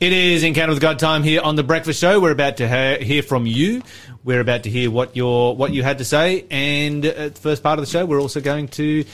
It 0.00 0.14
is 0.14 0.44
Encounter 0.44 0.72
with 0.72 0.80
God 0.80 0.98
time 0.98 1.22
here 1.22 1.42
on 1.42 1.56
the 1.56 1.62
Breakfast 1.62 2.00
Show. 2.00 2.20
We're 2.20 2.30
about 2.30 2.56
to 2.56 2.96
hear 3.04 3.22
from 3.22 3.44
you. 3.44 3.82
We're 4.24 4.40
about 4.40 4.62
to 4.62 4.70
hear 4.70 4.90
what 4.90 5.14
your 5.14 5.54
what 5.54 5.74
you 5.74 5.82
had 5.82 5.98
to 5.98 6.06
say, 6.06 6.46
and 6.50 7.04
at 7.04 7.34
the 7.34 7.40
first 7.42 7.62
part 7.62 7.78
of 7.78 7.84
the 7.84 7.90
show, 7.90 8.06
we're 8.06 8.18
also 8.18 8.40
going 8.40 8.68
to 8.68 9.04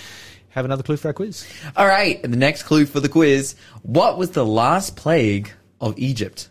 have 0.51 0.65
another 0.65 0.85
clue 0.85 0.97
for 0.97 1.09
our 1.09 1.13
quiz. 1.13 1.45
All 1.77 1.89
right, 1.89 2.23
and 2.23 2.33
the 2.33 2.37
next 2.37 2.63
clue 2.63 2.87
for 2.87 3.01
the 3.01 3.09
quiz. 3.09 3.57
What 3.83 4.17
was 4.17 4.31
the 4.31 4.47
last 4.47 4.95
plague 4.95 5.51
of 5.81 5.99
Egypt? 5.99 6.51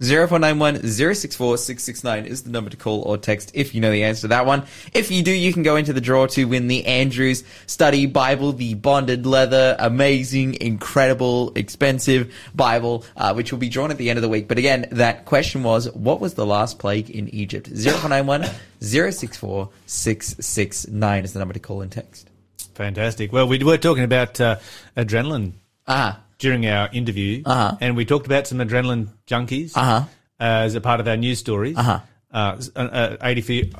0491 0.00 0.82
064 0.88 1.56
669 1.56 2.26
is 2.26 2.42
the 2.42 2.50
number 2.50 2.68
to 2.68 2.76
call 2.76 3.02
or 3.02 3.16
text 3.16 3.52
if 3.54 3.76
you 3.76 3.80
know 3.80 3.92
the 3.92 4.02
answer 4.02 4.22
to 4.22 4.28
that 4.28 4.44
one. 4.44 4.64
If 4.92 5.12
you 5.12 5.22
do, 5.22 5.30
you 5.30 5.52
can 5.52 5.62
go 5.62 5.76
into 5.76 5.92
the 5.92 6.00
draw 6.00 6.26
to 6.28 6.44
win 6.46 6.66
the 6.66 6.84
Andrews 6.84 7.44
Study 7.66 8.06
Bible, 8.06 8.52
the 8.52 8.74
bonded 8.74 9.24
leather, 9.24 9.76
amazing, 9.78 10.60
incredible, 10.60 11.52
expensive 11.54 12.34
Bible, 12.56 13.04
uh, 13.16 13.34
which 13.34 13.52
will 13.52 13.60
be 13.60 13.68
drawn 13.68 13.92
at 13.92 13.98
the 13.98 14.10
end 14.10 14.18
of 14.18 14.22
the 14.22 14.28
week. 14.28 14.48
But 14.48 14.58
again, 14.58 14.86
that 14.90 15.26
question 15.26 15.62
was, 15.62 15.88
what 15.92 16.20
was 16.20 16.34
the 16.34 16.44
last 16.44 16.80
plague 16.80 17.08
in 17.08 17.28
Egypt? 17.28 17.68
0491 17.68 18.46
064 18.80 19.70
669 19.86 21.24
is 21.24 21.32
the 21.32 21.38
number 21.38 21.54
to 21.54 21.60
call 21.60 21.82
and 21.82 21.92
text. 21.92 22.28
Fantastic. 22.74 23.32
Well, 23.32 23.46
we 23.46 23.62
were 23.62 23.78
talking 23.78 24.02
about 24.02 24.40
uh, 24.40 24.56
adrenaline 24.96 25.52
Ah, 25.86 26.23
during 26.38 26.66
our 26.66 26.88
interview, 26.92 27.42
Uh-huh. 27.44 27.76
and 27.80 27.96
we 27.96 28.04
talked 28.04 28.26
about 28.26 28.46
some 28.46 28.58
adrenaline 28.58 29.08
junkies 29.26 29.72
Uh-huh. 29.76 30.04
as 30.40 30.74
a 30.74 30.80
part 30.80 31.00
of 31.00 31.08
our 31.08 31.16
news 31.16 31.38
stories. 31.38 31.76
Uh-huh. 31.76 32.00
Uh, 32.32 32.60
an 32.74 33.18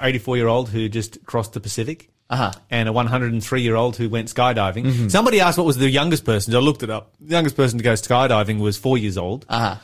84 0.00 0.36
year 0.36 0.46
old 0.48 0.68
who 0.68 0.88
just 0.88 1.24
crossed 1.26 1.52
the 1.54 1.60
Pacific. 1.60 2.08
Uh-huh. 2.30 2.52
And 2.70 2.88
a 2.88 2.92
103 2.92 3.60
year 3.62 3.74
old 3.76 3.96
who 3.96 4.08
went 4.08 4.28
skydiving. 4.34 5.10
Somebody 5.10 5.40
asked 5.40 5.58
what 5.58 5.66
was 5.66 5.76
the 5.76 5.90
youngest 5.90 6.24
person. 6.24 6.52
So 6.52 6.58
I 6.58 6.62
looked 6.62 6.82
it 6.82 6.88
up. 6.90 7.12
The 7.20 7.32
youngest 7.32 7.54
person 7.56 7.78
to 7.78 7.84
go 7.84 7.92
skydiving 7.92 8.60
was 8.60 8.76
four 8.78 8.96
years 8.96 9.18
old. 9.18 9.44
ah. 9.50 9.80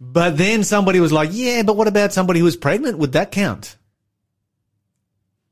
But 0.00 0.36
then 0.36 0.62
somebody 0.62 1.00
was 1.00 1.10
like, 1.12 1.30
yeah, 1.32 1.62
but 1.64 1.76
what 1.76 1.88
about 1.88 2.12
somebody 2.12 2.38
who 2.38 2.44
was 2.44 2.56
pregnant? 2.56 2.98
Would 2.98 3.12
that 3.12 3.32
count? 3.32 3.76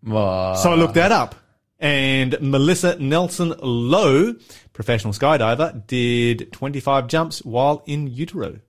Well, 0.06 0.55
So 0.56 0.70
I 0.70 0.77
looked 0.77 0.94
that 0.94 1.11
up. 1.12 1.34
And 1.78 2.38
Melissa 2.41 2.98
Nelson 2.98 3.55
Lowe, 3.60 4.34
professional 4.72 5.12
skydiver, 5.12 5.86
did 5.86 6.52
25 6.52 7.06
jumps 7.06 7.44
while 7.44 7.83
in 7.86 8.06
utero. 8.06 8.60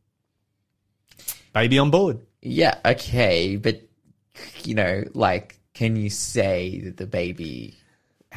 Baby 1.53 1.79
on 1.79 1.89
board. 1.89 2.19
Yeah, 2.41 2.75
okay, 2.85 3.55
but 3.55 3.81
you 4.63 4.75
know, 4.75 5.03
like, 5.13 5.59
can 5.73 5.95
you 5.95 6.09
say 6.09 6.81
that 6.81 6.97
the 6.97 7.07
baby 7.07 7.77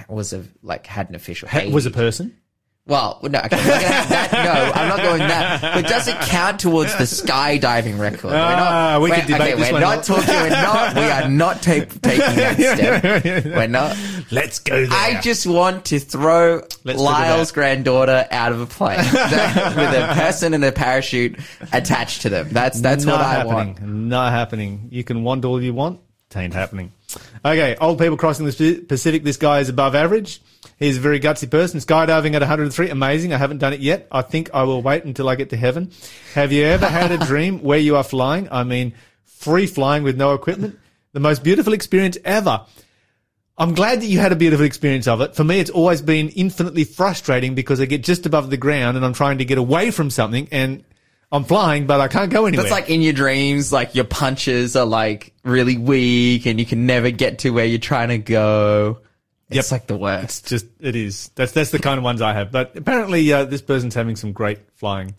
was 0.08 0.32
a 0.32 0.44
like 0.62 0.86
had 0.86 1.08
an 1.08 1.14
official 1.14 1.48
age? 1.52 1.72
Was 1.72 1.86
a 1.86 1.90
person. 1.90 2.36
Well, 2.91 3.20
no, 3.22 3.38
okay, 3.38 3.38
I'm 3.38 3.50
not 3.50 3.50
gonna 3.52 3.83
have 3.84 4.08
that. 4.10 4.33
No, 4.33 4.72
I'm 4.83 4.88
not 4.88 4.98
going 4.98 5.19
that. 5.20 5.74
But 5.74 5.86
does 5.86 6.08
it 6.08 6.16
count 6.22 6.58
towards 6.58 6.92
the 6.96 7.05
skydiving 7.05 8.00
record? 8.00 8.33
Ah, 8.34 8.98
we 9.00 9.10
we're 9.10 9.16
could 9.16 9.27
debate 9.27 9.41
okay, 9.41 9.55
this 9.55 9.69
we're 9.69 9.72
one. 9.74 9.80
not 9.80 10.02
talking. 10.05 10.34
We're 10.34 10.48
not. 10.50 10.94
We 10.96 11.02
are 11.02 11.28
not 11.28 11.62
ta- 11.62 11.84
taking 12.02 12.18
that 12.36 12.56
step. 12.56 13.24
We're 13.44 13.66
not. 13.68 13.96
Let's 14.33 14.58
go 14.58 14.84
there. 14.86 14.88
I 14.92 15.20
just 15.20 15.46
want 15.46 15.84
to 15.86 16.00
throw 16.00 16.62
Let's 16.83 16.98
Lyle's 17.00 17.52
granddaughter 17.52 18.27
out 18.30 18.50
of 18.50 18.61
a 18.61 18.66
plane 18.66 18.98
with 19.12 19.14
a 19.14 20.12
person 20.14 20.52
and 20.52 20.64
a 20.64 20.72
parachute 20.72 21.38
attached 21.72 22.22
to 22.22 22.28
them. 22.28 22.48
That's 22.50 22.80
that's 22.80 23.05
not 23.05 23.18
what 23.18 23.24
I 23.24 23.33
happening. 23.34 23.55
want. 23.55 23.83
Not 23.83 24.33
happening. 24.33 24.88
You 24.91 25.05
can 25.05 25.22
want 25.22 25.44
all 25.44 25.62
you 25.62 25.72
want. 25.74 26.00
It 26.30 26.36
ain't 26.36 26.55
happening. 26.55 26.92
Okay, 27.44 27.77
old 27.80 27.98
people 27.98 28.16
crossing 28.16 28.47
the 28.47 28.84
Pacific. 28.86 29.25
This 29.25 29.36
guy 29.36 29.61
is 29.61 29.69
above 29.69 29.94
average. 29.94 30.42
He's 30.78 30.98
a 30.98 31.00
very 31.00 31.20
gutsy 31.20 31.50
person. 31.50 31.80
Skydiving 31.80 32.34
at 32.34 32.42
103, 32.42 32.91
amazing. 32.91 33.33
I 33.33 33.39
haven't 33.39 33.58
done 33.58 33.72
it 33.72 33.80
yet. 33.80 34.06
I 34.11 34.22
think 34.22 34.50
I 34.52 34.62
will 34.64 34.83
wait 34.83 35.05
until 35.05 35.28
I 35.28 35.34
get 35.34 35.50
to 35.50 35.56
heaven. 35.56 35.91
Have 36.34 36.52
you 36.52 36.64
ever 36.64 36.86
had 36.86 37.12
a 37.12 37.19
dream 37.27 37.62
where 37.62 37.78
you 37.78 37.97
are 37.97 38.05
flying? 38.05 38.48
I 38.50 38.64
mean, 38.64 38.94
free 39.25 39.67
flying 39.67 40.02
with 40.02 40.17
no 40.17 40.34
equipment. 40.34 40.79
The 41.12 41.20
most 41.20 41.42
beautiful 41.42 41.73
experience 41.73 42.18
ever. 42.24 42.67
I'm 43.58 43.74
glad 43.74 44.01
that 44.01 44.07
you 44.07 44.18
had 44.18 44.33
a 44.33 44.36
beautiful 44.36 44.64
experience 44.64 45.07
of 45.07 45.20
it. 45.20 45.34
For 45.34 45.45
me, 45.45 45.61
it's 45.61 45.70
always 45.70 46.01
been 46.01 46.30
infinitely 46.30 46.84
frustrating 46.84 47.55
because 47.55 47.80
I 47.80 47.84
get 47.84 48.02
just 48.02 48.24
above 48.24 48.48
the 48.48 48.57
ground 48.57 48.96
and 48.96 49.05
I'm 49.05 49.13
trying 49.13 49.39
to 49.39 49.45
get 49.45 49.58
away 49.58 49.90
from 49.90 50.08
something 50.08 50.48
and 50.51 50.83
I'm 51.33 51.45
flying, 51.45 51.86
but 51.86 52.01
I 52.01 52.08
can't 52.08 52.30
go 52.30 52.46
anywhere. 52.46 52.64
That's 52.64 52.73
like 52.73 52.91
in 52.91 53.02
your 53.02 53.13
dreams, 53.13 53.73
like 53.73 53.95
your 53.95 54.05
punches 54.05 54.74
are 54.74 54.86
like 54.86 55.33
really 55.45 55.79
weak 55.79 56.46
and 56.46 56.58
you 56.58 56.67
can 56.67 56.86
never 56.86 57.11
get 57.11 57.41
to 57.41 57.51
where 57.51 57.64
you're 57.64 57.79
trying 57.79 58.08
to 58.08 58.18
go. 58.18 58.98
It's 59.48 59.73
like 59.73 59.86
the 59.86 59.96
worst. 59.96 60.42
It's 60.42 60.51
just 60.51 60.67
it 60.80 60.96
is. 60.96 61.30
That's 61.35 61.52
that's 61.52 61.70
the 61.70 61.79
kind 61.79 61.98
of 61.98 62.05
ones 62.05 62.23
I 62.23 62.33
have. 62.33 62.52
But 62.52 62.77
apparently, 62.77 63.33
uh, 63.33 63.45
this 63.45 63.63
person's 63.63 63.95
having 63.95 64.17
some 64.17 64.33
great 64.33 64.58
flying 64.74 65.14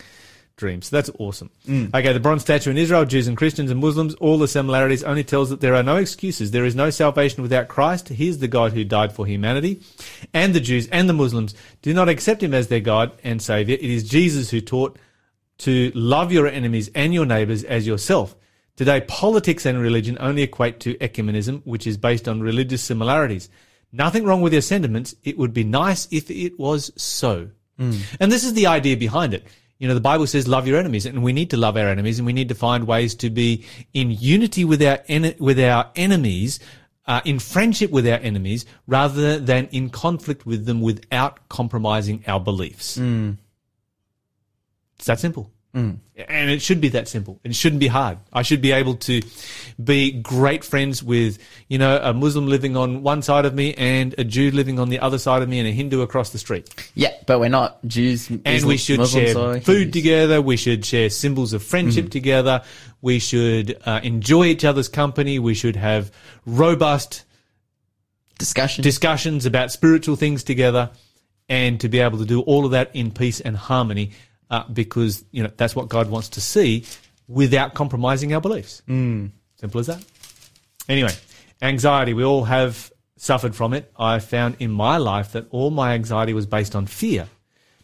dreams. 0.56 0.88
So 0.88 0.96
that's 0.96 1.10
awesome. 1.18 1.50
Okay, 1.94 2.12
the 2.12 2.20
bronze 2.20 2.42
statue 2.42 2.70
in 2.70 2.78
Israel, 2.78 3.04
Jews 3.04 3.26
and 3.26 3.36
Christians 3.36 3.70
and 3.70 3.80
Muslims, 3.80 4.14
all 4.14 4.38
the 4.38 4.48
similarities 4.48 5.02
only 5.02 5.24
tells 5.24 5.50
that 5.50 5.60
there 5.60 5.74
are 5.74 5.82
no 5.82 5.96
excuses. 5.96 6.50
There 6.50 6.64
is 6.64 6.74
no 6.74 6.90
salvation 6.90 7.42
without 7.42 7.68
Christ. 7.68 8.08
He 8.08 8.28
is 8.28 8.38
the 8.38 8.48
God 8.48 8.72
who 8.72 8.84
died 8.84 9.12
for 9.12 9.26
humanity. 9.26 9.82
And 10.32 10.54
the 10.54 10.60
Jews 10.60 10.88
and 10.88 11.08
the 11.08 11.14
Muslims 11.14 11.54
do 11.82 11.92
not 11.92 12.08
accept 12.08 12.42
him 12.42 12.54
as 12.54 12.68
their 12.68 12.80
God 12.80 13.12
and 13.24 13.42
Savior. 13.42 13.74
It 13.74 13.90
is 13.90 14.08
Jesus 14.08 14.50
who 14.50 14.60
taught 14.60 14.98
to 15.62 15.90
love 15.94 16.32
your 16.32 16.46
enemies 16.46 16.90
and 16.94 17.12
your 17.14 17.26
neighbors 17.26 17.64
as 17.64 17.86
yourself. 17.86 18.36
Today, 18.76 19.02
politics 19.02 19.66
and 19.66 19.78
religion 19.78 20.16
only 20.20 20.42
equate 20.42 20.80
to 20.80 20.94
ecumenism, 20.94 21.62
which 21.64 21.86
is 21.86 21.96
based 21.96 22.26
on 22.28 22.40
religious 22.40 22.82
similarities. 22.82 23.48
Nothing 23.92 24.24
wrong 24.24 24.40
with 24.40 24.52
your 24.54 24.62
sentiments. 24.62 25.14
It 25.24 25.36
would 25.36 25.52
be 25.52 25.64
nice 25.64 26.08
if 26.10 26.30
it 26.30 26.58
was 26.58 26.90
so. 26.96 27.50
And 28.20 28.32
this 28.32 28.44
is 28.44 28.54
the 28.54 28.66
idea 28.68 28.96
behind 28.96 29.34
it. 29.34 29.44
You 29.78 29.88
know, 29.88 29.94
the 29.94 30.00
Bible 30.00 30.26
says 30.26 30.46
love 30.46 30.66
your 30.68 30.78
enemies 30.78 31.06
and 31.06 31.22
we 31.22 31.32
need 31.32 31.50
to 31.50 31.56
love 31.56 31.76
our 31.76 31.88
enemies 31.88 32.18
and 32.18 32.26
we 32.26 32.32
need 32.32 32.48
to 32.50 32.54
find 32.54 32.86
ways 32.86 33.14
to 33.16 33.30
be 33.30 33.64
in 33.92 34.10
unity 34.12 34.64
with 34.64 34.80
our, 34.82 35.00
en- 35.08 35.34
with 35.40 35.58
our 35.58 35.90
enemies, 35.96 36.60
uh, 37.06 37.20
in 37.24 37.38
friendship 37.40 37.90
with 37.90 38.06
our 38.06 38.20
enemies 38.20 38.64
rather 38.86 39.38
than 39.40 39.66
in 39.72 39.90
conflict 39.90 40.46
with 40.46 40.64
them 40.66 40.80
without 40.80 41.48
compromising 41.48 42.22
our 42.26 42.38
beliefs. 42.40 42.96
It's 45.02 45.08
that 45.08 45.18
simple. 45.18 45.50
And 45.74 45.98
it 46.16 46.62
should 46.62 46.80
be 46.80 46.90
that 46.90 47.08
simple. 47.08 47.40
It 47.42 47.56
shouldn't 47.56 47.80
be 47.80 47.88
hard. 47.88 48.18
I 48.32 48.42
should 48.42 48.62
be 48.62 48.70
able 48.70 48.94
to 48.98 49.20
be 49.82 50.12
great 50.12 50.62
friends 50.62 51.02
with, 51.02 51.38
you 51.66 51.76
know, 51.76 51.98
a 52.00 52.14
Muslim 52.14 52.46
living 52.46 52.76
on 52.76 53.02
one 53.02 53.20
side 53.20 53.44
of 53.44 53.52
me 53.52 53.74
and 53.74 54.14
a 54.16 54.22
Jew 54.22 54.52
living 54.52 54.78
on 54.78 54.90
the 54.90 55.00
other 55.00 55.18
side 55.18 55.42
of 55.42 55.48
me 55.48 55.58
and 55.58 55.66
a 55.66 55.72
Hindu 55.72 56.02
across 56.02 56.30
the 56.30 56.38
street. 56.38 56.72
Yeah, 56.94 57.10
but 57.26 57.40
we're 57.40 57.48
not 57.48 57.84
Jews. 57.84 58.30
And 58.30 58.64
we 58.64 58.76
should 58.76 59.00
Muslims 59.00 59.32
share 59.32 59.60
food 59.60 59.76
Hindus. 59.76 59.92
together. 59.92 60.40
We 60.40 60.56
should 60.56 60.84
share 60.84 61.10
symbols 61.10 61.52
of 61.52 61.64
friendship 61.64 62.10
together. 62.10 62.62
We 63.00 63.18
should 63.18 63.76
uh, 63.84 63.98
enjoy 64.04 64.44
each 64.44 64.64
other's 64.64 64.88
company. 64.88 65.40
We 65.40 65.54
should 65.54 65.74
have 65.74 66.12
robust 66.46 67.24
Discussion. 68.38 68.84
discussions 68.84 69.46
about 69.46 69.72
spiritual 69.72 70.14
things 70.14 70.44
together 70.44 70.90
and 71.48 71.80
to 71.80 71.88
be 71.88 71.98
able 71.98 72.18
to 72.18 72.24
do 72.24 72.42
all 72.42 72.64
of 72.64 72.70
that 72.70 72.94
in 72.94 73.10
peace 73.10 73.40
and 73.40 73.56
harmony 73.56 74.12
uh, 74.52 74.64
because 74.68 75.24
you 75.32 75.42
know 75.42 75.50
that's 75.56 75.74
what 75.74 75.88
God 75.88 76.10
wants 76.10 76.28
to 76.30 76.40
see 76.40 76.84
without 77.26 77.74
compromising 77.74 78.34
our 78.34 78.40
beliefs. 78.40 78.82
Mm. 78.86 79.32
Simple 79.56 79.80
as 79.80 79.86
that. 79.86 80.04
Anyway, 80.88 81.12
anxiety. 81.62 82.12
We 82.12 82.22
all 82.22 82.44
have 82.44 82.92
suffered 83.16 83.56
from 83.56 83.72
it. 83.72 83.90
I 83.96 84.18
found 84.18 84.56
in 84.58 84.70
my 84.70 84.98
life 84.98 85.32
that 85.32 85.46
all 85.50 85.70
my 85.70 85.94
anxiety 85.94 86.34
was 86.34 86.46
based 86.46 86.76
on 86.76 86.86
fear, 86.86 87.28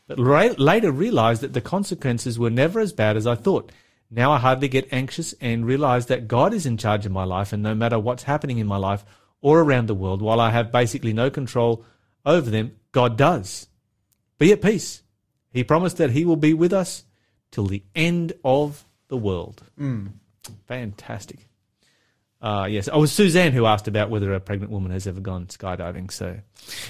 but 0.06 0.19
later 0.19 0.93
realized 0.93 1.41
that 1.41 1.55
the 1.55 1.61
consequences 1.62 2.39
were 2.39 2.51
never 2.51 2.81
as 2.81 2.93
bad 2.93 3.17
as 3.17 3.27
I 3.27 3.35
thought. 3.35 3.73
Now 4.11 4.33
I 4.33 4.39
hardly 4.39 4.69
get 4.69 4.93
anxious 4.93 5.35
and 5.41 5.67
realize 5.67 6.06
that 6.06 6.29
God 6.29 6.53
is 6.53 6.67
in 6.67 6.77
charge 6.77 7.06
of 7.06 7.12
my 7.12 7.25
life, 7.25 7.53
and 7.53 7.62
no 7.62 7.75
matter 7.75 7.99
what's 7.99 8.25
happening 8.25 8.59
in 8.59 8.67
my 8.67 8.77
life 8.77 9.05
or 9.41 9.61
around 9.61 9.87
the 9.87 9.95
world, 9.95 10.21
while 10.21 10.41
I 10.41 10.50
have 10.50 10.73
basically 10.73 11.15
no 11.15 11.31
control 11.31 11.85
over 12.27 12.50
them, 12.50 12.77
God 12.93 13.17
does. 13.17 13.69
Be 14.39 14.53
at 14.53 14.61
peace. 14.61 15.03
He 15.53 15.65
promised 15.65 15.97
that 15.99 16.11
He 16.11 16.25
will 16.25 16.37
be 16.37 16.55
with 16.55 16.73
us 16.73 17.05
till 17.50 17.67
the 17.67 17.83
end 17.95 18.33
of 18.45 18.85
the 19.09 19.17
world. 19.17 19.62
Fantastic. 20.67 21.47
Uh, 22.41 22.69
yes, 22.71 22.89
oh, 22.93 22.99
it 22.99 23.00
was 23.00 23.12
Suzanne 23.12 23.50
who 23.53 23.67
asked 23.67 23.89
about 23.89 24.11
whether 24.11 24.33
a 24.33 24.39
pregnant 24.39 24.71
woman 24.71 24.93
has 24.93 25.09
ever 25.09 25.19
gone 25.19 25.47
skydiving. 25.47 26.09
So, 26.12 26.39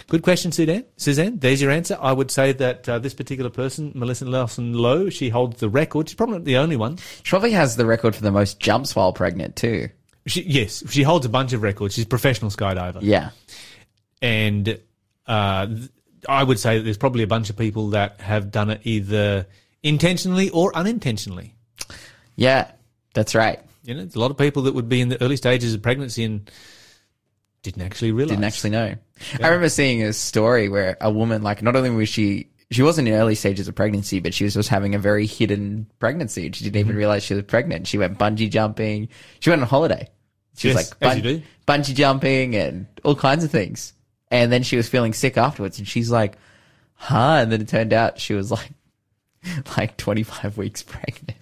good 0.08 0.20
question, 0.22 0.52
Suzanne. 0.52 0.84
Suzanne, 0.98 1.38
there's 1.38 1.62
your 1.62 1.70
answer. 1.70 1.96
I 1.98 2.12
would 2.12 2.30
say 2.30 2.52
that 2.52 2.86
uh, 2.86 2.98
this 2.98 3.14
particular 3.14 3.48
person, 3.48 3.92
Melissa 3.94 4.26
Nelson 4.26 4.74
Lowe, 4.74 5.08
she 5.08 5.30
holds 5.30 5.58
the 5.58 5.70
record. 5.70 6.10
She's 6.10 6.16
probably 6.16 6.36
not 6.36 6.44
the 6.44 6.58
only 6.58 6.76
one. 6.76 6.98
She 7.22 7.30
probably 7.30 7.52
has 7.52 7.76
the 7.76 7.86
record 7.86 8.14
for 8.14 8.22
the 8.22 8.30
most 8.30 8.60
jumps 8.60 8.94
while 8.94 9.14
pregnant 9.14 9.56
too. 9.56 9.88
She, 10.26 10.42
yes, 10.42 10.84
she 10.90 11.02
holds 11.02 11.24
a 11.24 11.30
bunch 11.30 11.54
of 11.54 11.62
records. 11.62 11.94
She's 11.94 12.04
a 12.04 12.08
professional 12.08 12.50
skydiver. 12.50 12.98
Yeah. 13.00 13.30
and 14.20 14.78
uh, 15.26 15.66
I 16.28 16.42
would 16.42 16.58
say 16.58 16.78
that 16.78 16.84
there's 16.84 16.96
probably 16.98 17.22
a 17.22 17.26
bunch 17.28 17.50
of 17.50 17.56
people 17.56 17.90
that 17.90 18.20
have 18.20 18.50
done 18.50 18.70
it 18.70 18.80
either 18.84 19.46
intentionally 19.82 20.50
or 20.50 20.74
unintentionally. 20.76 21.54
Yeah, 22.36 22.70
that's 23.14 23.34
right. 23.34 23.60
You 23.84 23.94
know, 23.94 24.00
there's 24.00 24.14
a 24.16 24.20
lot 24.20 24.30
of 24.30 24.36
people 24.38 24.62
that 24.62 24.74
would 24.74 24.88
be 24.88 25.00
in 25.00 25.08
the 25.08 25.20
early 25.22 25.36
stages 25.36 25.74
of 25.74 25.82
pregnancy 25.82 26.24
and 26.24 26.50
didn't 27.62 27.82
actually 27.82 28.12
realize. 28.12 28.30
Didn't 28.36 28.44
actually 28.44 28.70
know. 28.70 28.94
I 29.42 29.46
remember 29.46 29.68
seeing 29.68 30.02
a 30.02 30.12
story 30.12 30.68
where 30.68 30.96
a 31.00 31.10
woman, 31.10 31.42
like, 31.42 31.62
not 31.62 31.76
only 31.76 31.90
was 31.90 32.08
she 32.08 32.48
she 32.70 32.82
wasn't 32.82 33.08
in 33.08 33.14
early 33.14 33.34
stages 33.34 33.66
of 33.66 33.74
pregnancy, 33.74 34.20
but 34.20 34.34
she 34.34 34.44
was 34.44 34.52
just 34.54 34.68
having 34.68 34.94
a 34.94 34.98
very 34.98 35.26
hidden 35.26 35.86
pregnancy. 36.00 36.46
and 36.46 36.54
She 36.54 36.64
didn't 36.64 36.74
Mm-hmm. 36.74 36.88
even 36.90 36.96
realize 36.96 37.22
she 37.22 37.32
was 37.34 37.44
pregnant. 37.44 37.86
She 37.86 37.96
went 37.96 38.18
bungee 38.18 38.50
jumping. 38.50 39.08
She 39.40 39.48
went 39.48 39.62
on 39.62 39.68
holiday. 39.68 40.06
She 40.56 40.68
Yes, 40.68 40.76
was 40.76 40.90
like 41.00 41.10
as 41.12 41.16
you 41.16 41.22
do. 41.22 41.42
bungee 41.66 41.94
jumping 41.94 42.54
and 42.56 42.86
all 43.04 43.14
kinds 43.16 43.42
of 43.42 43.50
things. 43.50 43.94
And 44.30 44.52
then 44.52 44.62
she 44.62 44.76
was 44.76 44.88
feeling 44.88 45.12
sick 45.14 45.36
afterwards, 45.38 45.78
and 45.78 45.88
she's 45.88 46.10
like, 46.10 46.36
"Huh?" 46.94 47.38
And 47.40 47.50
then 47.52 47.60
it 47.62 47.68
turned 47.68 47.92
out 47.92 48.18
she 48.20 48.34
was 48.34 48.50
like, 48.50 48.70
like 49.76 49.96
25 49.96 50.58
weeks 50.58 50.82
pregnant. 50.84 51.38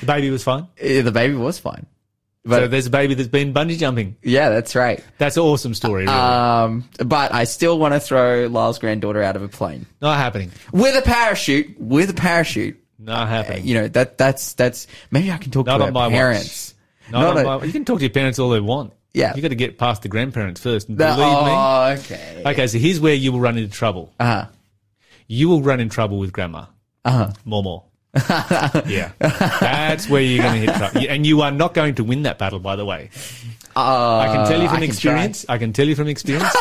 The 0.00 0.06
baby 0.06 0.30
was 0.30 0.42
fine. 0.42 0.66
Eh, 0.78 1.02
The 1.02 1.12
baby 1.12 1.34
was 1.34 1.58
fine. 1.58 1.86
But 2.44 2.60
so 2.60 2.66
there's 2.68 2.86
a 2.86 2.90
baby 2.90 3.12
that's 3.14 3.28
been 3.28 3.52
bungee 3.52 3.76
jumping. 3.78 4.16
yeah, 4.22 4.48
that's 4.48 4.74
right. 4.74 5.04
That's 5.18 5.36
an 5.36 5.42
awesome 5.42 5.74
story, 5.74 6.04
really. 6.06 6.16
Um, 6.16 6.88
but 7.04 7.34
I 7.34 7.44
still 7.44 7.78
want 7.78 7.92
to 7.92 8.00
throw 8.00 8.46
Lyle's 8.46 8.78
granddaughter 8.78 9.22
out 9.22 9.36
of 9.36 9.42
a 9.42 9.48
plane 9.48 9.84
Not 10.00 10.16
happening. 10.16 10.50
with 10.72 10.96
a 10.96 11.02
parachute. 11.02 11.78
With 11.78 12.08
a 12.08 12.14
parachute. 12.14 12.82
Not 12.98 13.28
happening. 13.28 13.66
You 13.66 13.74
know 13.74 13.88
that 13.88 14.16
that's 14.18 14.54
that's 14.54 14.86
maybe 15.10 15.30
I 15.30 15.36
can 15.36 15.50
talk 15.50 15.66
Not 15.66 15.78
to 15.78 15.86
her 15.86 15.92
my 15.92 16.06
watch. 16.06 16.12
parents. 16.12 16.74
Not 17.10 17.20
Not 17.20 17.36
on 17.36 17.38
a- 17.44 17.58
my- 17.60 17.64
you 17.66 17.72
can 17.72 17.84
talk 17.84 17.98
to 17.98 18.04
your 18.04 18.10
parents 18.10 18.38
all 18.38 18.48
they 18.50 18.60
want. 18.60 18.92
Yeah. 19.18 19.34
You 19.34 19.42
got 19.42 19.48
to 19.48 19.56
get 19.56 19.78
past 19.78 20.02
the 20.02 20.08
grandparents 20.08 20.60
first. 20.60 20.88
And 20.88 20.96
believe 20.96 21.16
me. 21.18 21.24
oh, 21.24 21.96
okay. 21.98 22.42
Okay, 22.46 22.66
so 22.68 22.78
here's 22.78 23.00
where 23.00 23.14
you 23.14 23.32
will 23.32 23.40
run 23.40 23.58
into 23.58 23.74
trouble. 23.74 24.12
Uh 24.20 24.24
huh. 24.24 24.46
You 25.26 25.48
will 25.48 25.60
run 25.60 25.80
in 25.80 25.88
trouble 25.88 26.18
with 26.18 26.32
grandma. 26.32 26.66
Uh 27.04 27.10
huh. 27.10 27.32
More, 27.44 27.62
more. 27.64 27.84
yeah. 28.14 29.10
That's 29.18 30.08
where 30.08 30.22
you're 30.22 30.44
going 30.44 30.64
to 30.64 30.72
hit 30.72 30.76
trouble. 30.78 31.06
And 31.08 31.26
you 31.26 31.42
are 31.42 31.50
not 31.50 31.74
going 31.74 31.96
to 31.96 32.04
win 32.04 32.22
that 32.22 32.38
battle, 32.38 32.60
by 32.60 32.76
the 32.76 32.84
way. 32.84 33.10
Uh, 33.74 34.18
I 34.18 34.26
can 34.28 34.46
tell 34.46 34.60
you 34.60 34.66
I 34.66 34.68
from 34.68 34.76
can 34.76 34.84
experience. 34.84 35.46
I 35.48 35.58
can 35.58 35.72
tell 35.72 35.86
you 35.88 35.96
from 35.96 36.06
experience. 36.06 36.54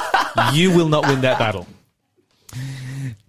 you 0.54 0.76
will 0.76 0.90
not 0.90 1.06
win 1.08 1.22
that 1.22 1.38
battle. 1.38 1.68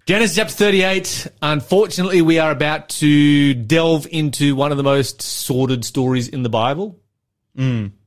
Genesis 0.07 0.37
chapter 0.37 0.53
38. 0.53 1.27
Unfortunately, 1.43 2.23
we 2.23 2.39
are 2.39 2.49
about 2.49 2.89
to 2.89 3.53
delve 3.53 4.07
into 4.09 4.55
one 4.55 4.71
of 4.71 4.77
the 4.77 4.83
most 4.83 5.21
sordid 5.21 5.85
stories 5.85 6.27
in 6.27 6.41
the 6.41 6.49
Bible. 6.49 6.99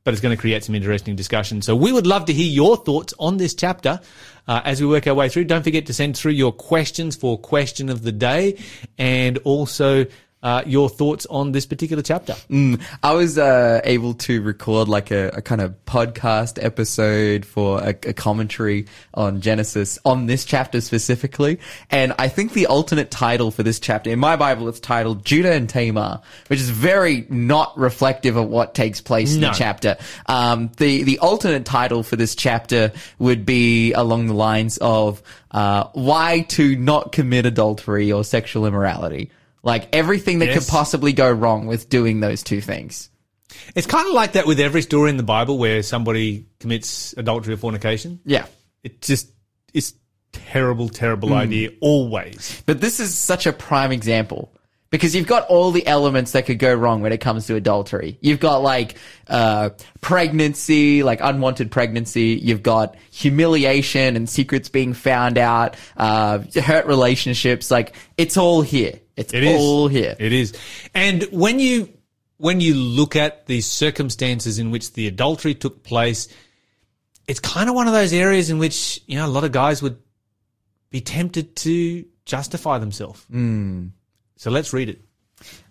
But 0.05 0.15
it's 0.15 0.21
going 0.21 0.37
to 0.37 0.41
create 0.41 0.65
some 0.65 0.75
interesting 0.75 1.15
discussion. 1.15 1.63
So 1.63 1.77
we 1.77 1.93
would 1.93 2.07
love 2.07 2.25
to 2.27 2.33
hear 2.33 2.51
your 2.51 2.77
thoughts 2.77 3.15
on 3.19 3.37
this 3.37 3.55
chapter 3.55 4.01
uh, 4.49 4.61
as 4.65 4.81
we 4.81 4.87
work 4.87 5.07
our 5.07 5.15
way 5.15 5.29
through. 5.29 5.45
Don't 5.45 5.63
forget 5.63 5.87
to 5.87 5.95
send 5.95 6.17
through 6.17 6.33
your 6.33 6.53
questions 6.53 7.15
for 7.15 7.39
question 7.39 7.89
of 7.89 8.03
the 8.03 8.13
day 8.13 8.59
and 8.99 9.39
also 9.39 10.07
uh, 10.43 10.63
your 10.67 10.89
thoughts 10.89 11.27
on 11.27 11.53
this 11.53 11.67
particular 11.67 12.03
chapter. 12.03 12.35
Mm, 12.51 12.81
I 13.03 13.15
was 13.15 13.39
uh, 13.39 13.81
able 13.85 14.15
to 14.15 14.43
record 14.43 14.89
like 14.89 15.11
a, 15.11 15.29
a 15.29 15.43
kind 15.43 15.61
of 15.61 15.75
podcast 15.85 16.63
episode 16.63 17.45
for 17.47 17.81
a, 17.81 17.91
a 17.91 18.13
commentary 18.13 18.87
on 19.15 19.41
Genesis 19.41 19.99
on 20.05 20.27
this 20.27 20.45
chapter 20.45 20.81
specifically, 20.81 21.61
and 21.91 22.13
I 22.19 22.29
think 22.29 22.53
the 22.53 22.67
alternate 22.67 23.11
title 23.11 23.51
for 23.51 23.63
this 23.63 23.79
chapter 23.79 24.11
in 24.11 24.19
my 24.19 24.37
Bible 24.37 24.69
it's 24.69 24.81
titled 24.81 25.25
Judah 25.25 25.53
and 25.53 25.69
Tamar, 25.69 26.21
which 26.49 26.61
is 26.61 26.71
very 26.71 27.27
not 27.29 27.77
reflective 27.79 28.37
of 28.37 28.49
what 28.49 28.75
takes 28.75 29.01
place 29.01 29.35
in 29.35 29.41
the 29.41 29.51
chapter. 29.51 29.97
Um, 30.27 30.71
the 30.77 31.03
the 31.03 31.19
alternate 31.19 31.65
title 31.65 32.03
for 32.03 32.17
this 32.17 32.35
chapter 32.35 32.93
would 33.19 33.47
be 33.47 33.93
along 33.93 34.27
the 34.27 34.35
lines 34.35 34.79
of 34.79 35.23
uh, 35.51 35.85
why 35.93 36.41
to 36.49 36.77
not 36.77 37.13
commit 37.13 37.47
adultery 37.47 38.13
or 38.13 38.25
sexual 38.25 38.67
immorality. 38.67 39.31
Like 39.63 39.89
everything 39.95 40.41
that 40.41 40.47
Yes. 40.49 40.59
could 40.59 40.69
possibly 40.71 41.13
go 41.13 41.31
wrong 41.31 41.67
with 41.67 41.89
doing 41.89 42.21
those 42.21 42.43
two 42.43 42.61
things. 42.61 43.11
It's 43.77 43.87
kind 43.87 44.09
of 44.09 44.15
like 44.15 44.33
that 44.33 44.47
with 44.47 44.59
every 44.61 44.83
story 44.83 45.11
in 45.11 45.17
the 45.19 45.23
Bible 45.23 45.59
where 45.59 45.83
somebody 45.83 46.47
commits 46.59 47.15
adultery 47.17 47.55
or 47.55 47.59
fornication. 47.59 48.19
Yeah. 48.25 48.47
It 48.83 49.03
just 49.03 49.31
it's 49.75 49.95
terrible, 50.33 50.89
terrible 50.89 51.29
Hmm. 51.29 51.35
idea 51.35 51.71
always. 51.81 52.63
But 52.67 52.81
this 52.81 52.99
is 52.99 53.15
such 53.15 53.47
a 53.47 53.53
prime 53.53 53.93
example 53.93 54.53
because 54.91 55.15
you've 55.15 55.27
got 55.27 55.47
all 55.49 55.71
the 55.71 55.87
elements 55.87 56.33
that 56.33 56.47
could 56.47 56.59
go 56.59 56.75
wrong 56.75 57.01
when 57.03 57.13
it 57.13 57.19
comes 57.21 57.47
to 57.47 57.55
adultery. 57.55 58.19
You've 58.21 58.41
got 58.41 58.63
like 58.63 58.97
uh, 59.29 59.71
pregnancy, 60.01 61.03
like 61.03 61.21
unwanted 61.23 61.71
pregnancy. 61.71 62.39
You've 62.43 62.63
got 62.63 62.97
humiliation 63.11 64.17
and 64.17 64.29
secrets 64.29 64.69
being 64.69 64.93
found 64.93 65.39
out, 65.39 65.77
uh, 65.97 66.41
hurt 66.63 66.87
relationships. 66.87 67.71
Like 67.71 67.95
it's 68.19 68.37
all 68.37 68.63
here. 68.63 68.95
It's 69.17 69.33
It 69.35 69.45
is 69.45 69.61
all 69.61 69.89
here. 69.89 70.17
It 70.19 70.33
is. 70.33 70.55
And 70.95 71.25
when 71.31 71.59
you 71.59 71.89
when 72.39 72.61
you 72.61 72.75
look 72.75 73.15
at 73.15 73.47
the 73.47 73.61
circumstances 73.61 74.59
in 74.59 74.71
which 74.71 74.95
the 74.95 75.07
adultery 75.07 75.55
took 75.55 75.83
place, 75.85 76.29
it's 77.29 77.41
kind 77.41 77.69
of 77.69 77.75
one 77.75 77.87
of 77.87 77.93
those 77.93 78.13
areas 78.13 78.51
in 78.51 78.59
which 78.59 79.01
you 79.07 79.17
know 79.17 79.27
a 79.27 79.29
lot 79.29 79.45
of 79.45 79.53
guys 79.53 79.83
would 79.83 79.99
be 80.91 81.01
tempted 81.01 81.57
to 81.57 82.05
justify 82.25 82.79
themselves. 82.79 83.25
Hmm. 83.31 83.89
So 84.37 84.51
let's 84.51 84.73
read 84.73 84.89
it. 84.89 85.01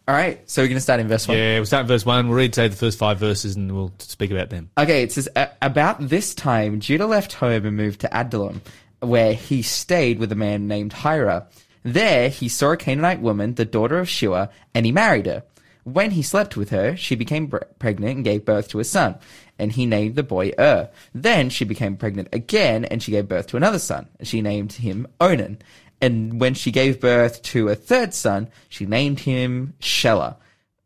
all 0.07 0.15
right. 0.15 0.49
So 0.49 0.61
we're 0.61 0.67
going 0.67 0.77
to 0.77 0.81
start 0.81 0.99
in 0.99 1.07
verse 1.07 1.27
one. 1.27 1.37
Yeah, 1.37 1.55
we'll 1.57 1.65
start 1.65 1.81
in 1.81 1.87
verse 1.87 2.05
one. 2.05 2.27
We'll 2.27 2.37
read 2.37 2.55
say 2.55 2.67
the 2.67 2.75
first 2.75 2.97
five 2.97 3.19
verses, 3.19 3.55
and 3.55 3.71
we'll 3.73 3.93
speak 3.99 4.31
about 4.31 4.49
them. 4.49 4.69
Okay, 4.77 5.03
it 5.03 5.11
says 5.11 5.27
about 5.61 5.97
this 5.99 6.33
time 6.33 6.79
Judah 6.79 7.05
left 7.05 7.33
home 7.33 7.65
and 7.65 7.75
moved 7.75 8.01
to 8.01 8.17
Adullam, 8.17 8.61
where 8.99 9.33
he 9.33 9.61
stayed 9.61 10.19
with 10.19 10.31
a 10.31 10.35
man 10.35 10.67
named 10.67 10.93
Hira. 10.93 11.47
There 11.83 12.29
he 12.29 12.47
saw 12.47 12.71
a 12.71 12.77
Canaanite 12.77 13.21
woman, 13.21 13.55
the 13.55 13.65
daughter 13.65 13.99
of 13.99 14.09
Shua, 14.09 14.49
and 14.73 14.85
he 14.85 14.91
married 14.91 15.25
her. 15.25 15.43
When 15.83 16.11
he 16.11 16.21
slept 16.21 16.55
with 16.55 16.69
her, 16.69 16.95
she 16.95 17.15
became 17.15 17.47
pre- 17.47 17.61
pregnant 17.79 18.17
and 18.17 18.23
gave 18.23 18.45
birth 18.45 18.67
to 18.69 18.79
a 18.79 18.83
son, 18.83 19.15
and 19.57 19.71
he 19.71 19.87
named 19.87 20.15
the 20.15 20.23
boy 20.23 20.51
Er. 20.59 20.89
Then 21.13 21.49
she 21.49 21.65
became 21.65 21.97
pregnant 21.97 22.29
again, 22.31 22.85
and 22.85 23.01
she 23.01 23.11
gave 23.11 23.27
birth 23.27 23.47
to 23.47 23.57
another 23.57 23.79
son, 23.79 24.07
and 24.19 24.27
she 24.27 24.41
named 24.41 24.73
him 24.73 25.07
Onan. 25.19 25.57
And 25.99 26.39
when 26.39 26.53
she 26.53 26.71
gave 26.71 26.99
birth 26.99 27.41
to 27.43 27.69
a 27.69 27.75
third 27.75 28.13
son, 28.13 28.49
she 28.69 28.85
named 28.85 29.21
him 29.21 29.73
Shelah. 29.79 30.35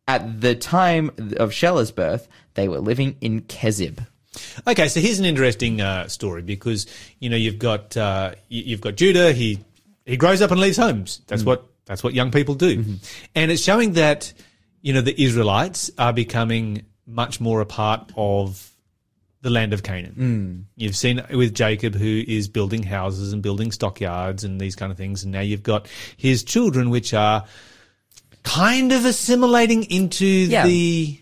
At 0.08 0.42
the 0.42 0.56
time 0.56 1.12
of 1.38 1.52
Shelah's 1.52 1.92
birth, 1.92 2.28
they 2.54 2.68
were 2.68 2.80
living 2.80 3.18
in 3.22 3.42
Kezib. 3.42 4.06
Okay, 4.68 4.88
so 4.88 5.00
here's 5.00 5.20
an 5.20 5.26
interesting 5.26 5.82
uh, 5.82 6.08
story 6.08 6.42
because 6.42 6.86
you 7.20 7.30
know 7.30 7.38
you've 7.38 7.60
got 7.60 7.96
uh, 7.96 8.34
you've 8.50 8.82
got 8.82 8.96
Judah. 8.96 9.32
He 9.32 9.60
he 10.06 10.18
grows 10.18 10.42
up 10.42 10.52
and 10.52 10.60
leaves 10.60 10.78
homes. 10.78 11.22
That's 11.28 11.44
mm. 11.44 11.48
what 11.48 11.66
that's 11.86 12.04
what 12.04 12.14
young 12.14 12.32
people 12.32 12.56
do, 12.56 12.78
mm-hmm. 12.80 12.96
and 13.36 13.52
it's 13.52 13.62
showing 13.62 13.94
that 13.94 14.34
you 14.82 14.94
know 14.94 15.02
the 15.02 15.22
Israelites 15.22 15.92
are 15.98 16.14
becoming 16.14 16.86
much 17.08 17.40
more 17.40 17.62
a 17.62 17.66
part 17.66 18.12
of 18.16 18.72
the 19.42 19.50
land 19.52 19.74
of 19.74 19.84
Canaan. 19.84 20.16
Mm. 20.18 20.64
You've 20.76 20.96
seen 20.96 21.20
it 21.20 21.36
with 21.36 21.54
Jacob, 21.54 21.94
who 21.94 22.24
is 22.28 22.48
building 22.48 22.82
houses 22.82 23.32
and 23.32 23.44
building 23.44 23.72
stockyards 23.72 24.44
and 24.44 24.60
these 24.60 24.76
kind 24.76 24.92
of 24.92 24.98
things, 24.98 25.24
and 25.24 25.32
now 25.32 25.42
you've 25.42 25.64
got 25.64 25.88
his 26.18 26.44
children, 26.44 26.90
which 26.90 27.14
are 27.14 27.46
kind 28.44 28.92
of 28.92 29.06
assimilating 29.06 29.84
into 29.84 30.26
Yeah. 30.26 30.66
the 30.66 31.20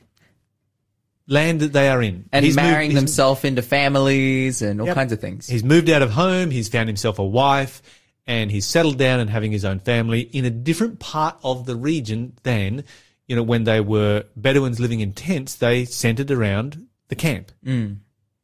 land 1.28 1.62
that 1.62 1.74
they 1.74 1.90
are 1.90 2.02
in, 2.02 2.26
and 2.32 2.46
He's 2.46 2.56
moved- 2.56 2.68
marrying 2.68 2.94
themselves 2.94 3.44
into 3.44 3.62
families 3.62 4.62
and 4.62 4.80
all 4.82 4.88
Yep. 4.88 4.96
kinds 4.96 5.12
of 5.14 5.20
things. 5.20 5.48
He's 5.48 5.64
moved 5.64 5.90
out 5.90 6.02
of 6.02 6.12
home. 6.12 6.52
He's 6.52 6.70
found 6.70 6.90
himself 6.90 7.20
a 7.20 7.26
wife 7.26 7.82
and 8.26 8.52
he's 8.52 8.66
settled 8.66 8.98
down 8.98 9.20
and 9.20 9.30
having 9.30 9.52
his 9.52 9.66
own 9.66 9.80
family 9.80 10.22
in 10.22 10.46
a 10.46 10.50
different 10.50 11.00
part 11.00 11.38
of 11.44 11.66
the 11.66 11.76
region 11.76 12.34
than, 12.44 12.84
you 13.28 13.36
know, 13.36 13.44
when 13.44 13.64
they 13.66 13.82
were 13.82 14.24
Bedouins 14.36 14.80
living 14.80 15.02
in 15.02 15.14
tents, 15.14 15.56
they 15.56 15.86
centered 15.86 16.32
around 16.32 16.88
the 17.10 17.16
camp. 17.16 17.52
Mm. 17.66 17.98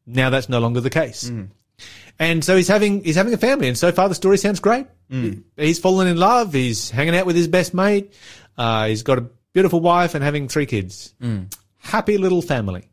Now 0.06 0.30
that's 0.30 0.50
no 0.50 0.60
longer 0.60 0.82
the 0.82 0.90
case. 0.90 1.30
And 2.20 2.44
so 2.44 2.58
he's 2.58 2.68
having, 2.68 3.04
he's 3.04 3.16
having 3.16 3.34
a 3.34 3.38
family. 3.38 3.70
And 3.70 3.78
so 3.78 3.92
far 3.92 4.10
the 4.10 4.16
story 4.16 4.38
sounds 4.38 4.60
great. 4.60 4.88
He's 5.56 5.80
fallen 5.80 6.08
in 6.08 6.18
love. 6.18 6.52
He's 6.54 6.90
hanging 6.90 7.16
out 7.16 7.26
with 7.26 7.36
his 7.38 7.48
best 7.48 7.74
mate. 7.74 8.14
Uh, 8.58 8.88
he's 8.88 9.04
got 9.04 9.18
a 9.18 9.30
beautiful 9.54 9.80
wife 9.80 10.16
and 10.16 10.24
having 10.24 10.50
three 10.50 10.66
kids. 10.66 11.14
Happy 11.78 12.18
little 12.18 12.42
family. 12.42 12.90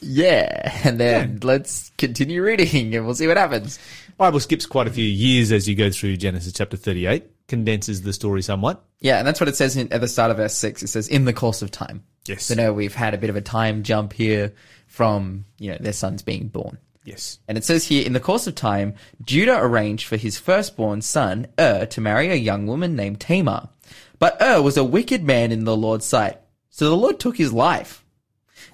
Yeah, 0.00 0.80
and 0.84 0.98
then 0.98 1.38
let's 1.42 1.90
continue 1.98 2.42
reading 2.42 2.94
and 2.94 3.04
we'll 3.06 3.14
see 3.14 3.26
what 3.26 3.36
happens. 3.36 3.78
Bible 4.16 4.40
skips 4.40 4.66
quite 4.66 4.86
a 4.86 4.90
few 4.90 5.04
years 5.04 5.52
as 5.52 5.68
you 5.68 5.74
go 5.74 5.90
through 5.90 6.16
Genesis 6.16 6.52
chapter 6.52 6.76
38, 6.76 7.48
condenses 7.48 8.02
the 8.02 8.12
story 8.12 8.42
somewhat. 8.42 8.84
Yeah, 9.00 9.18
and 9.18 9.26
that's 9.26 9.40
what 9.40 9.48
it 9.48 9.56
says 9.56 9.76
in, 9.76 9.92
at 9.92 10.00
the 10.00 10.08
start 10.08 10.30
of 10.30 10.36
verse 10.36 10.54
6. 10.54 10.82
It 10.82 10.88
says, 10.88 11.08
in 11.08 11.24
the 11.24 11.32
course 11.32 11.62
of 11.62 11.70
time. 11.70 12.04
Yes. 12.26 12.44
So 12.44 12.54
now 12.54 12.72
we've 12.72 12.94
had 12.94 13.14
a 13.14 13.18
bit 13.18 13.30
of 13.30 13.36
a 13.36 13.40
time 13.40 13.82
jump 13.82 14.12
here 14.12 14.54
from, 14.86 15.44
you 15.58 15.72
know, 15.72 15.78
their 15.80 15.92
sons 15.92 16.22
being 16.22 16.48
born. 16.48 16.78
Yes. 17.04 17.40
And 17.48 17.58
it 17.58 17.64
says 17.64 17.84
here, 17.86 18.06
in 18.06 18.12
the 18.12 18.20
course 18.20 18.46
of 18.46 18.54
time, 18.54 18.94
Judah 19.24 19.58
arranged 19.58 20.06
for 20.06 20.16
his 20.16 20.38
firstborn 20.38 21.02
son, 21.02 21.48
Ur, 21.58 21.86
to 21.86 22.00
marry 22.00 22.28
a 22.28 22.36
young 22.36 22.66
woman 22.66 22.94
named 22.94 23.20
Tamar. 23.20 23.70
But 24.18 24.40
Ur 24.40 24.62
was 24.62 24.76
a 24.76 24.84
wicked 24.84 25.24
man 25.24 25.50
in 25.50 25.64
the 25.64 25.76
Lord's 25.76 26.06
sight. 26.06 26.38
So 26.70 26.88
the 26.88 26.96
Lord 26.96 27.18
took 27.18 27.36
his 27.36 27.52
life. 27.52 28.04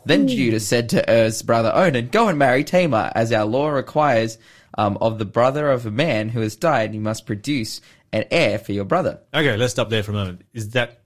Then 0.05 0.29
Judah 0.29 0.61
said 0.61 0.91
to 0.91 1.11
Er's 1.11 1.43
brother 1.43 1.73
Onan, 1.75 2.09
Go 2.09 2.29
and 2.29 2.39
marry 2.39 2.65
Tamar, 2.65 3.11
as 3.15 3.33
our 3.33 3.45
law 3.45 3.69
requires 3.69 4.39
um, 4.79 4.97
of 5.03 5.19
the 5.19 5.25
brother 5.27 5.71
of 5.71 5.85
a 5.85 5.91
man 5.91 6.31
who 6.31 6.41
has 6.41 6.57
died, 6.57 6.95
you 6.95 7.01
must 7.01 7.27
produce 7.27 7.83
an 8.13 8.25
heir 8.31 8.59
for 8.59 8.73
your 8.73 8.85
brother. 8.87 9.21
Okay, 9.35 9.57
let's 9.57 9.73
stop 9.73 9.91
there 9.91 10.03
for 10.03 10.13
a 10.13 10.15
moment. 10.15 10.43
Is 10.55 10.71
that 10.71 11.01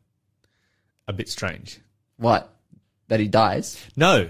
a 1.09 1.13
bit 1.13 1.29
strange? 1.29 1.81
What? 2.19 2.49
That 3.09 3.19
he 3.19 3.27
dies? 3.27 3.85
No. 3.97 4.29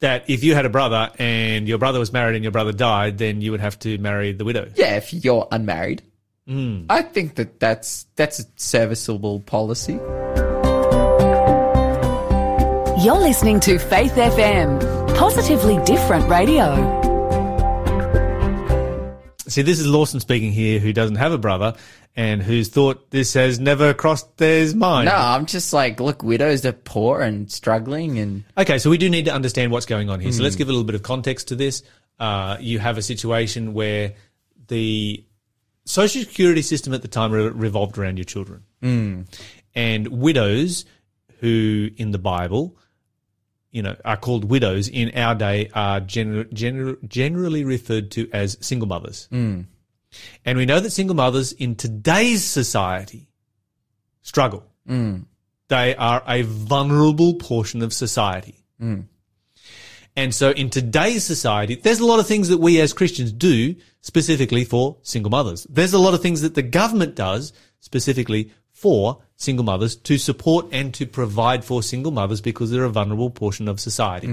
that 0.00 0.28
if 0.28 0.44
you 0.44 0.54
had 0.54 0.66
a 0.66 0.68
brother 0.68 1.10
and 1.18 1.66
your 1.66 1.78
brother 1.78 1.98
was 1.98 2.12
married 2.12 2.34
and 2.34 2.44
your 2.44 2.52
brother 2.52 2.72
died, 2.72 3.16
then 3.16 3.40
you 3.40 3.52
would 3.52 3.60
have 3.60 3.78
to 3.78 3.96
marry 3.96 4.32
the 4.32 4.44
widow. 4.44 4.68
Yeah, 4.74 4.96
if 4.96 5.14
you're 5.14 5.48
unmarried. 5.50 6.02
Hmm. 6.46 6.84
I 6.90 7.00
think 7.00 7.36
that 7.36 7.58
that's 7.58 8.04
that's 8.16 8.38
a 8.40 8.44
serviceable 8.56 9.40
policy. 9.40 9.94
You're 13.02 13.18
listening 13.18 13.60
to 13.60 13.78
Faith 13.78 14.12
FM, 14.14 15.16
positively 15.16 15.78
different 15.84 16.28
radio. 16.28 17.00
See, 19.54 19.62
this 19.62 19.78
is 19.78 19.86
Lawson 19.86 20.18
speaking 20.18 20.50
here, 20.50 20.80
who 20.80 20.92
doesn't 20.92 21.14
have 21.14 21.30
a 21.30 21.38
brother 21.38 21.74
and 22.16 22.42
whose 22.42 22.70
thought 22.70 23.12
this 23.12 23.34
has 23.34 23.60
never 23.60 23.94
crossed 23.94 24.36
his 24.36 24.74
mind. 24.74 25.06
No, 25.06 25.14
I'm 25.14 25.46
just 25.46 25.72
like, 25.72 26.00
look, 26.00 26.24
widows 26.24 26.66
are 26.66 26.72
poor 26.72 27.20
and 27.20 27.48
struggling, 27.52 28.18
and 28.18 28.42
Okay, 28.58 28.78
so 28.78 28.90
we 28.90 28.98
do 28.98 29.08
need 29.08 29.26
to 29.26 29.32
understand 29.32 29.70
what's 29.70 29.86
going 29.86 30.10
on 30.10 30.18
here. 30.18 30.32
So 30.32 30.42
let's 30.42 30.56
give 30.56 30.66
a 30.66 30.72
little 30.72 30.82
bit 30.82 30.96
of 30.96 31.04
context 31.04 31.46
to 31.48 31.54
this. 31.54 31.84
Uh, 32.18 32.56
you 32.58 32.80
have 32.80 32.98
a 32.98 33.02
situation 33.02 33.74
where 33.74 34.14
the 34.66 35.24
social 35.84 36.22
security 36.22 36.62
system 36.62 36.92
at 36.92 37.02
the 37.02 37.08
time 37.08 37.30
re- 37.30 37.46
revolved 37.46 37.96
around 37.96 38.16
your 38.16 38.24
children, 38.24 38.64
and 39.76 40.08
widows 40.08 40.84
who 41.38 41.90
in 41.96 42.10
the 42.10 42.18
Bible, 42.18 42.76
you 43.74 43.82
know, 43.82 43.96
are 44.04 44.16
called 44.16 44.44
widows 44.44 44.88
in 44.88 45.10
our 45.16 45.34
day 45.34 45.68
are 45.74 46.00
gener- 46.00 46.48
gener- 46.54 46.96
generally 47.08 47.64
referred 47.64 48.12
to 48.12 48.30
as 48.32 48.56
single 48.60 48.86
mothers. 48.86 49.28
Mm. 49.32 49.66
And 50.44 50.56
we 50.56 50.64
know 50.64 50.78
that 50.78 50.90
single 50.90 51.16
mothers 51.16 51.50
in 51.52 51.74
today's 51.74 52.44
society 52.44 53.28
struggle. 54.22 54.64
Mm. 54.88 55.24
They 55.66 55.96
are 55.96 56.22
a 56.26 56.42
vulnerable 56.42 57.34
portion 57.34 57.82
of 57.82 57.92
society. 57.92 58.64
Mm. 58.80 59.06
And 60.14 60.32
so 60.32 60.50
in 60.50 60.70
today's 60.70 61.24
society, 61.24 61.74
there's 61.74 61.98
a 61.98 62.06
lot 62.06 62.20
of 62.20 62.28
things 62.28 62.50
that 62.50 62.58
we 62.58 62.80
as 62.80 62.92
Christians 62.92 63.32
do 63.32 63.74
specifically 64.02 64.64
for 64.64 64.98
single 65.02 65.30
mothers. 65.30 65.66
There's 65.68 65.94
a 65.94 65.98
lot 65.98 66.14
of 66.14 66.22
things 66.22 66.42
that 66.42 66.54
the 66.54 66.62
government 66.62 67.16
does 67.16 67.52
specifically 67.80 68.52
for 68.70 69.20
single 69.44 69.64
mothers 69.64 69.94
to 69.96 70.18
support 70.18 70.66
and 70.72 70.92
to 70.94 71.06
provide 71.06 71.64
for 71.64 71.82
single 71.82 72.10
mothers 72.10 72.40
because 72.40 72.70
they're 72.70 72.84
a 72.84 72.90
vulnerable 72.90 73.30
portion 73.30 73.68
of 73.68 73.78
society. 73.78 74.26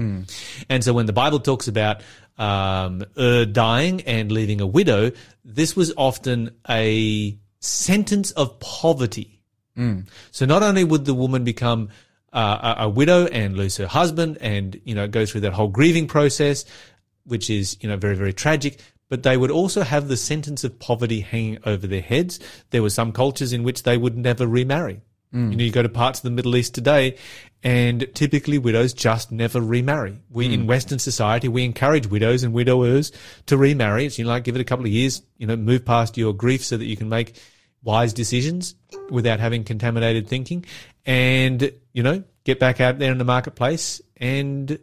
And 0.68 0.82
so 0.82 0.92
when 0.92 1.06
the 1.06 1.12
Bible 1.12 1.38
talks 1.40 1.68
about 1.68 2.02
um, 2.38 3.04
Ur 3.18 3.44
dying 3.44 4.00
and 4.02 4.32
leaving 4.32 4.60
a 4.60 4.66
widow, 4.66 5.12
this 5.44 5.76
was 5.76 5.92
often 5.96 6.50
a 6.68 7.38
sentence 7.60 8.32
of 8.32 8.58
poverty. 8.58 9.42
So 10.32 10.46
not 10.46 10.62
only 10.62 10.84
would 10.84 11.04
the 11.04 11.14
woman 11.14 11.44
become 11.44 11.90
uh, 12.32 12.74
a, 12.78 12.84
a 12.84 12.88
widow 12.88 13.26
and 13.26 13.56
lose 13.56 13.76
her 13.76 13.86
husband 13.86 14.38
and, 14.40 14.80
you 14.84 14.94
know, 14.94 15.06
go 15.06 15.24
through 15.26 15.42
that 15.42 15.52
whole 15.52 15.68
grieving 15.68 16.08
process, 16.08 16.64
which 17.24 17.48
is, 17.50 17.76
you 17.80 17.88
know, 17.88 17.96
very, 17.96 18.16
very 18.16 18.32
tragic, 18.32 18.80
but 19.12 19.24
they 19.24 19.36
would 19.36 19.50
also 19.50 19.82
have 19.82 20.08
the 20.08 20.16
sentence 20.16 20.64
of 20.64 20.78
poverty 20.78 21.20
hanging 21.20 21.58
over 21.66 21.86
their 21.86 22.00
heads. 22.00 22.40
There 22.70 22.80
were 22.80 22.88
some 22.88 23.12
cultures 23.12 23.52
in 23.52 23.62
which 23.62 23.82
they 23.82 23.98
would 23.98 24.16
never 24.16 24.46
remarry. 24.46 25.02
Mm. 25.34 25.50
You 25.50 25.56
know, 25.58 25.64
you 25.64 25.70
go 25.70 25.82
to 25.82 25.90
parts 25.90 26.20
of 26.20 26.22
the 26.22 26.30
Middle 26.30 26.56
East 26.56 26.74
today 26.74 27.18
and 27.62 28.08
typically 28.14 28.56
widows 28.56 28.94
just 28.94 29.30
never 29.30 29.60
remarry. 29.60 30.18
We, 30.30 30.54
in 30.54 30.62
mm. 30.62 30.66
Western 30.66 30.98
society, 30.98 31.46
we 31.46 31.62
encourage 31.62 32.06
widows 32.06 32.42
and 32.42 32.54
widowers 32.54 33.12
to 33.48 33.58
remarry. 33.58 34.06
It's, 34.06 34.18
you 34.18 34.24
know, 34.24 34.30
like 34.30 34.44
give 34.44 34.56
it 34.56 34.62
a 34.62 34.64
couple 34.64 34.86
of 34.86 34.90
years, 34.90 35.20
you 35.36 35.46
know, 35.46 35.56
move 35.56 35.84
past 35.84 36.16
your 36.16 36.32
grief 36.32 36.64
so 36.64 36.78
that 36.78 36.86
you 36.86 36.96
can 36.96 37.10
make 37.10 37.38
wise 37.82 38.14
decisions 38.14 38.76
without 39.10 39.40
having 39.40 39.62
contaminated 39.62 40.26
thinking 40.26 40.64
and, 41.04 41.70
you 41.92 42.02
know, 42.02 42.24
get 42.44 42.58
back 42.58 42.80
out 42.80 42.98
there 42.98 43.12
in 43.12 43.18
the 43.18 43.24
marketplace 43.24 44.00
and 44.16 44.78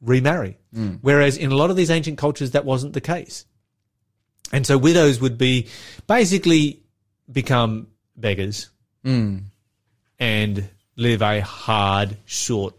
remarry. 0.00 0.56
Mm. 0.74 1.00
Whereas 1.02 1.36
in 1.36 1.52
a 1.52 1.54
lot 1.54 1.68
of 1.68 1.76
these 1.76 1.90
ancient 1.90 2.16
cultures, 2.16 2.52
that 2.52 2.64
wasn't 2.64 2.94
the 2.94 3.02
case. 3.02 3.44
And 4.52 4.66
so 4.66 4.78
widows 4.78 5.20
would 5.20 5.36
be 5.38 5.68
basically 6.06 6.80
become 7.30 7.88
beggars 8.16 8.68
and 10.18 10.68
live 10.96 11.22
a 11.22 11.40
hard, 11.40 12.16
short 12.24 12.74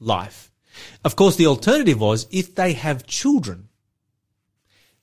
life. 0.00 0.50
Of 1.04 1.16
course, 1.16 1.36
the 1.36 1.46
alternative 1.46 2.00
was 2.00 2.26
if 2.30 2.54
they 2.54 2.72
have 2.72 3.06
children, 3.06 3.68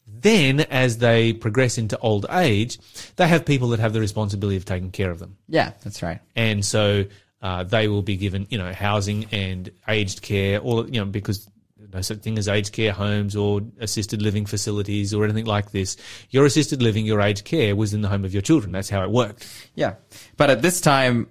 then 0.05 0.59
as 0.59 0.97
they 0.97 1.33
progress 1.33 1.77
into 1.77 1.97
old 1.99 2.25
age, 2.29 2.77
they 3.15 3.27
have 3.27 3.45
people 3.45 3.69
that 3.69 3.79
have 3.79 3.93
the 3.93 3.99
responsibility 3.99 4.57
of 4.57 4.65
taking 4.65 4.91
care 4.91 5.11
of 5.11 5.19
them. 5.19 5.37
yeah, 5.47 5.71
that's 5.83 6.01
right. 6.03 6.19
And 6.35 6.65
so 6.65 7.05
uh, 7.41 7.63
they 7.63 7.87
will 7.87 8.01
be 8.01 8.17
given, 8.17 8.47
you 8.49 8.57
know, 8.57 8.73
housing 8.73 9.25
and 9.31 9.71
aged 9.87 10.21
care, 10.21 10.59
all 10.59 10.85
you 10.89 10.99
know, 10.99 11.05
because 11.05 11.47
no 11.93 12.01
such 12.01 12.19
thing 12.19 12.37
as 12.37 12.47
aged 12.47 12.71
care 12.73 12.91
homes 12.91 13.35
or 13.35 13.61
assisted 13.79 14.21
living 14.21 14.45
facilities 14.45 15.13
or 15.13 15.23
anything 15.23 15.45
like 15.45 15.71
this. 15.71 15.97
Your 16.29 16.45
assisted 16.45 16.81
living, 16.81 17.05
your 17.05 17.21
aged 17.21 17.45
care 17.45 17.75
was 17.75 17.93
in 17.93 18.01
the 18.01 18.07
home 18.07 18.25
of 18.25 18.33
your 18.33 18.41
children. 18.41 18.71
That's 18.71 18.89
how 18.89 19.03
it 19.03 19.09
worked. 19.09 19.47
Yeah, 19.75 19.95
but 20.37 20.49
at 20.49 20.61
this 20.61 20.81
time, 20.81 21.27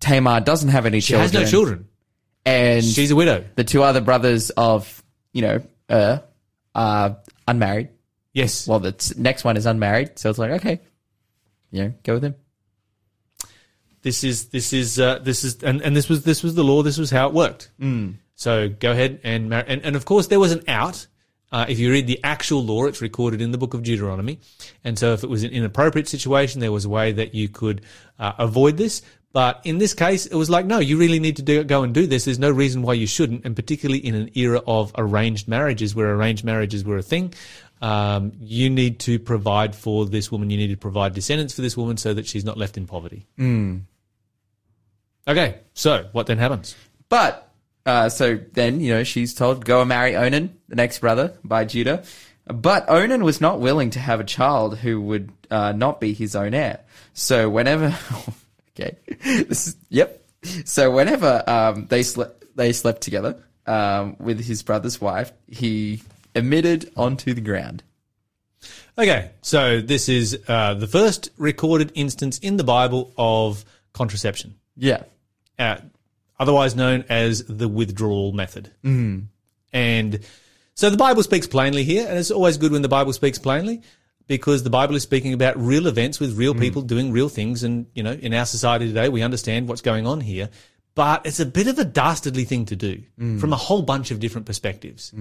Tamar 0.00 0.40
doesn't 0.40 0.68
have 0.70 0.86
any 0.86 1.00
She 1.00 1.12
children. 1.14 1.30
She 1.30 1.36
has 1.38 1.44
no 1.46 1.50
children. 1.50 1.88
and 2.46 2.84
She's 2.84 3.10
a 3.10 3.16
widow. 3.16 3.44
the 3.56 3.64
two 3.64 3.82
other 3.82 4.00
brothers 4.00 4.50
of 4.50 5.02
you 5.32 5.42
know 5.42 5.62
are 6.74 7.16
unmarried. 7.46 7.88
Yes. 8.32 8.68
Well, 8.68 8.78
the 8.78 9.14
next 9.18 9.42
one 9.44 9.56
is 9.56 9.66
unmarried, 9.66 10.18
so 10.18 10.30
it's 10.30 10.38
like 10.38 10.52
okay, 10.52 10.80
you 11.72 11.82
know, 11.84 11.94
go 12.04 12.14
with 12.14 12.24
him. 12.24 12.34
this 14.02 14.22
is 14.22 14.46
this 14.50 14.72
is 14.72 15.00
uh, 15.00 15.18
this 15.18 15.42
is 15.44 15.62
and, 15.64 15.82
and 15.82 15.96
this 15.96 16.08
was 16.08 16.22
this 16.22 16.42
was 16.42 16.54
the 16.54 16.62
law. 16.62 16.82
This 16.82 16.98
was 16.98 17.10
how 17.10 17.26
it 17.28 17.34
worked. 17.34 17.70
Mm. 17.80 18.14
So 18.38 18.68
go 18.68 18.92
ahead 18.92 19.20
and 19.24 19.50
marry, 19.50 19.64
and 19.66 19.84
and 19.84 19.96
of 19.96 20.04
course 20.04 20.28
there 20.28 20.38
was 20.38 20.52
an 20.52 20.62
out. 20.68 21.08
Uh, 21.50 21.66
if 21.68 21.78
you 21.78 21.90
read 21.90 22.06
the 22.06 22.22
actual 22.22 22.62
law, 22.62 22.84
it's 22.84 23.00
recorded 23.00 23.40
in 23.40 23.50
the 23.50 23.58
book 23.58 23.74
of 23.74 23.82
Deuteronomy, 23.82 24.38
and 24.84 24.96
so 24.96 25.12
if 25.12 25.24
it 25.24 25.28
was 25.28 25.42
an 25.42 25.50
inappropriate 25.50 26.06
situation, 26.06 26.60
there 26.60 26.70
was 26.70 26.84
a 26.84 26.88
way 26.88 27.10
that 27.10 27.34
you 27.34 27.48
could 27.48 27.82
uh, 28.18 28.32
avoid 28.38 28.76
this. 28.76 29.02
But 29.32 29.60
in 29.64 29.78
this 29.78 29.92
case, 29.92 30.24
it 30.24 30.36
was 30.36 30.48
like, 30.48 30.66
no, 30.66 30.78
you 30.78 30.96
really 30.98 31.18
need 31.18 31.36
to 31.36 31.42
do, 31.42 31.62
go 31.64 31.82
and 31.82 31.92
do 31.92 32.06
this. 32.06 32.24
There's 32.24 32.38
no 32.38 32.50
reason 32.50 32.82
why 32.82 32.94
you 32.94 33.06
shouldn't, 33.06 33.44
and 33.44 33.54
particularly 33.56 33.98
in 33.98 34.14
an 34.14 34.30
era 34.34 34.62
of 34.66 34.92
arranged 34.96 35.48
marriages, 35.48 35.94
where 35.94 36.14
arranged 36.14 36.44
marriages 36.44 36.84
were 36.84 36.96
a 36.96 37.02
thing. 37.02 37.34
Um, 37.82 38.32
you 38.40 38.70
need 38.70 39.00
to 39.00 39.18
provide 39.18 39.74
for 39.74 40.06
this 40.06 40.30
woman. 40.32 40.48
You 40.50 40.56
need 40.56 40.70
to 40.70 40.76
provide 40.76 41.12
descendants 41.12 41.54
for 41.54 41.62
this 41.62 41.76
woman 41.76 41.96
so 41.96 42.14
that 42.14 42.26
she's 42.26 42.44
not 42.44 42.56
left 42.56 42.76
in 42.76 42.86
poverty. 42.86 43.26
Okay, 45.26 45.58
so 45.74 46.08
what 46.12 46.26
then 46.26 46.38
happens? 46.38 46.74
But 47.08 47.47
uh, 47.88 48.08
so 48.10 48.38
then 48.52 48.80
you 48.80 48.92
know 48.92 49.02
she's 49.02 49.32
told 49.32 49.64
go 49.64 49.80
and 49.80 49.88
marry 49.88 50.14
Onan, 50.14 50.54
the 50.68 50.76
next 50.76 50.98
brother 50.98 51.32
by 51.42 51.64
Judah. 51.64 52.04
But 52.44 52.88
Onan 52.88 53.24
was 53.24 53.40
not 53.40 53.60
willing 53.60 53.90
to 53.90 53.98
have 53.98 54.20
a 54.20 54.24
child 54.24 54.76
who 54.76 55.00
would 55.00 55.32
uh, 55.50 55.72
not 55.72 55.98
be 55.98 56.12
his 56.12 56.36
own 56.36 56.52
heir. 56.52 56.80
So 57.14 57.48
whenever, 57.48 57.96
okay, 58.78 58.98
this 59.22 59.68
is 59.68 59.76
yep. 59.88 60.22
So 60.66 60.90
whenever 60.90 61.42
um, 61.46 61.86
they 61.86 62.02
slept, 62.02 62.44
they 62.54 62.74
slept 62.74 63.00
together 63.00 63.42
um, 63.66 64.16
with 64.18 64.44
his 64.44 64.62
brother's 64.62 65.00
wife, 65.00 65.32
he 65.46 66.02
emitted 66.34 66.92
onto 66.94 67.32
the 67.32 67.40
ground. 67.40 67.82
Okay, 68.98 69.30
so 69.40 69.80
this 69.80 70.10
is 70.10 70.38
uh, 70.46 70.74
the 70.74 70.86
first 70.86 71.30
recorded 71.38 71.92
instance 71.94 72.38
in 72.38 72.58
the 72.58 72.64
Bible 72.64 73.14
of 73.16 73.64
contraception, 73.94 74.56
Yeah, 74.76 75.04
uh, 75.58 75.78
otherwise 76.38 76.76
known 76.76 77.04
as 77.08 77.44
the 77.44 77.68
withdrawal 77.68 78.32
method. 78.32 78.70
Mm. 78.84 79.26
And 79.72 80.20
so 80.74 80.90
the 80.90 80.96
Bible 80.96 81.22
speaks 81.22 81.46
plainly 81.46 81.84
here, 81.84 82.06
and 82.08 82.18
it's 82.18 82.30
always 82.30 82.56
good 82.56 82.72
when 82.72 82.82
the 82.82 82.88
Bible 82.88 83.12
speaks 83.12 83.38
plainly 83.38 83.82
because 84.28 84.62
the 84.62 84.70
Bible 84.70 84.94
is 84.94 85.02
speaking 85.02 85.32
about 85.32 85.58
real 85.58 85.86
events 85.86 86.20
with 86.20 86.36
real 86.36 86.54
people 86.54 86.82
doing 86.82 87.10
real 87.10 87.28
things. 87.28 87.64
And, 87.64 87.86
you 87.94 88.02
know, 88.02 88.12
in 88.12 88.34
our 88.34 88.46
society 88.46 88.86
today, 88.86 89.08
we 89.08 89.22
understand 89.22 89.68
what's 89.68 89.80
going 89.80 90.06
on 90.06 90.20
here. 90.20 90.50
But 90.94 91.26
it's 91.26 91.40
a 91.40 91.46
bit 91.46 91.66
of 91.66 91.78
a 91.78 91.84
dastardly 91.84 92.44
thing 92.44 92.66
to 92.66 92.76
do 92.76 93.02
from 93.40 93.52
a 93.52 93.56
whole 93.56 93.82
bunch 93.82 94.10
of 94.10 94.20
different 94.20 94.46
perspectives. 94.46 95.12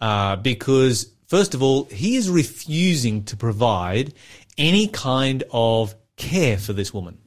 Uh, 0.00 0.36
because, 0.36 1.12
first 1.26 1.54
of 1.54 1.62
all, 1.62 1.84
he 1.84 2.16
is 2.16 2.28
refusing 2.28 3.24
to 3.24 3.36
provide 3.36 4.14
any 4.58 4.86
kind 4.88 5.42
of 5.50 5.94
care 6.16 6.58
for 6.58 6.72
this 6.72 6.92
woman. 6.92 7.18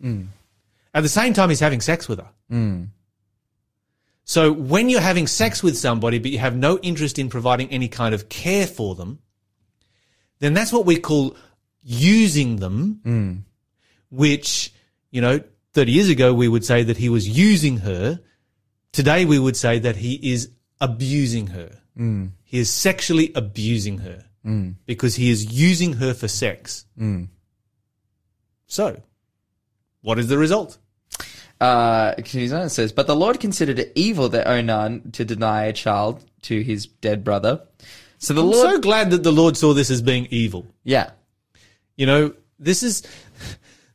At 0.94 1.02
the 1.02 1.10
same 1.10 1.34
time, 1.34 1.50
he's 1.50 1.60
having 1.60 1.82
sex 1.82 2.08
with 2.08 2.20
her. 2.20 2.30
Hmm. 2.50 2.84
So 4.26 4.54
when 4.54 4.90
you're 4.90 5.02
having 5.02 5.28
sex 5.28 5.62
with 5.62 5.78
somebody, 5.78 6.20
but 6.20 6.32
you 6.32 6.40
have 6.40 6.56
no 6.56 6.78
interest 6.80 7.20
in 7.20 7.30
providing 7.30 7.70
any 7.70 7.88
kind 7.90 8.16
of 8.16 8.30
care 8.30 8.68
for 8.68 8.96
them, 8.96 9.20
then 10.40 10.54
that's 10.54 10.72
what 10.72 10.86
we 10.86 10.98
call 10.98 11.36
using 11.82 12.58
them, 12.58 13.00
hmm. 13.04 13.34
which, 14.10 14.74
you 15.12 15.22
know, 15.22 15.42
30 15.74 15.92
years 15.92 16.10
ago, 16.10 16.34
we 16.34 16.48
would 16.48 16.64
say 16.64 16.84
that 16.84 16.98
he 16.98 17.10
was 17.10 17.28
using 17.28 17.78
her. 17.78 18.20
Today, 18.92 19.26
we 19.26 19.40
would 19.40 19.58
say 19.58 19.80
that 19.80 19.96
he 19.96 20.32
is 20.32 20.52
abusing 20.80 21.48
her. 21.48 21.72
Hmm. 21.98 22.28
He 22.44 22.60
is 22.60 22.70
sexually 22.70 23.32
abusing 23.34 23.98
her 24.00 24.26
because 24.86 25.16
he 25.16 25.32
is 25.32 25.52
using 25.52 25.94
her 25.94 26.14
for 26.14 26.28
sex. 26.28 26.86
So, 28.68 29.02
what 30.02 30.20
is 30.20 30.28
the 30.28 30.38
result? 30.38 30.78
Uh, 31.64 32.14
continues 32.16 32.52
on, 32.52 32.64
it 32.64 32.70
says, 32.72 32.92
But 32.92 33.08
the 33.08 33.16
Lord 33.16 33.40
considered 33.40 33.80
it 33.80 33.94
evil 33.96 34.28
that 34.30 34.48
Onan 34.48 35.12
to 35.12 35.24
deny 35.24 35.64
a 35.64 35.72
child 35.72 36.22
to 36.42 36.62
his 36.62 36.88
dead 36.88 37.24
brother. 37.24 37.62
So 38.18 38.34
the 38.34 38.42
I'm 38.42 38.52
Lord, 38.52 38.70
so 38.70 38.80
glad 38.82 39.12
that 39.12 39.24
the 39.24 39.32
Lord 39.32 39.56
saw 39.56 39.74
this 39.74 39.90
as 39.90 40.02
being 40.02 40.28
evil. 40.30 40.68
yeah, 40.84 41.12
You 41.96 42.06
know, 42.06 42.34
this 42.60 42.84
is 42.84 43.04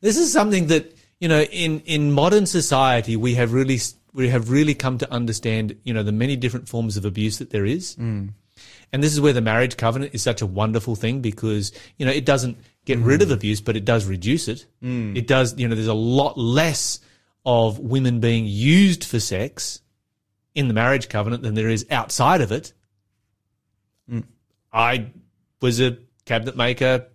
this 0.01 0.17
is 0.17 0.33
something 0.33 0.69
that 0.69 0.97
you 1.21 1.29
know 1.29 1.43
in 1.43 1.81
in 1.81 2.11
modern 2.11 2.47
society 2.47 3.17
we 3.17 3.35
have 3.35 3.53
really 3.53 3.79
we 4.15 4.31
have 4.31 4.49
really 4.49 4.75
come 4.75 4.97
to 4.97 5.13
understand. 5.13 5.77
You 5.85 5.93
know, 5.93 6.03
the 6.03 6.11
many 6.11 6.37
different 6.37 6.71
forms 6.71 6.97
of 6.97 7.05
abuse 7.05 7.37
that 7.37 7.51
there 7.51 7.67
is. 7.67 7.97
Hmm. 7.97 8.29
And 8.95 9.03
this 9.03 9.13
is 9.13 9.21
where 9.21 9.35
the 9.35 9.43
marriage 9.43 9.77
covenant 9.77 10.15
is 10.15 10.23
such 10.23 10.41
a 10.41 10.47
wonderful 10.47 10.97
thing 10.97 11.21
because, 11.21 11.73
you 11.99 12.07
know, 12.07 12.13
it 12.13 12.25
doesn't 12.25 12.57
get 12.87 12.99
hmm. 12.99 13.05
rid 13.05 13.21
of 13.21 13.31
abuse, 13.31 13.61
but 13.61 13.77
it 13.77 13.85
does 13.85 14.07
reduce 14.07 14.49
it. 14.49 14.65
Hmm. 14.81 15.15
It 15.15 15.27
does, 15.27 15.59
you 15.59 15.69
know, 15.69 15.75
there's 15.75 15.87
a 15.87 15.93
lot 15.93 16.39
less 16.39 17.01
of 17.51 17.79
women 17.79 18.21
being 18.21 18.45
used 18.45 19.05
for 19.05 19.19
sex 19.19 19.81
in 20.55 20.69
the 20.69 20.75
marriage 20.75 21.09
covenant 21.09 21.43
than 21.43 21.55
there 21.55 21.71
is 21.71 21.87
outside 21.91 22.43
of 22.43 22.53
it. 22.53 22.75
I 24.71 25.07
was 25.63 25.81
a 25.81 25.97
cabinet 26.27 26.59
maker 26.59 27.07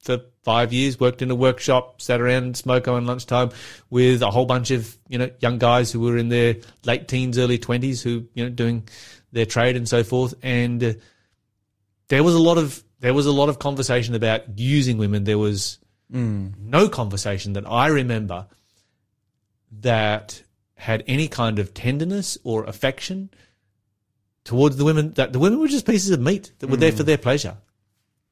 for 0.00 0.22
five 0.44 0.72
years, 0.72 0.98
worked 0.98 1.20
in 1.20 1.30
a 1.30 1.34
workshop, 1.34 2.00
sat 2.00 2.22
around 2.22 2.56
smoke 2.56 2.88
on 2.88 3.04
lunchtime 3.04 3.50
with 3.90 4.22
a 4.22 4.30
whole 4.30 4.46
bunch 4.46 4.70
of, 4.70 4.96
you 5.08 5.18
know, 5.18 5.28
young 5.40 5.58
guys 5.58 5.92
who 5.92 6.00
were 6.00 6.16
in 6.16 6.30
their 6.30 6.56
late 6.86 7.06
teens, 7.06 7.36
early 7.36 7.58
twenties 7.58 8.00
who, 8.00 8.26
you 8.32 8.44
know, 8.44 8.50
doing 8.50 8.88
their 9.32 9.44
trade 9.44 9.76
and 9.76 9.86
so 9.86 10.02
forth. 10.02 10.32
And 10.42 10.82
uh, 10.82 10.92
there 12.08 12.24
was 12.24 12.34
a 12.34 12.38
lot 12.38 12.56
of, 12.56 12.82
there 13.00 13.12
was 13.12 13.26
a 13.26 13.32
lot 13.32 13.50
of 13.50 13.58
conversation 13.58 14.14
about 14.14 14.58
using 14.58 14.96
women. 14.96 15.24
There 15.24 15.38
was 15.38 15.78
no 16.08 16.88
conversation 16.88 17.52
that 17.54 17.70
I 17.70 17.88
remember 17.88 18.46
that 19.80 20.42
had 20.76 21.02
any 21.06 21.28
kind 21.28 21.58
of 21.58 21.74
tenderness 21.74 22.38
or 22.44 22.64
affection 22.64 23.30
towards 24.44 24.76
the 24.76 24.84
women 24.84 25.12
that 25.12 25.32
the 25.32 25.38
women 25.38 25.58
were 25.58 25.68
just 25.68 25.86
pieces 25.86 26.10
of 26.10 26.20
meat 26.20 26.52
that 26.58 26.68
were 26.68 26.76
there 26.76 26.92
for 26.92 27.02
mm. 27.02 27.06
their 27.06 27.18
pleasure. 27.18 27.56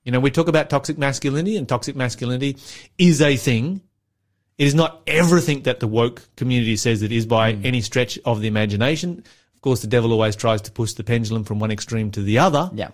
You 0.05 0.13
know, 0.13 0.21
we 0.21 0.31
talk 0.31 0.49
about 0.49 0.71
toxic 0.71 0.99
masculinity 0.99 1.57
and 1.57 1.69
toxic 1.69 1.97
masculinity 1.97 2.59
is 2.99 3.21
a 3.21 3.37
thing. 3.37 3.81
It 4.59 4.67
is 4.67 4.75
not 4.75 5.03
everything 5.07 5.63
that 5.63 5.81
the 5.81 5.89
woke 5.89 6.23
community 6.37 6.77
says 6.77 7.03
it 7.03 7.11
is 7.11 7.27
by 7.27 7.55
mm. 7.55 7.65
any 7.65 7.81
stretch 7.81 8.19
of 8.25 8.41
the 8.41 8.49
imagination. 8.49 9.25
Of 9.55 9.61
course, 9.63 9.81
the 9.81 9.89
devil 9.89 10.13
always 10.13 10.37
tries 10.37 10.61
to 10.63 10.73
push 10.73 10.93
the 10.93 11.03
pendulum 11.03 11.45
from 11.45 11.59
one 11.59 11.71
extreme 11.71 12.11
to 12.13 12.23
the 12.23 12.39
other. 12.39 12.71
yeah, 12.75 12.91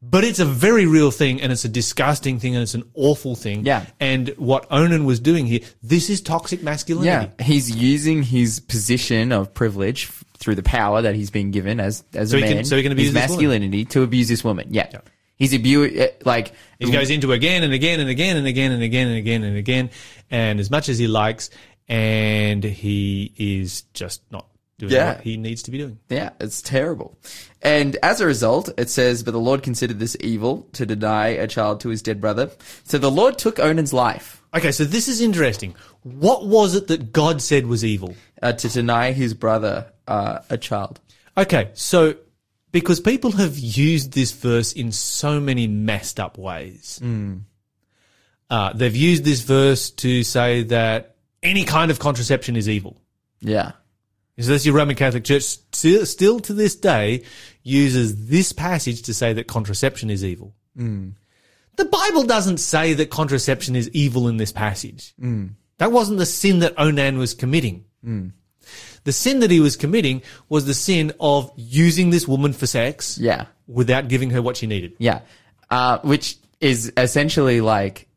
But 0.00 0.22
it's 0.22 0.38
a 0.38 0.44
very 0.44 0.86
real 0.86 1.10
thing 1.10 1.40
and 1.42 1.50
it's 1.50 1.64
a 1.64 1.68
disgusting 1.68 2.38
thing 2.38 2.54
and 2.54 2.62
it's 2.62 2.74
an 2.74 2.84
awful 2.94 3.34
thing. 3.34 3.66
Yeah. 3.66 3.84
And 3.98 4.28
what 4.36 4.66
Onan 4.70 5.04
was 5.04 5.18
doing 5.18 5.44
here, 5.46 5.60
this 5.82 6.08
is 6.08 6.20
toxic 6.20 6.62
masculinity. 6.62 7.32
yeah. 7.38 7.44
He's 7.44 7.68
using 7.74 8.22
his 8.22 8.60
position 8.60 9.32
of 9.32 9.52
privilege 9.54 10.04
f- 10.04 10.24
through 10.38 10.54
the 10.54 10.62
power 10.62 11.02
that 11.02 11.16
he's 11.16 11.30
been 11.30 11.50
given 11.50 11.80
as 11.80 12.04
as 12.14 12.30
So 12.30 12.36
a 12.36 12.40
he 12.40 12.46
man, 12.46 12.56
can- 12.58 12.64
so 12.64 12.76
he 12.76 12.84
can 12.84 12.92
abuse 12.92 13.08
his 13.08 13.14
masculinity 13.14 13.84
to 13.86 14.02
abuse 14.04 14.28
this 14.28 14.44
woman. 14.44 14.68
Yeah, 14.70 15.00
he's 15.36 15.52
abuse 15.52 15.98
uh, 15.98 16.08
like 16.24 16.52
He 16.78 16.92
goes 16.92 17.10
into 17.10 17.32
again 17.32 17.64
and 17.64 17.72
again 17.72 17.98
and 17.98 18.08
again 18.08 18.36
and 18.36 18.46
again 18.46 18.70
and 18.70 18.82
again 18.84 19.08
and 19.08 19.16
again 19.16 19.42
and 19.42 19.56
again, 19.56 19.90
and 20.30 20.60
as 20.60 20.70
much 20.70 20.88
as 20.88 20.96
he 20.98 21.08
likes, 21.08 21.50
and 21.88 22.62
he 22.62 23.32
is 23.36 23.82
just 23.94 24.22
not 24.30 24.46
doing 24.78 24.92
Yeah. 24.92 25.14
what 25.14 25.22
he 25.22 25.36
needs 25.36 25.62
to 25.64 25.70
be 25.70 25.78
doing. 25.78 25.98
Yeah, 26.08 26.30
it's 26.40 26.62
terrible. 26.62 27.18
And 27.62 27.96
as 28.02 28.20
a 28.20 28.26
result, 28.26 28.70
it 28.78 28.88
says, 28.90 29.22
But 29.22 29.32
the 29.32 29.40
Lord 29.40 29.62
considered 29.62 29.98
this 29.98 30.16
evil 30.20 30.66
to 30.74 30.86
deny 30.86 31.28
a 31.28 31.46
child 31.48 31.80
to 31.80 31.88
his 31.88 32.00
dead 32.02 32.20
brother. 32.20 32.50
So 32.84 32.98
the 32.98 33.10
Lord 33.10 33.38
took 33.38 33.58
Onan's 33.58 33.92
life 33.92 34.36
Okay, 34.54 34.72
so 34.72 34.84
this 34.84 35.08
is 35.08 35.20
interesting. 35.20 35.74
What 36.02 36.46
was 36.46 36.74
it 36.74 36.86
that 36.88 37.12
God 37.12 37.42
said 37.42 37.66
was 37.66 37.84
evil? 37.84 38.14
uh, 38.40 38.52
to 38.52 38.68
deny 38.68 39.12
his 39.12 39.34
brother 39.34 39.92
uh, 40.06 40.38
a 40.48 40.56
child. 40.56 41.00
Okay, 41.36 41.70
so 41.74 42.14
because 42.72 43.00
people 43.00 43.32
have 43.32 43.58
used 43.58 44.12
this 44.12 44.30
verse 44.32 44.72
in 44.72 44.92
so 44.92 45.38
many 45.40 45.66
messed 45.66 46.18
up 46.20 46.38
ways. 46.38 47.00
Uh, 48.50 48.72
they've 48.72 48.96
used 48.96 49.24
this 49.24 49.40
verse 49.42 49.90
to 49.90 50.22
say 50.22 50.62
that 50.62 51.16
any 51.42 51.64
kind 51.64 51.90
of 51.90 51.98
contraception 51.98 52.56
is 52.56 52.68
evil. 52.68 52.96
Yeah. 53.40 53.72
So 54.40 54.50
that's 54.52 54.64
your 54.64 54.74
Roman 54.76 54.94
Catholic 54.94 55.24
Church 55.24 55.42
still, 55.42 56.06
still 56.06 56.38
to 56.40 56.52
this 56.54 56.76
day 56.76 57.24
uses 57.64 58.28
this 58.28 58.52
passage 58.52 59.02
to 59.02 59.14
say 59.14 59.32
that 59.32 59.48
contraception 59.48 60.10
is 60.10 60.24
evil. 60.24 60.54
The 60.76 61.84
Bible 61.84 62.22
doesn't 62.24 62.58
say 62.58 62.94
that 62.94 63.10
contraception 63.10 63.74
is 63.76 63.88
evil 63.90 64.28
in 64.28 64.36
this 64.36 64.52
passage. 64.52 65.14
That 65.78 65.92
wasn't 65.92 66.18
the 66.18 66.26
sin 66.26 66.60
that 66.60 66.74
Onan 66.78 67.18
was 67.18 67.34
committing. 67.34 67.84
The 69.04 69.12
sin 69.12 69.40
that 69.40 69.50
he 69.50 69.60
was 69.60 69.76
committing 69.76 70.22
was 70.48 70.66
the 70.66 70.74
sin 70.74 71.12
of 71.20 71.50
using 71.56 72.10
this 72.10 72.28
woman 72.28 72.52
for 72.52 72.66
sex 72.66 73.18
Yeah. 73.18 73.46
without 73.66 74.08
giving 74.08 74.30
her 74.30 74.42
what 74.42 74.56
she 74.56 74.66
needed. 74.66 74.92
Yeah. 74.98 75.20
Uh, 75.70 75.98
which 76.02 76.36
is 76.60 76.92
essentially 76.96 77.60
like, 77.60 78.08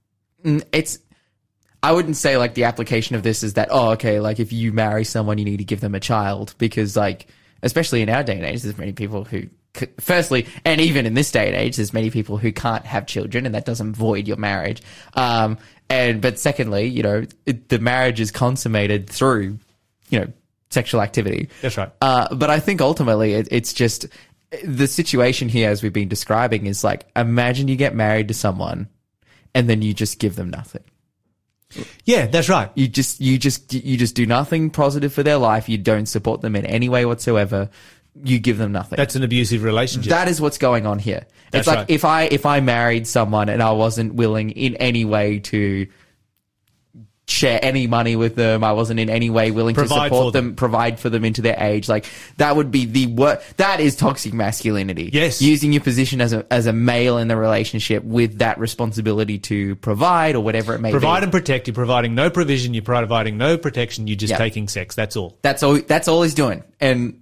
mm, 0.44 0.64
it's, 0.72 1.00
I 1.84 1.92
wouldn't 1.92 2.18
say 2.18 2.38
like 2.38 2.54
the 2.54 2.66
application 2.66 3.16
of 3.16 3.24
this 3.24 3.44
is 3.44 3.54
that, 3.56 3.70
oh, 3.72 3.92
okay, 3.92 4.20
like 4.20 4.40
if 4.40 4.54
you 4.54 4.72
marry 4.72 5.04
someone, 5.04 5.38
you 5.38 5.46
need 5.46 5.58
to 5.58 5.64
give 5.64 5.82
them 5.82 5.96
a 5.96 6.00
child 6.00 6.54
because 6.58 6.96
like, 6.96 7.28
especially 7.64 8.02
in 8.02 8.10
our 8.10 8.24
day 8.24 8.36
and 8.36 8.46
age, 8.46 8.62
there's 8.62 8.78
many 8.78 8.92
people 8.92 9.24
who, 9.24 9.44
firstly, 10.00 10.48
and 10.64 10.80
even 10.80 11.06
in 11.06 11.16
this 11.16 11.32
day 11.32 11.48
and 11.48 11.56
age, 11.56 11.78
there's 11.78 11.94
many 11.94 12.12
people 12.12 12.38
who 12.38 12.52
can't 12.52 12.86
have 12.86 13.08
children 13.08 13.46
and 13.46 13.56
that 13.56 13.66
doesn't 13.66 13.96
void 13.96 14.28
your 14.28 14.38
marriage. 14.38 14.82
Um, 15.16 15.58
and, 15.90 16.22
but 16.22 16.38
secondly, 16.38 16.86
you 16.86 17.04
know, 17.04 17.26
it, 17.46 17.70
the 17.70 17.80
marriage 17.80 18.20
is 18.20 18.32
consummated 18.32 19.10
through, 19.10 19.58
you 20.10 20.20
know, 20.20 20.28
sexual 20.70 21.02
activity. 21.02 21.50
That's 21.62 21.78
right. 21.78 21.92
Uh, 22.02 22.34
but 22.34 22.50
I 22.50 22.60
think 22.60 22.80
ultimately 22.80 23.34
it, 23.34 23.48
it's 23.52 23.74
just 23.74 24.08
the 24.64 24.88
situation 24.88 25.50
here, 25.50 25.70
as 25.70 25.82
we've 25.82 25.94
been 25.94 26.10
describing, 26.10 26.66
is 26.66 26.84
like 26.84 27.08
imagine 27.16 27.68
you 27.68 27.76
get 27.76 27.96
married 27.96 28.28
to 28.28 28.34
someone 28.34 28.88
and 29.54 29.70
then 29.70 29.82
you 29.82 29.94
just 29.94 30.20
give 30.20 30.36
them 30.36 30.50
nothing. 30.50 30.84
Yeah, 32.06 32.28
that's 32.28 32.50
right. 32.50 32.70
You 32.76 32.88
just 32.88 33.22
you 33.22 33.38
just 33.38 33.74
you 33.74 33.98
just 33.98 34.16
do 34.16 34.26
nothing 34.26 34.70
positive 34.70 35.14
for 35.14 35.24
their 35.24 35.38
life. 35.38 35.70
You 35.70 35.78
don't 35.78 36.06
support 36.06 36.42
them 36.42 36.56
in 36.56 36.66
any 36.66 36.90
way 36.90 37.06
whatsoever. 37.06 37.70
You 38.24 38.40
give 38.40 38.58
them 38.58 38.72
nothing. 38.72 38.98
That's 38.98 39.16
an 39.16 39.24
abusive 39.24 39.64
relationship. 39.64 40.10
That 40.10 40.28
is 40.28 40.42
what's 40.42 40.58
going 40.58 40.86
on 40.86 41.00
here. 41.00 41.26
That's 41.52 41.62
it's 41.62 41.68
like 41.68 41.78
right. 41.78 41.90
if 41.90 42.06
I 42.06 42.24
if 42.24 42.46
I 42.46 42.60
married 42.60 43.08
someone 43.08 43.50
and 43.50 43.62
I 43.62 43.72
wasn't 43.72 44.16
willing 44.16 44.52
in 44.52 44.76
any 44.76 45.06
way 45.06 45.40
to 45.40 45.88
share 47.28 47.60
any 47.64 47.88
money 47.88 48.16
with 48.16 48.36
them, 48.36 48.64
I 48.64 48.74
wasn't 48.74 49.00
in 49.00 49.10
any 49.10 49.30
way 49.30 49.52
willing 49.52 49.74
Provide 49.74 50.10
to 50.10 50.16
support 50.16 50.34
them, 50.34 50.48
them. 50.48 50.56
provide 50.56 51.00
for 51.00 51.10
them 51.10 51.24
into 51.24 51.42
their 51.42 51.56
age, 51.60 51.88
like 51.88 52.06
that 52.38 52.56
would 52.56 52.72
be 52.72 52.86
the 52.86 53.08
worst. 53.08 53.56
That 53.58 53.80
is 53.80 53.96
toxic 53.96 54.34
masculinity. 54.34 55.10
Yes. 55.14 55.42
using 55.42 55.72
your 55.72 55.82
position 55.82 56.20
as 56.20 56.34
a 56.34 56.46
as 56.52 56.66
a 56.66 56.74
male 56.74 57.18
in 57.18 57.28
the 57.30 57.38
relationship 57.38 58.04
with 58.04 58.40
that 58.40 58.60
responsibility 58.60 59.40
to 59.40 59.76
provide 59.78 60.36
or 60.36 60.44
whatever 60.44 60.74
it 60.76 60.80
may 60.80 60.92
Provide 60.92 61.00
be. 61.00 61.06
Provide 61.06 61.24
and 61.24 61.32
protect. 61.32 61.68
You're 61.68 61.76
providing 61.76 62.16
no 62.16 62.30
provision. 62.30 62.74
You're 62.74 62.84
providing 62.84 63.38
no 63.38 63.58
protection. 63.58 64.08
You're 64.08 64.18
just 64.18 64.32
Yeah. 64.32 64.38
taking 64.38 64.68
sex. 64.68 64.96
That's 64.96 65.16
all. 65.16 65.38
That's 65.42 65.64
all. 65.64 65.76
That's 65.80 66.08
all 66.10 66.24
he's 66.24 66.34
doing, 66.34 66.64
and 66.82 67.21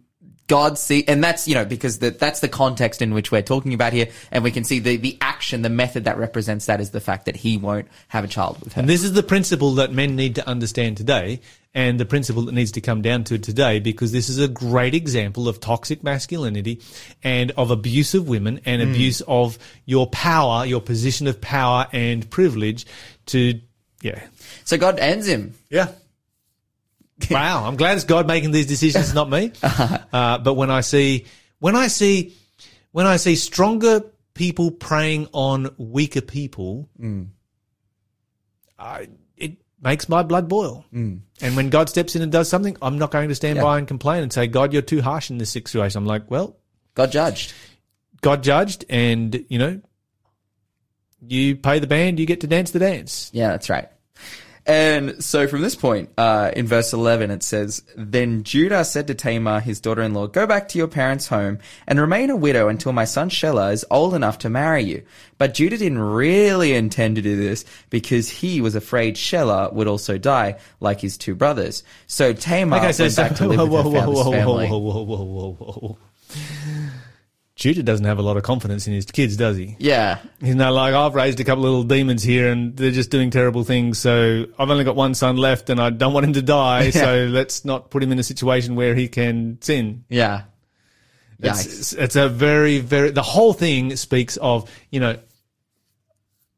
God 0.49 0.79
see, 0.79 1.05
and 1.07 1.23
that's 1.23 1.47
you 1.47 1.53
know 1.53 1.63
because 1.63 1.99
the, 1.99 2.09
that's 2.09 2.41
the 2.41 2.49
context 2.49 3.01
in 3.01 3.13
which 3.13 3.31
we're 3.31 3.43
talking 3.43 3.73
about 3.73 3.93
here, 3.93 4.09
and 4.31 4.43
we 4.43 4.51
can 4.51 4.63
see 4.63 4.79
the 4.79 4.97
the 4.97 5.17
action, 5.21 5.62
the 5.62 5.69
method 5.69 6.05
that 6.05 6.17
represents 6.17 6.65
that 6.65 6.81
is 6.81 6.89
the 6.89 6.99
fact 6.99 7.25
that 7.25 7.38
he 7.38 7.55
won't 7.55 7.88
have 8.09 8.23
a 8.23 8.27
child 8.27 8.59
with 8.59 8.73
her. 8.73 8.81
And 8.81 8.89
this 8.89 9.03
is 9.03 9.13
the 9.13 9.23
principle 9.23 9.75
that 9.75 9.93
men 9.93 10.15
need 10.15 10.35
to 10.35 10.47
understand 10.47 10.97
today, 10.97 11.39
and 11.75 11.99
the 11.99 12.05
principle 12.05 12.41
that 12.43 12.53
needs 12.53 12.71
to 12.73 12.81
come 12.81 13.03
down 13.03 13.25
to 13.25 13.38
today, 13.38 13.79
because 13.79 14.12
this 14.12 14.27
is 14.27 14.39
a 14.39 14.47
great 14.47 14.95
example 14.95 15.47
of 15.47 15.59
toxic 15.59 16.03
masculinity 16.03 16.81
and 17.23 17.51
of 17.51 17.69
abuse 17.69 18.15
of 18.15 18.27
women 18.27 18.59
and 18.65 18.81
hmm. 18.81 18.89
abuse 18.89 19.21
of 19.27 19.59
your 19.85 20.07
power, 20.07 20.65
your 20.65 20.81
position 20.81 21.27
of 21.27 21.39
power 21.39 21.88
and 21.93 22.27
privilege 22.31 22.88
to, 23.27 23.62
yeah. 24.01 24.19
so 24.65 24.77
God 24.79 24.97
ends 24.97 25.27
him. 25.27 25.53
Yeah. 25.69 25.91
wow. 27.32 27.65
I'm 27.65 27.75
glad 27.75 27.95
it's 27.95 28.05
God 28.05 28.27
making 28.27 28.51
these 28.51 28.65
decisions, 28.65 29.13
not 29.13 29.29
me. 29.29 29.51
Uh-huh. 29.63 29.97
Uh, 30.12 30.38
but 30.39 30.53
when 30.53 30.71
I 30.71 30.82
see, 30.82 31.25
when 31.60 31.75
I 31.75 31.88
see, 31.88 32.36
when 32.91 33.05
I 33.05 33.17
see 33.17 33.36
stronger 33.36 34.03
people 34.34 34.71
preying 34.71 35.27
on 35.34 35.69
weaker 35.77 36.21
people, 36.21 36.89
mm. 36.99 37.27
I, 38.77 39.10
it 39.36 39.58
makes 39.82 40.08
my 40.10 40.23
blood 40.23 40.47
boil. 40.47 40.86
Mm. 40.93 41.21
And 41.41 41.55
when 41.55 41.69
God 41.69 41.89
steps 41.89 42.15
in 42.15 42.21
and 42.21 42.32
does 42.32 42.49
something, 42.49 42.77
I'm 42.82 42.97
not 42.97 43.12
going 43.12 43.29
to 43.29 43.36
stand 43.36 43.58
Yeah. 43.58 43.63
by 43.63 43.77
and 43.77 43.88
complain 43.88 44.23
and 44.23 44.32
say, 44.32 44.47
God, 44.47 44.73
you're 44.73 44.82
too 44.82 45.01
harsh 45.01 45.29
in 45.29 45.38
this 45.38 45.49
situation. 45.49 45.97
I'm 45.97 46.05
like, 46.05 46.29
well, 46.32 46.58
God 46.95 47.12
judged. 47.12 47.53
God 48.21 48.43
judged 48.43 48.86
and, 48.89 49.45
you 49.49 49.60
know, 49.60 49.82
you 51.21 51.55
pay 51.55 51.79
the 51.79 51.88
band, 51.88 52.19
you 52.19 52.25
get 52.25 52.41
to 52.41 52.47
dance 52.47 52.71
the 52.71 52.79
dance. 52.79 53.29
Yeah, 53.34 53.49
that's 53.49 53.69
right. 53.69 53.89
And 54.69 55.23
so 55.23 55.47
from 55.47 55.63
this 55.63 55.73
point, 55.75 56.12
uh, 56.15 56.51
in 56.55 56.67
verse 56.67 56.93
11, 56.93 57.32
it 57.32 57.41
says, 57.41 57.82
Then 57.97 58.43
Judah 58.43 58.86
said 58.86 59.08
to 59.08 59.15
Tamar, 59.15 59.62
his 59.62 59.79
daughter-in-law, 59.79 60.27
Go 60.27 60.45
back 60.45 60.67
to 60.69 60.77
your 60.77 60.88
parents' 60.88 61.27
home 61.27 61.58
and 61.88 61.99
remain 61.99 62.29
a 62.29 62.36
widow 62.36 62.67
until 62.67 62.93
my 62.93 63.05
son 63.05 63.32
Shelah 63.32 63.73
is 63.73 63.84
old 63.89 64.13
enough 64.13 64.38
to 64.39 64.49
marry 64.49 64.84
you. 64.84 65.01
But 65.39 65.55
Judah 65.55 65.75
didn't 65.79 65.97
really 65.97 66.75
intend 66.75 67.15
to 67.15 67.23
do 67.23 67.36
this 67.36 67.65
because 67.89 68.29
he 68.29 68.62
was 68.62 68.75
afraid 68.75 69.15
Shelah 69.15 69.73
would 69.73 69.88
also 69.88 70.19
die 70.19 70.60
like 70.79 71.01
his 71.01 71.17
two 71.17 71.34
brothers. 71.34 71.84
So 72.05 72.32
Tamar 72.32 72.93
so, 72.93 73.05
went 73.05 73.13
so 73.13 73.23
back 73.23 73.36
to 73.38 73.47
live 73.47 73.58
whoa, 73.58 73.65
with 73.65 73.71
her 73.71 73.89
whoa, 73.89 73.91
whoa, 73.91 73.99
father's 74.01 74.25
whoa, 74.25 74.32
family. 74.32 74.67
whoa, 74.67 74.77
whoa, 74.77 75.03
whoa, 75.03 75.23
whoa, 75.23 75.58
whoa, 75.58 75.71
whoa. 75.82 75.97
Judah 77.60 77.84
doesn't 77.84 78.06
have 78.06 78.19
a 78.19 78.22
lot 78.22 78.38
of 78.38 78.43
confidence 78.43 78.88
in 78.88 78.93
his 78.93 79.06
kids, 79.06 79.36
does 79.36 79.58
he? 79.58 79.76
Yeah. 79.80 80.19
He's 80.39 80.56
not 80.56 80.72
like, 80.72 80.93
I've 80.93 81.13
raised 81.13 81.41
a 81.41 81.43
couple 81.43 81.65
of 81.65 81.69
little 81.69 81.84
demons 81.84 82.24
here 82.24 82.54
and 82.54 82.76
they're 82.76 82.91
just 82.91 83.12
doing 83.12 83.32
terrible 83.32 83.65
things. 83.65 84.00
So 84.00 84.45
I've 84.58 84.69
only 84.69 84.86
got 84.86 84.95
one 84.95 85.13
son 85.13 85.36
left 85.36 85.69
and 85.69 85.78
I 85.78 85.89
don't 85.89 86.13
want 86.13 86.26
him 86.26 86.34
to 86.34 86.41
die. 86.41 86.91
So 87.00 87.28
let's 87.30 87.63
not 87.63 87.91
put 87.91 88.04
him 88.04 88.12
in 88.12 88.19
a 88.19 88.24
situation 88.24 88.76
where 88.76 88.93
he 88.93 89.08
can 89.08 89.58
sin. 89.62 90.04
Yeah. 90.10 90.43
Yikes. 91.41 91.65
It's, 91.65 91.93
it's 91.93 92.15
a 92.15 92.28
very, 92.28 92.80
very, 92.80 93.12
the 93.12 93.22
whole 93.22 93.54
thing 93.54 93.95
speaks 93.95 94.38
of, 94.38 94.69
you 94.89 95.00
know, 95.00 95.17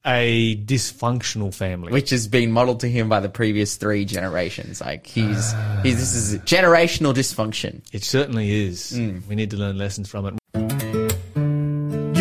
a 0.05 0.57
dysfunctional 0.57 1.53
family. 1.53 1.91
Which 1.91 2.09
has 2.09 2.27
been 2.27 2.51
modeled 2.51 2.79
to 2.81 2.87
him 2.87 3.07
by 3.07 3.19
the 3.19 3.29
previous 3.29 3.75
three 3.75 4.05
generations. 4.05 4.81
Like 4.81 5.05
he's, 5.05 5.53
he's 5.83 5.99
this 5.99 6.15
is 6.15 6.39
generational 6.39 7.13
dysfunction. 7.13 7.81
It 7.91 8.03
certainly 8.03 8.65
is. 8.65 8.93
Mm. 8.93 9.27
We 9.27 9.35
need 9.35 9.51
to 9.51 9.57
learn 9.57 9.77
lessons 9.77 10.09
from 10.09 10.25
it. 10.25 10.40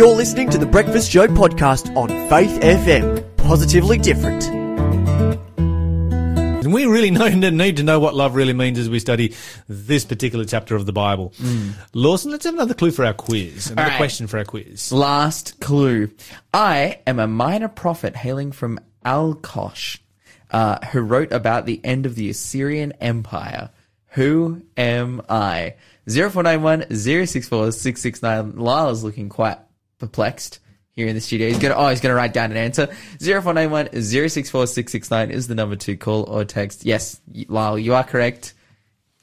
You're 0.01 0.17
listening 0.17 0.49
to 0.49 0.57
the 0.57 0.65
Breakfast 0.65 1.11
Show 1.11 1.27
podcast 1.27 1.95
on 1.95 2.09
Faith 2.31 2.59
FM. 2.63 3.37
Positively 3.37 3.99
different. 3.99 4.45
And 5.59 6.73
we 6.73 6.87
really 6.87 7.11
know, 7.11 7.29
need 7.29 7.77
to 7.77 7.83
know 7.83 8.01
what 8.01 8.15
love 8.15 8.35
really 8.35 8.55
means 8.55 8.79
as 8.79 8.89
we 8.89 8.99
study 8.99 9.35
this 9.69 10.07
particular 10.07 10.47
chapter 10.47 10.75
of 10.75 10.87
the 10.87 10.93
Bible. 10.95 11.35
Lawson, 11.93 12.31
let's 12.31 12.47
have 12.47 12.55
another 12.55 12.73
clue 12.73 12.93
for 12.93 13.05
our 13.05 13.13
quiz. 13.13 13.71
Another 13.71 13.91
right. 13.91 13.97
question 13.99 14.27
for 14.27 14.39
our 14.39 14.47
quiz. 14.47 14.91
Last 14.91 15.61
clue. 15.61 16.11
I 16.55 17.01
am 17.07 17.19
a 17.19 17.27
minor 17.27 17.69
prophet 17.69 18.17
hailing 18.17 18.53
from 18.53 18.81
Alkosh, 19.05 19.99
uh, 20.51 20.79
who 20.93 21.03
wrote 21.03 21.31
about 21.31 21.67
the 21.67 21.79
end 21.85 22.07
of 22.07 22.15
the 22.15 22.31
Assyrian 22.31 22.93
Empire. 23.03 23.69
Who 24.13 24.63
am 24.79 25.21
I? 25.29 25.75
0491 26.09 26.87
064 26.91 27.73
669. 27.73 28.57
Lyle's 28.57 29.05
looking 29.05 29.29
quite 29.29 29.59
perplexed 30.01 30.59
here 30.93 31.07
in 31.07 31.15
the 31.15 31.21
studio. 31.21 31.49
He's 31.49 31.59
gonna, 31.59 31.75
oh, 31.75 31.89
he's 31.89 32.01
gonna 32.01 32.15
write 32.15 32.33
down 32.33 32.51
an 32.51 32.57
answer. 32.57 32.87
0491 33.21 34.03
064 34.03 34.67
669 34.67 35.31
is 35.31 35.47
the 35.47 35.55
number 35.55 35.77
to 35.77 35.97
call 35.97 36.25
or 36.25 36.45
text. 36.45 36.85
Yes, 36.85 37.21
Lyle, 37.49 37.79
you 37.79 37.95
are 37.95 38.05
correct. 38.05 38.55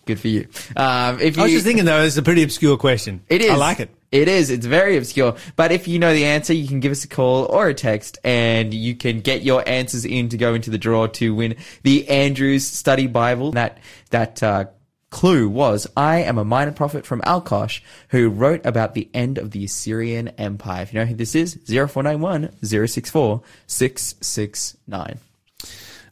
Good 0.06 0.20
for 0.22 0.30
you. 0.30 0.48
Um, 0.78 1.20
if 1.20 1.36
you, 1.36 1.44
I 1.44 1.46
was 1.46 1.52
just 1.52 1.66
thinking 1.66 1.84
though, 1.84 2.02
it's 2.02 2.16
a 2.16 2.24
pretty 2.24 2.44
obscure 2.44 2.78
question. 2.78 3.24
it 3.28 3.42
is. 3.42 3.52
I 3.52 3.56
like 3.56 3.82
it. 3.82 3.90
It 4.10 4.30
is. 4.30 4.50
It's 4.50 4.66
very 4.66 4.96
obscure. 4.96 5.36
But 5.58 5.74
if 5.74 5.86
you 5.86 6.00
know 6.00 6.14
the 6.14 6.24
answer, 6.24 6.54
you 6.54 6.66
can 6.66 6.80
give 6.80 6.94
us 6.94 7.04
a 7.04 7.10
call 7.10 7.44
or 7.44 7.68
a 7.68 7.74
text 7.74 8.18
and 8.24 8.74
you 8.74 8.96
can 8.96 9.20
get 9.20 9.42
your 9.42 9.68
answers 9.68 10.06
in 10.06 10.30
to 10.30 10.38
go 10.38 10.54
into 10.54 10.70
the 10.70 10.78
draw 10.78 11.08
to 11.08 11.36
win 11.36 11.58
the 11.84 12.08
Andrews 12.08 12.66
Study 12.66 13.08
Bible. 13.08 13.52
That, 13.52 13.80
that, 14.12 14.42
uh, 14.42 14.66
clue 15.10 15.48
was, 15.48 15.88
I 15.96 16.20
am 16.20 16.38
a 16.38 16.46
minor 16.46 16.72
prophet 16.72 17.06
from 17.06 17.22
Alkosh 17.24 17.82
who 18.10 18.30
wrote 18.30 18.66
about 18.66 18.94
the 18.94 19.10
end 19.14 19.38
of 19.38 19.52
the 19.52 19.66
Assyrian 19.66 20.30
Empire. 20.30 20.84
If 20.84 20.94
you 20.94 21.00
know 21.00 21.06
who 21.06 21.16
this 21.16 21.36
is, 21.36 21.56
0491 21.66 22.54
064 22.64 23.42
669. 23.68 25.20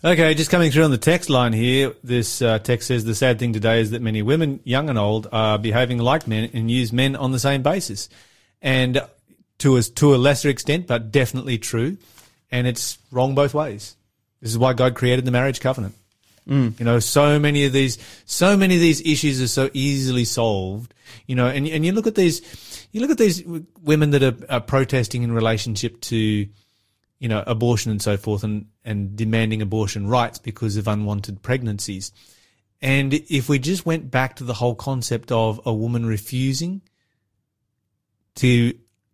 Okay, 0.04 0.36
just 0.36 0.52
coming 0.52 0.72
through 0.72 0.84
on 0.84 0.92
the 0.92 1.00
text 1.00 1.32
line 1.32 1.52
here. 1.52 1.94
This 2.04 2.40
uh, 2.40 2.60
text 2.60 2.88
says 2.88 3.06
the 3.06 3.16
sad 3.16 3.40
thing 3.40 3.54
today 3.54 3.82
is 3.82 3.90
that 3.92 4.04
many 4.04 4.22
women, 4.22 4.60
young 4.64 4.88
and 4.88 5.00
old, 5.00 5.28
are 5.32 5.58
behaving 5.58 5.98
like 5.98 6.28
men 6.28 6.50
and 6.54 6.70
use 6.70 6.94
men 6.94 7.16
on 7.16 7.32
the 7.32 7.40
same 7.40 7.64
basis, 7.64 8.08
and 8.62 9.02
to 9.60 9.78
a 9.78 9.82
to 9.82 10.14
a 10.14 10.18
lesser 10.18 10.50
extent, 10.50 10.86
but 10.86 11.12
definitely 11.12 11.58
true, 11.58 11.98
and 12.52 12.68
it's 12.68 13.00
wrong 13.10 13.34
both 13.34 13.56
ways. 13.56 13.96
This 14.42 14.52
is 14.52 14.60
why 14.60 14.74
God 14.74 14.94
created 14.94 15.26
the 15.26 15.32
marriage 15.32 15.60
covenant. 15.60 15.96
Mm. 16.48 16.80
You 16.80 16.86
know, 16.86 17.00
so 17.00 17.40
many 17.40 17.66
of 17.66 17.74
these, 17.74 17.98
so 18.26 18.56
many 18.56 18.76
of 18.76 18.82
these 18.82 19.02
issues 19.02 19.42
are 19.42 19.48
so 19.48 19.70
easily 19.74 20.26
solved. 20.26 20.94
You 21.26 21.36
know, 21.36 21.48
and 21.48 21.68
and 21.68 21.86
you 21.86 21.92
look 21.92 22.08
at 22.08 22.16
these, 22.16 22.88
you 22.92 23.02
look 23.02 23.12
at 23.12 23.18
these 23.18 23.44
women 23.82 24.12
that 24.12 24.24
are, 24.24 24.36
are 24.50 24.62
protesting 24.62 25.24
in 25.24 25.32
relationship 25.32 26.02
to 26.02 26.48
you 27.20 27.30
know, 27.30 27.44
abortion 27.48 27.92
and 27.92 28.02
so 28.02 28.18
forth 28.18 28.44
and, 28.44 28.68
and 28.84 29.16
demanding 29.16 29.62
abortion 29.62 30.08
rights 30.08 30.38
because 30.38 30.78
of 30.78 30.88
unwanted 30.88 31.42
pregnancies. 31.42 32.12
And 32.82 33.14
if 33.14 33.48
we 33.50 33.58
just 33.58 33.86
went 33.86 34.12
back 34.12 34.36
to 34.36 34.44
the 34.44 34.54
whole 34.54 34.76
concept 34.76 35.32
of 35.32 35.62
a 35.66 35.74
woman 35.74 36.06
refusing 36.06 36.82
to 38.36 38.74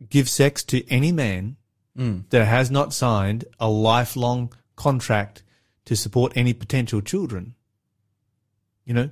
give 0.09 0.27
sex 0.27 0.63
to 0.63 0.85
any 0.89 1.11
man 1.11 1.57
mm. 1.97 2.27
that 2.31 2.45
has 2.45 2.71
not 2.71 2.91
signed 2.93 3.45
a 3.59 3.69
lifelong 3.69 4.51
contract 4.75 5.43
to 5.85 5.95
support 5.95 6.33
any 6.35 6.53
potential 6.53 7.01
children, 7.01 7.55
you 8.85 8.93
know, 8.93 9.09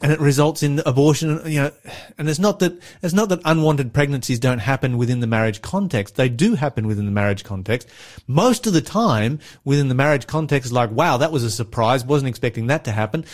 and 0.00 0.12
it 0.12 0.20
results 0.20 0.62
in 0.62 0.80
abortion. 0.86 1.40
You 1.46 1.62
know, 1.62 1.70
and 2.16 2.28
it's 2.28 2.38
not 2.38 2.60
that 2.60 2.80
it's 3.02 3.14
not 3.14 3.28
that 3.30 3.40
unwanted 3.44 3.92
pregnancies 3.92 4.38
don't 4.38 4.60
happen 4.60 4.96
within 4.98 5.20
the 5.20 5.26
marriage 5.26 5.62
context. 5.62 6.16
They 6.16 6.28
do 6.28 6.54
happen 6.54 6.86
within 6.86 7.06
the 7.06 7.12
marriage 7.12 7.44
context. 7.44 7.88
Most 8.26 8.66
of 8.66 8.72
the 8.72 8.80
time, 8.80 9.40
within 9.64 9.88
the 9.88 9.94
marriage 9.94 10.26
context, 10.26 10.72
like 10.72 10.90
wow, 10.90 11.16
that 11.18 11.32
was 11.32 11.42
a 11.42 11.50
surprise. 11.50 12.04
Wasn't 12.04 12.28
expecting 12.28 12.68
that 12.68 12.84
to 12.84 12.92
happen. 12.92 13.24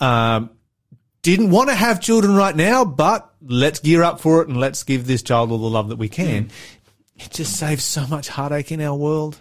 Um, 0.00 0.50
didn't 1.22 1.50
want 1.50 1.68
to 1.70 1.74
have 1.74 2.00
children 2.00 2.36
right 2.36 2.54
now, 2.54 2.84
but 2.84 3.32
let's 3.42 3.80
gear 3.80 4.02
up 4.02 4.20
for 4.20 4.42
it 4.42 4.48
and 4.48 4.58
let's 4.58 4.84
give 4.84 5.06
this 5.06 5.22
child 5.22 5.50
all 5.50 5.58
the 5.58 5.66
love 5.66 5.88
that 5.88 5.96
we 5.96 6.08
can. 6.08 6.50
It 7.16 7.30
just 7.32 7.56
saves 7.56 7.82
so 7.82 8.06
much 8.06 8.28
heartache 8.28 8.70
in 8.70 8.80
our 8.80 8.94
world. 8.94 9.38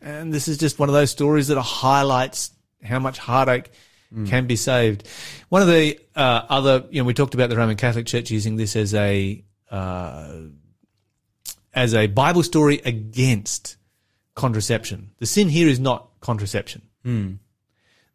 And 0.00 0.32
this 0.32 0.48
is 0.48 0.58
just 0.58 0.78
one 0.78 0.88
of 0.88 0.94
those 0.94 1.10
stories 1.10 1.48
that 1.48 1.60
highlights 1.60 2.52
how 2.82 2.98
much 2.98 3.18
heartache 3.18 3.70
can 4.26 4.46
be 4.46 4.56
saved. 4.56 5.06
One 5.50 5.60
of 5.60 5.68
the 5.68 5.98
uh, 6.16 6.42
other, 6.48 6.84
you 6.90 7.02
know, 7.02 7.06
we 7.06 7.12
talked 7.12 7.34
about 7.34 7.50
the 7.50 7.56
Roman 7.56 7.76
Catholic 7.76 8.06
Church 8.06 8.30
using 8.30 8.56
this 8.56 8.74
as 8.74 8.94
a 8.94 9.44
uh, 9.70 10.32
as 11.74 11.94
a 11.94 12.06
Bible 12.06 12.42
story 12.42 12.80
against 12.84 13.76
contraception. 14.34 15.10
The 15.18 15.26
sin 15.26 15.48
here 15.50 15.68
is 15.68 15.78
not 15.78 16.08
contraception. 16.20 16.82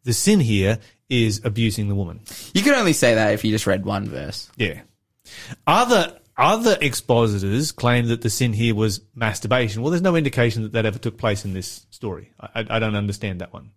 The 0.02 0.12
sin 0.12 0.40
here 0.40 0.78
is 1.08 1.40
abusing 1.44 1.88
the 1.88 1.94
woman. 1.94 2.20
You 2.54 2.62
can 2.62 2.74
only 2.74 2.92
say 2.92 3.14
that 3.14 3.32
if 3.34 3.44
you 3.44 3.52
just 3.52 3.66
read 3.66 3.84
one 3.84 4.08
verse. 4.08 4.50
Yeah. 4.56 4.80
Other 5.66 6.18
other 6.36 6.76
expositors 6.80 7.72
claim 7.72 8.06
that 8.08 8.22
the 8.22 8.30
sin 8.30 8.52
here 8.52 8.74
was 8.74 9.00
masturbation. 9.14 9.82
Well, 9.82 9.90
there's 9.90 10.02
no 10.02 10.16
indication 10.16 10.62
that 10.64 10.72
that 10.72 10.86
ever 10.86 10.98
took 10.98 11.16
place 11.16 11.44
in 11.44 11.52
this 11.54 11.86
story. 11.90 12.32
I, 12.40 12.64
I, 12.68 12.78
don't 12.78 12.96
understand 12.96 13.40
that 13.40 13.52
one. 13.52 13.70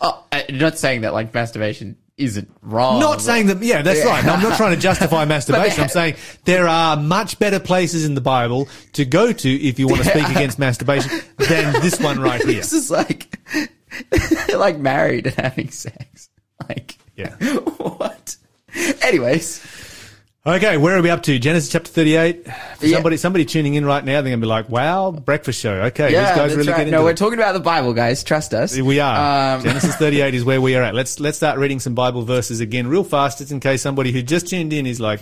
Oh, 0.00 0.24
I'm 0.32 0.58
not 0.58 0.78
saying 0.78 1.02
that 1.02 1.12
like 1.12 1.32
masturbation 1.34 1.96
isn't 2.16 2.48
wrong. 2.62 3.00
Not 3.00 3.20
saying 3.20 3.46
that, 3.48 3.62
yeah, 3.62 3.82
that's 3.82 4.00
Yeah. 4.00 4.06
right. 4.06 4.24
I'm 4.24 4.42
not 4.42 4.56
trying 4.56 4.74
to 4.74 4.80
justify 4.80 5.24
masturbation. 5.26 5.82
I'm 5.82 5.88
saying 5.88 6.16
there 6.44 6.68
are 6.68 6.96
much 6.96 7.38
better 7.38 7.58
places 7.60 8.04
in 8.04 8.14
the 8.14 8.20
Bible 8.20 8.68
to 8.92 9.04
go 9.04 9.32
to 9.32 9.48
if 9.50 9.78
you 9.78 9.88
want 9.88 10.02
to 10.02 10.08
speak 10.08 10.28
against 10.28 10.58
masturbation 10.58 11.10
than 11.38 11.72
this 11.82 12.00
one 12.00 12.20
right 12.20 12.40
here. 12.44 12.54
This 12.60 12.72
is 12.72 12.90
like, 12.90 13.36
like 14.54 14.78
married 14.78 15.26
and 15.26 15.36
having 15.36 15.70
sex. 15.70 16.28
Like, 16.68 16.96
Yeah. 17.16 17.34
what? 17.36 18.36
Anyways, 19.02 19.64
Okay, 20.46 20.76
where 20.76 20.94
are 20.94 21.00
we 21.00 21.08
up 21.08 21.22
to? 21.22 21.38
Genesis 21.38 21.70
chapter 21.72 21.90
38. 21.90 22.44
For 22.76 22.86
Yeah. 22.86 22.96
somebody, 22.96 23.16
somebody 23.16 23.44
tuning 23.46 23.74
in 23.74 23.86
right 23.86 24.04
now, 24.04 24.20
they're 24.20 24.24
going 24.30 24.40
to 24.40 24.44
be 24.44 24.46
like, 24.46 24.68
wow, 24.68 25.10
breakfast 25.10 25.58
show. 25.58 25.72
Okay, 25.84 26.12
yeah, 26.12 26.26
these 26.28 26.36
guys 26.36 26.54
really 26.54 26.68
right. 26.70 26.76
get 26.76 26.86
into 26.88 26.90
No, 26.98 27.00
it. 27.00 27.04
we're 27.04 27.14
talking 27.14 27.38
about 27.38 27.52
the 27.52 27.60
Bible, 27.60 27.94
guys. 27.94 28.22
Trust 28.22 28.52
us. 28.52 28.78
We 28.78 29.00
are. 29.00 29.56
Um, 29.56 29.62
Genesis 29.64 29.96
38 29.96 30.34
is 30.34 30.44
where 30.44 30.60
we 30.60 30.76
are 30.76 30.82
at. 30.82 30.94
Let's 30.94 31.18
let's 31.18 31.38
start 31.38 31.58
reading 31.58 31.80
some 31.80 31.94
Bible 31.94 32.24
verses 32.24 32.60
again 32.60 32.88
real 32.88 33.04
fast, 33.04 33.38
just 33.38 33.52
in 33.52 33.60
case 33.60 33.80
somebody 33.80 34.12
who 34.12 34.20
just 34.20 34.46
tuned 34.48 34.74
in 34.74 34.84
is 34.86 35.00
like, 35.00 35.20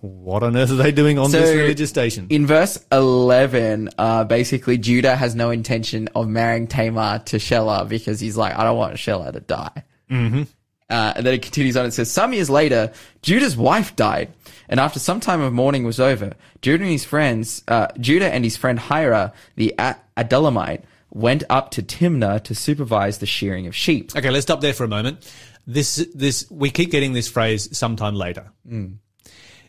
what 0.00 0.42
on 0.42 0.56
earth 0.56 0.72
are 0.72 0.74
they 0.74 0.90
doing 0.90 1.16
on 1.16 1.30
this 1.30 1.54
religious 1.54 1.88
station? 1.88 2.26
In 2.30 2.44
verse 2.44 2.76
11, 2.90 3.90
uh, 3.98 4.24
basically 4.24 4.78
Judah 4.78 5.14
has 5.14 5.36
no 5.36 5.50
intention 5.50 6.08
of 6.16 6.26
marrying 6.26 6.66
Tamar 6.66 7.20
to 7.26 7.36
Shelah 7.36 7.88
because 7.88 8.18
he's 8.18 8.36
like, 8.36 8.58
I 8.58 8.64
don't 8.64 8.76
want 8.76 8.94
Shelah 8.96 9.32
to 9.32 9.40
die. 9.40 9.84
Mm-hmm. 10.10 10.42
Uh, 10.88 11.14
and 11.16 11.26
then 11.26 11.34
it 11.34 11.42
continues 11.42 11.76
on. 11.76 11.84
It 11.84 11.92
says, 11.92 12.10
some 12.10 12.32
years 12.32 12.48
later, 12.48 12.92
Judah's 13.22 13.56
wife 13.56 13.96
died. 13.96 14.32
And 14.68 14.78
after 14.78 14.98
some 14.98 15.20
time 15.20 15.40
of 15.40 15.52
mourning 15.52 15.84
was 15.84 15.98
over, 15.98 16.34
Judah 16.62 16.84
and 16.84 16.92
his 16.92 17.04
friends, 17.04 17.62
uh, 17.68 17.88
Judah 17.98 18.32
and 18.32 18.44
his 18.44 18.56
friend 18.56 18.78
Hira, 18.78 19.32
the 19.56 19.74
A- 19.78 19.96
Adullamite, 20.16 20.82
went 21.10 21.44
up 21.50 21.70
to 21.72 21.82
Timnah 21.82 22.42
to 22.44 22.54
supervise 22.54 23.18
the 23.18 23.26
shearing 23.26 23.66
of 23.66 23.74
sheep. 23.74 24.14
Okay, 24.14 24.30
let's 24.30 24.44
stop 24.44 24.60
there 24.60 24.74
for 24.74 24.84
a 24.84 24.88
moment. 24.88 25.28
This 25.66 26.06
this 26.14 26.48
we 26.50 26.70
keep 26.70 26.90
getting 26.92 27.12
this 27.12 27.26
phrase 27.26 27.76
sometime 27.76 28.14
later. 28.14 28.52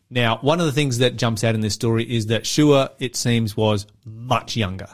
Now, 0.10 0.38
one 0.42 0.60
of 0.60 0.66
the 0.66 0.72
things 0.72 1.00
that 1.00 1.16
jumps 1.18 1.44
out 1.44 1.56
in 1.56 1.62
this 1.62 1.74
story 1.74 2.04
is 2.04 2.28
that 2.28 2.46
Shua, 2.46 2.92
it 3.00 3.16
seems, 3.16 3.58
was 3.58 3.88
much 4.06 4.56
younger. 4.56 4.88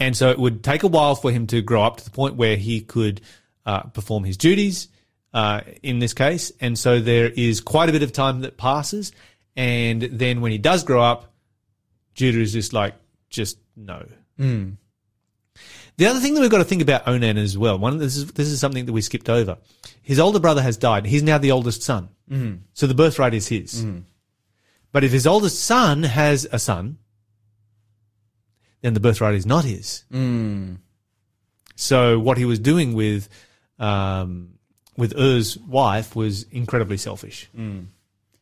And 0.00 0.16
so 0.16 0.30
it 0.30 0.38
would 0.38 0.62
take 0.62 0.82
a 0.82 0.88
while 0.88 1.14
for 1.14 1.30
him 1.32 1.46
to 1.48 1.60
grow 1.62 1.82
up 1.82 1.96
to 1.96 2.04
the 2.04 2.10
point 2.10 2.36
where 2.36 2.56
he 2.56 2.80
could 2.80 3.20
uh, 3.68 3.82
perform 3.82 4.24
his 4.24 4.38
duties 4.38 4.88
uh, 5.34 5.60
in 5.82 5.98
this 5.98 6.14
case. 6.14 6.50
And 6.58 6.78
so 6.78 7.00
there 7.00 7.28
is 7.28 7.60
quite 7.60 7.90
a 7.90 7.92
bit 7.92 8.02
of 8.02 8.12
time 8.12 8.40
that 8.40 8.56
passes. 8.56 9.12
And 9.56 10.00
then 10.02 10.40
when 10.40 10.52
he 10.52 10.58
does 10.58 10.84
grow 10.84 11.02
up, 11.02 11.34
Judah 12.14 12.40
is 12.40 12.54
just 12.54 12.72
like, 12.72 12.94
just 13.28 13.58
no. 13.76 14.06
The 15.98 16.06
other 16.06 16.20
thing 16.20 16.32
that 16.34 16.40
we've 16.40 16.50
got 16.50 16.58
to 16.58 16.64
think 16.64 16.80
about 16.80 17.06
Onan 17.06 17.36
as 17.36 17.58
well. 17.58 17.78
One, 17.78 17.98
this 17.98 18.16
is 18.16 18.32
this 18.32 18.48
is 18.48 18.58
something 18.58 18.86
that 18.86 18.92
we 18.92 19.02
skipped 19.02 19.28
over. 19.28 19.58
His 20.00 20.18
older 20.18 20.38
brother 20.38 20.62
has 20.62 20.76
died. 20.76 21.04
He's 21.04 21.24
now 21.24 21.38
the 21.38 21.50
oldest 21.50 21.82
son, 21.82 22.08
mm. 22.30 22.60
so 22.72 22.86
the 22.86 22.94
birthright 22.94 23.34
is 23.34 23.48
his. 23.48 23.84
But 24.92 25.02
if 25.02 25.10
his 25.10 25.26
oldest 25.26 25.60
son 25.60 26.04
has 26.04 26.46
a 26.52 26.60
son, 26.60 26.98
then 28.80 28.94
the 28.94 29.00
birthright 29.00 29.34
is 29.34 29.44
not 29.44 29.64
his. 29.64 30.04
So 31.74 32.20
what 32.20 32.38
he 32.38 32.44
was 32.44 32.60
doing 32.60 32.94
with 32.94 33.28
um, 33.78 34.54
with 34.96 35.16
Er's 35.18 35.56
wife 35.58 36.16
was 36.16 36.44
incredibly 36.44 36.96
selfish. 36.96 37.48
Mm. 37.56 37.86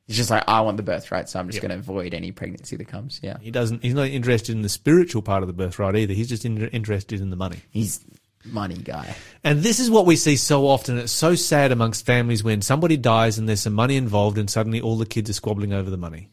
He's 0.07 0.17
just 0.17 0.31
like, 0.31 0.45
I 0.47 0.61
want 0.61 0.77
the 0.77 0.85
birthright, 0.85 1.29
so 1.29 1.41
I'm 1.41 1.49
just 1.51 1.61
going 1.61 1.73
to 1.73 1.79
avoid 1.79 2.15
any 2.15 2.31
pregnancy 2.31 2.77
that 2.77 2.87
comes. 2.87 3.19
Yeah. 3.25 3.39
He 3.41 3.51
doesn't. 3.51 3.83
He's 3.83 3.95
not 3.95 4.07
interested 4.07 4.55
in 4.55 4.63
the 4.63 4.69
spiritual 4.69 5.21
part 5.21 5.43
of 5.43 5.49
the 5.49 5.53
birthright 5.53 5.97
either. 5.97 6.15
He's 6.15 6.29
just 6.29 6.45
in, 6.45 6.69
interested 6.69 7.21
in 7.21 7.31
the 7.31 7.37
money. 7.37 7.59
He's 7.71 8.05
money 8.45 8.77
guy. 8.77 9.17
And 9.43 9.63
this 9.63 9.81
is 9.81 9.91
what 9.91 10.07
we 10.07 10.15
see 10.15 10.37
so 10.37 10.69
often. 10.69 10.97
It's 10.99 11.11
so 11.11 11.35
sad 11.35 11.73
amongst 11.73 12.07
families 12.07 12.45
when 12.45 12.63
somebody 12.63 12.97
dies 12.97 13.37
and 13.37 13.49
there's 13.49 13.61
some 13.61 13.73
money 13.73 13.97
involved, 13.97 14.39
and 14.39 14.49
suddenly 14.49 14.81
all 14.81 14.97
the 14.97 15.07
kids 15.07 15.29
are 15.29 15.35
squabbling 15.35 15.73
over 15.73 15.91
the 15.91 15.97
money. 15.97 16.31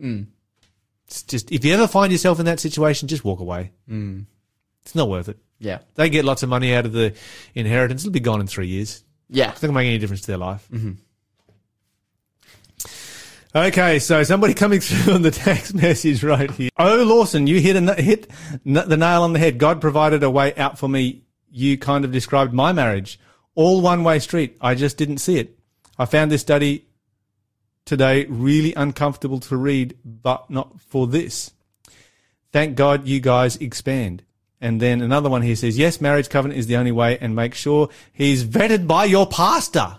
Mm. 0.00 0.28
It's 1.06 1.22
just 1.22 1.52
if 1.52 1.62
you 1.62 1.74
ever 1.74 1.86
find 1.86 2.12
yourself 2.12 2.40
in 2.40 2.46
that 2.46 2.58
situation, 2.58 3.06
just 3.06 3.24
walk 3.24 3.40
away. 3.40 3.72
Mm. 3.88 4.24
It's 4.82 4.94
not 4.94 5.10
worth 5.10 5.28
it. 5.28 5.38
Yeah. 5.60 5.80
They 5.94 6.08
get 6.08 6.24
lots 6.24 6.42
of 6.42 6.48
money 6.48 6.74
out 6.74 6.86
of 6.86 6.92
the 6.92 7.14
inheritance. 7.54 8.02
It'll 8.02 8.12
be 8.12 8.20
gone 8.20 8.40
in 8.40 8.46
three 8.46 8.66
years. 8.66 9.04
Yeah. 9.28 9.50
It's 9.50 9.62
not 9.62 9.68
going 9.68 9.74
to 9.74 9.80
make 9.80 9.86
any 9.86 9.98
difference 9.98 10.22
to 10.22 10.26
their 10.28 10.38
life. 10.38 10.66
Mm-hmm. 10.72 10.92
Okay, 13.54 13.98
so 13.98 14.22
somebody 14.22 14.54
coming 14.64 14.80
through 14.80 15.14
on 15.14 15.22
the 15.22 15.30
text 15.30 15.74
message 15.82 16.24
right 16.24 16.50
here. 16.50 16.70
Oh, 16.78 17.02
Lawson, 17.04 17.46
you 17.46 17.60
hit, 17.60 17.76
a, 17.76 17.94
hit 17.94 18.28
the 18.64 18.96
nail 18.96 19.22
on 19.22 19.34
the 19.34 19.38
head. 19.38 19.58
God 19.58 19.80
provided 19.80 20.22
a 20.22 20.30
way 20.30 20.54
out 20.54 20.78
for 20.78 20.88
me. 20.88 21.24
You 21.50 21.76
kind 21.76 22.04
of 22.04 22.12
described 22.12 22.52
my 22.52 22.72
marriage. 22.72 23.20
All 23.54 23.80
one 23.80 24.02
way 24.02 24.20
street. 24.20 24.56
I 24.60 24.74
just 24.74 24.96
didn't 24.96 25.18
see 25.18 25.38
it. 25.38 25.58
I 25.98 26.06
found 26.06 26.30
this 26.30 26.40
study 26.40 26.86
today 27.84 28.24
really 28.26 28.72
uncomfortable 28.74 29.40
to 29.40 29.56
read, 29.56 29.98
but 30.04 30.48
not 30.48 30.80
for 30.80 31.06
this. 31.06 31.52
Thank 32.52 32.76
God 32.76 33.06
you 33.06 33.20
guys 33.20 33.56
expand. 33.56 34.22
And 34.60 34.80
then 34.80 35.00
another 35.00 35.30
one 35.30 35.42
here 35.42 35.56
says, 35.56 35.78
yes, 35.78 36.00
marriage 36.00 36.28
covenant 36.28 36.58
is 36.58 36.66
the 36.66 36.76
only 36.76 36.92
way 36.92 37.16
and 37.18 37.34
make 37.34 37.54
sure 37.54 37.88
he's 38.12 38.44
vetted 38.44 38.86
by 38.86 39.06
your 39.06 39.26
pastor, 39.26 39.96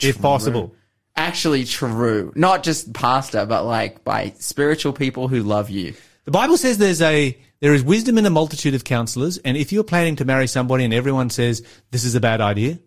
if 0.00 0.20
possible. 0.20 0.74
Actually 1.16 1.64
true. 1.64 2.32
Not 2.34 2.64
just 2.64 2.92
pastor, 2.92 3.46
but 3.46 3.64
like 3.64 4.02
by 4.02 4.34
spiritual 4.40 4.92
people 4.92 5.28
who 5.28 5.44
love 5.44 5.70
you. 5.70 5.94
The 6.24 6.32
Bible 6.32 6.56
says 6.56 6.78
there's 6.78 7.02
a, 7.02 7.38
there 7.60 7.72
is 7.72 7.84
wisdom 7.84 8.18
in 8.18 8.26
a 8.26 8.30
multitude 8.30 8.74
of 8.74 8.82
counselors. 8.82 9.38
And 9.38 9.56
if 9.56 9.70
you're 9.70 9.84
planning 9.84 10.16
to 10.16 10.24
marry 10.24 10.48
somebody 10.48 10.84
and 10.84 10.92
everyone 10.92 11.30
says 11.30 11.62
this 11.92 12.04
is 12.04 12.16
a 12.16 12.20
bad 12.20 12.40
idea, 12.40 12.80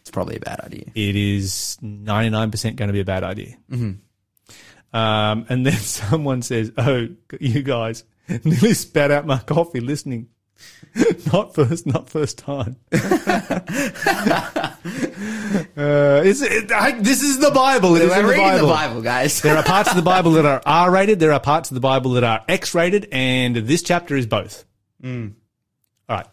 It's 0.00 0.10
probably 0.12 0.36
a 0.36 0.40
bad 0.40 0.60
idea. 0.60 0.84
it 0.94 1.16
is 1.16 1.78
99% 1.82 2.76
going 2.76 2.88
to 2.88 2.92
be 2.92 3.00
a 3.00 3.04
bad 3.04 3.24
idea. 3.24 3.56
Mm-hmm. 3.72 4.96
Um, 4.96 5.46
and 5.48 5.66
then 5.66 5.72
someone 5.78 6.42
says, 6.42 6.70
Oh, 6.78 7.08
you 7.40 7.62
guys 7.64 8.04
nearly 8.44 8.74
spat 8.74 9.10
out 9.10 9.26
my 9.26 9.38
coffee 9.38 9.80
listening. 9.80 10.28
not 11.32 11.54
first, 11.54 11.86
not 11.86 12.08
first 12.08 12.38
time. 12.38 12.76
uh, 12.92 12.98
it's, 16.24 16.40
it, 16.40 16.72
I, 16.72 16.98
this 17.00 17.22
is 17.22 17.38
the 17.38 17.50
Bible. 17.50 17.96
It 17.96 18.02
is 18.02 18.10
We're 18.10 18.20
in 18.20 18.22
the 18.22 18.28
reading 18.30 18.44
Bible. 18.44 18.66
the 18.68 18.72
Bible, 18.72 19.02
guys. 19.02 19.42
There 19.42 19.56
are 19.56 19.62
parts 19.62 19.90
of 19.90 19.96
the 19.96 20.02
Bible 20.02 20.32
that 20.32 20.46
are 20.46 20.62
R 20.64 20.90
rated. 20.90 21.20
There 21.20 21.32
are 21.32 21.40
parts 21.40 21.70
of 21.70 21.74
the 21.74 21.80
Bible 21.80 22.12
that 22.12 22.24
are 22.24 22.42
X 22.48 22.74
rated, 22.74 23.08
and 23.12 23.56
this 23.56 23.82
chapter 23.82 24.16
is 24.16 24.26
both. 24.26 24.64
Hmm. 25.00 25.28
All 26.08 26.16
right. 26.16 26.26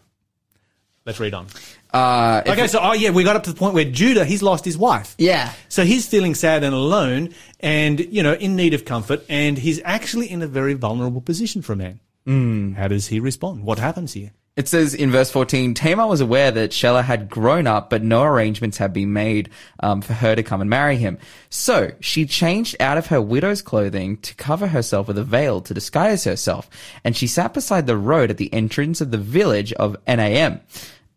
Let's 1.04 1.20
read 1.20 1.34
on. 1.34 1.48
Uh, 1.94 2.42
Okay, 2.46 2.66
so 2.66 2.80
oh 2.82 2.92
yeah, 2.92 3.10
we 3.10 3.22
got 3.24 3.36
up 3.36 3.44
to 3.44 3.52
the 3.52 3.58
point 3.58 3.72
where 3.74 3.84
Judah 3.84 4.24
he's 4.24 4.42
lost 4.42 4.64
his 4.64 4.76
wife. 4.76 5.14
yeah. 5.16 5.52
So 5.68 5.84
he's 5.84 6.06
feeling 6.06 6.34
sad 6.34 6.64
and 6.64 6.74
alone, 6.74 7.32
and 7.60 8.00
you 8.00 8.22
know 8.22 8.34
in 8.34 8.56
need 8.56 8.74
of 8.74 8.84
comfort, 8.84 9.24
and 9.28 9.56
he's 9.56 9.80
actually 9.84 10.30
in 10.30 10.42
a 10.42 10.46
very 10.46 10.74
vulnerable 10.74 11.20
position 11.20 11.62
for 11.62 11.72
a 11.74 11.76
man. 11.76 12.00
Mm. 12.26 12.74
How 12.76 12.88
does 12.88 13.06
he 13.08 13.20
respond? 13.20 13.64
What 13.64 13.78
happens 13.78 14.12
here? 14.14 14.32
It 14.56 14.68
says 14.68 14.94
in 14.94 15.10
verse 15.10 15.32
14, 15.32 15.74
Tamar 15.74 16.06
was 16.06 16.20
aware 16.20 16.52
that 16.52 16.70
Shelah 16.70 17.02
had 17.02 17.28
grown 17.28 17.66
up, 17.66 17.90
but 17.90 18.04
no 18.04 18.22
arrangements 18.22 18.78
had 18.78 18.92
been 18.92 19.12
made 19.12 19.50
um, 19.80 20.00
for 20.00 20.12
her 20.12 20.36
to 20.36 20.44
come 20.44 20.60
and 20.60 20.70
marry 20.70 20.96
him. 20.96 21.18
So 21.50 21.90
she 21.98 22.24
changed 22.24 22.76
out 22.78 22.96
of 22.96 23.06
her 23.08 23.20
widow's 23.20 23.62
clothing 23.62 24.16
to 24.18 24.32
cover 24.36 24.68
herself 24.68 25.08
with 25.08 25.18
a 25.18 25.24
veil 25.24 25.60
to 25.62 25.74
disguise 25.74 26.22
herself, 26.22 26.70
and 27.02 27.16
she 27.16 27.26
sat 27.26 27.52
beside 27.52 27.88
the 27.88 27.96
road 27.96 28.30
at 28.30 28.36
the 28.36 28.52
entrance 28.54 29.00
of 29.00 29.10
the 29.10 29.18
village 29.18 29.72
of 29.72 29.96
Nam, 30.06 30.60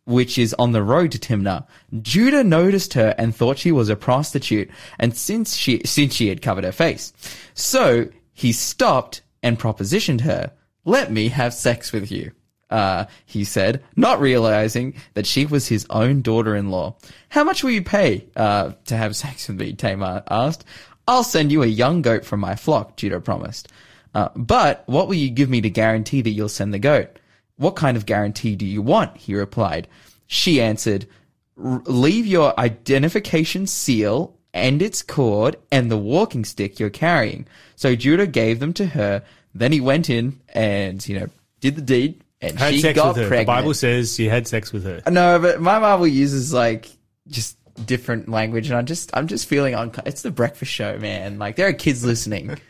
which 0.08 0.38
is 0.38 0.56
on 0.58 0.72
the 0.72 0.82
road 0.82 1.12
to 1.12 1.20
Timnah. 1.20 1.68
Judah 2.02 2.44
noticed 2.44 2.94
her 2.94 3.14
and 3.18 3.36
thought 3.36 3.60
she 3.60 3.72
was 3.72 3.90
a 3.90 3.96
prostitute, 3.96 4.70
and 4.98 5.16
since 5.16 5.56
she 5.56 5.82
since 5.86 6.16
she 6.16 6.30
had 6.30 6.42
covered 6.42 6.64
her 6.64 6.72
face, 6.72 7.14
so 7.54 8.10
he 8.34 8.52
stopped 8.52 9.22
and 9.44 9.60
propositioned 9.60 10.22
her. 10.22 10.52
Let 10.86 11.12
me 11.12 11.28
have 11.28 11.54
sex 11.54 11.92
with 11.92 12.12
you 12.12 12.32
uh, 12.70 13.06
he 13.26 13.44
said, 13.44 13.84
not 13.96 14.20
realizing 14.20 14.96
that 15.14 15.26
she 15.26 15.46
was 15.46 15.68
his 15.68 15.86
own 15.90 16.22
daughter-in-law. 16.22 16.96
How 17.30 17.44
much 17.44 17.64
will 17.64 17.72
you 17.72 17.82
pay, 17.82 18.28
uh, 18.36 18.74
to 18.86 18.98
have 18.98 19.16
sex 19.16 19.48
with 19.48 19.60
me? 19.60 19.74
Tamar 19.74 20.24
asked. 20.30 20.66
I'll 21.08 21.24
send 21.24 21.52
you 21.52 21.64
a 21.64 21.68
young 21.68 22.02
goat 22.02 22.26
from 22.26 22.42
my 22.42 22.56
flock, 22.56 22.98
Judah 22.98 23.22
promised. 23.22 23.70
Uh, 24.14 24.30
but 24.36 24.84
what 24.88 25.08
will 25.08 25.16
you 25.16 25.30
give 25.30 25.50
me 25.50 25.62
to 25.62 25.70
guarantee 25.70 26.22
that 26.22 26.32
you'll 26.32 26.50
send 26.50 26.74
the 26.74 26.80
goat? 26.80 27.20
What 27.58 27.76
kind 27.76 27.98
of 27.98 28.06
guarantee 28.06 28.56
do 28.56 28.66
you 28.66 28.82
want? 28.82 29.18
He 29.18 29.36
replied. 29.36 29.88
She 30.28 30.62
answered, 30.62 31.08
leave 31.56 32.26
your 32.28 32.58
identification 32.60 33.66
seal 33.68 34.36
and 34.54 34.82
its 34.82 35.02
cord 35.02 35.58
and 35.72 35.90
the 35.92 35.98
walking 35.98 36.46
stick 36.46 36.80
you're 36.80 36.90
carrying. 36.90 37.48
So 37.76 37.96
Judah 37.96 38.28
gave 38.28 38.60
them 38.60 38.74
to 38.74 38.86
her. 38.86 39.24
Then 39.56 39.72
he 39.72 39.82
went 39.82 40.10
in 40.10 40.40
and, 40.50 41.08
you 41.08 41.20
know, 41.20 41.28
did 41.60 41.76
the 41.76 41.82
deed 41.82 42.24
and 42.42 42.58
Had 42.60 42.74
she 42.76 42.82
sex 42.82 42.96
got 42.96 43.10
with 43.16 43.24
her. 43.24 43.28
pregnant. 43.28 43.48
The 43.48 43.62
Bible 43.62 43.74
says 43.74 44.16
she 44.16 44.28
had 44.28 44.48
sex 44.48 44.72
with 44.72 44.84
her. 44.86 45.02
No, 45.10 45.40
but 45.40 45.60
my 45.60 45.80
Bible 45.80 46.06
uses 46.08 46.54
like 46.54 46.90
just 47.28 47.58
different 47.86 48.30
language, 48.30 48.70
and 48.70 48.78
I'm 48.78 48.86
just 48.86 49.10
I'm 49.16 49.28
just 49.28 49.48
feeling 49.48 49.74
on. 49.76 49.92
It's 50.06 50.22
the 50.22 50.32
breakfast 50.32 50.72
show, 50.72 50.98
man. 51.00 51.40
Like 51.40 51.56
there 51.56 51.68
are 51.68 51.74
kids 51.74 52.04
listening. 52.06 52.58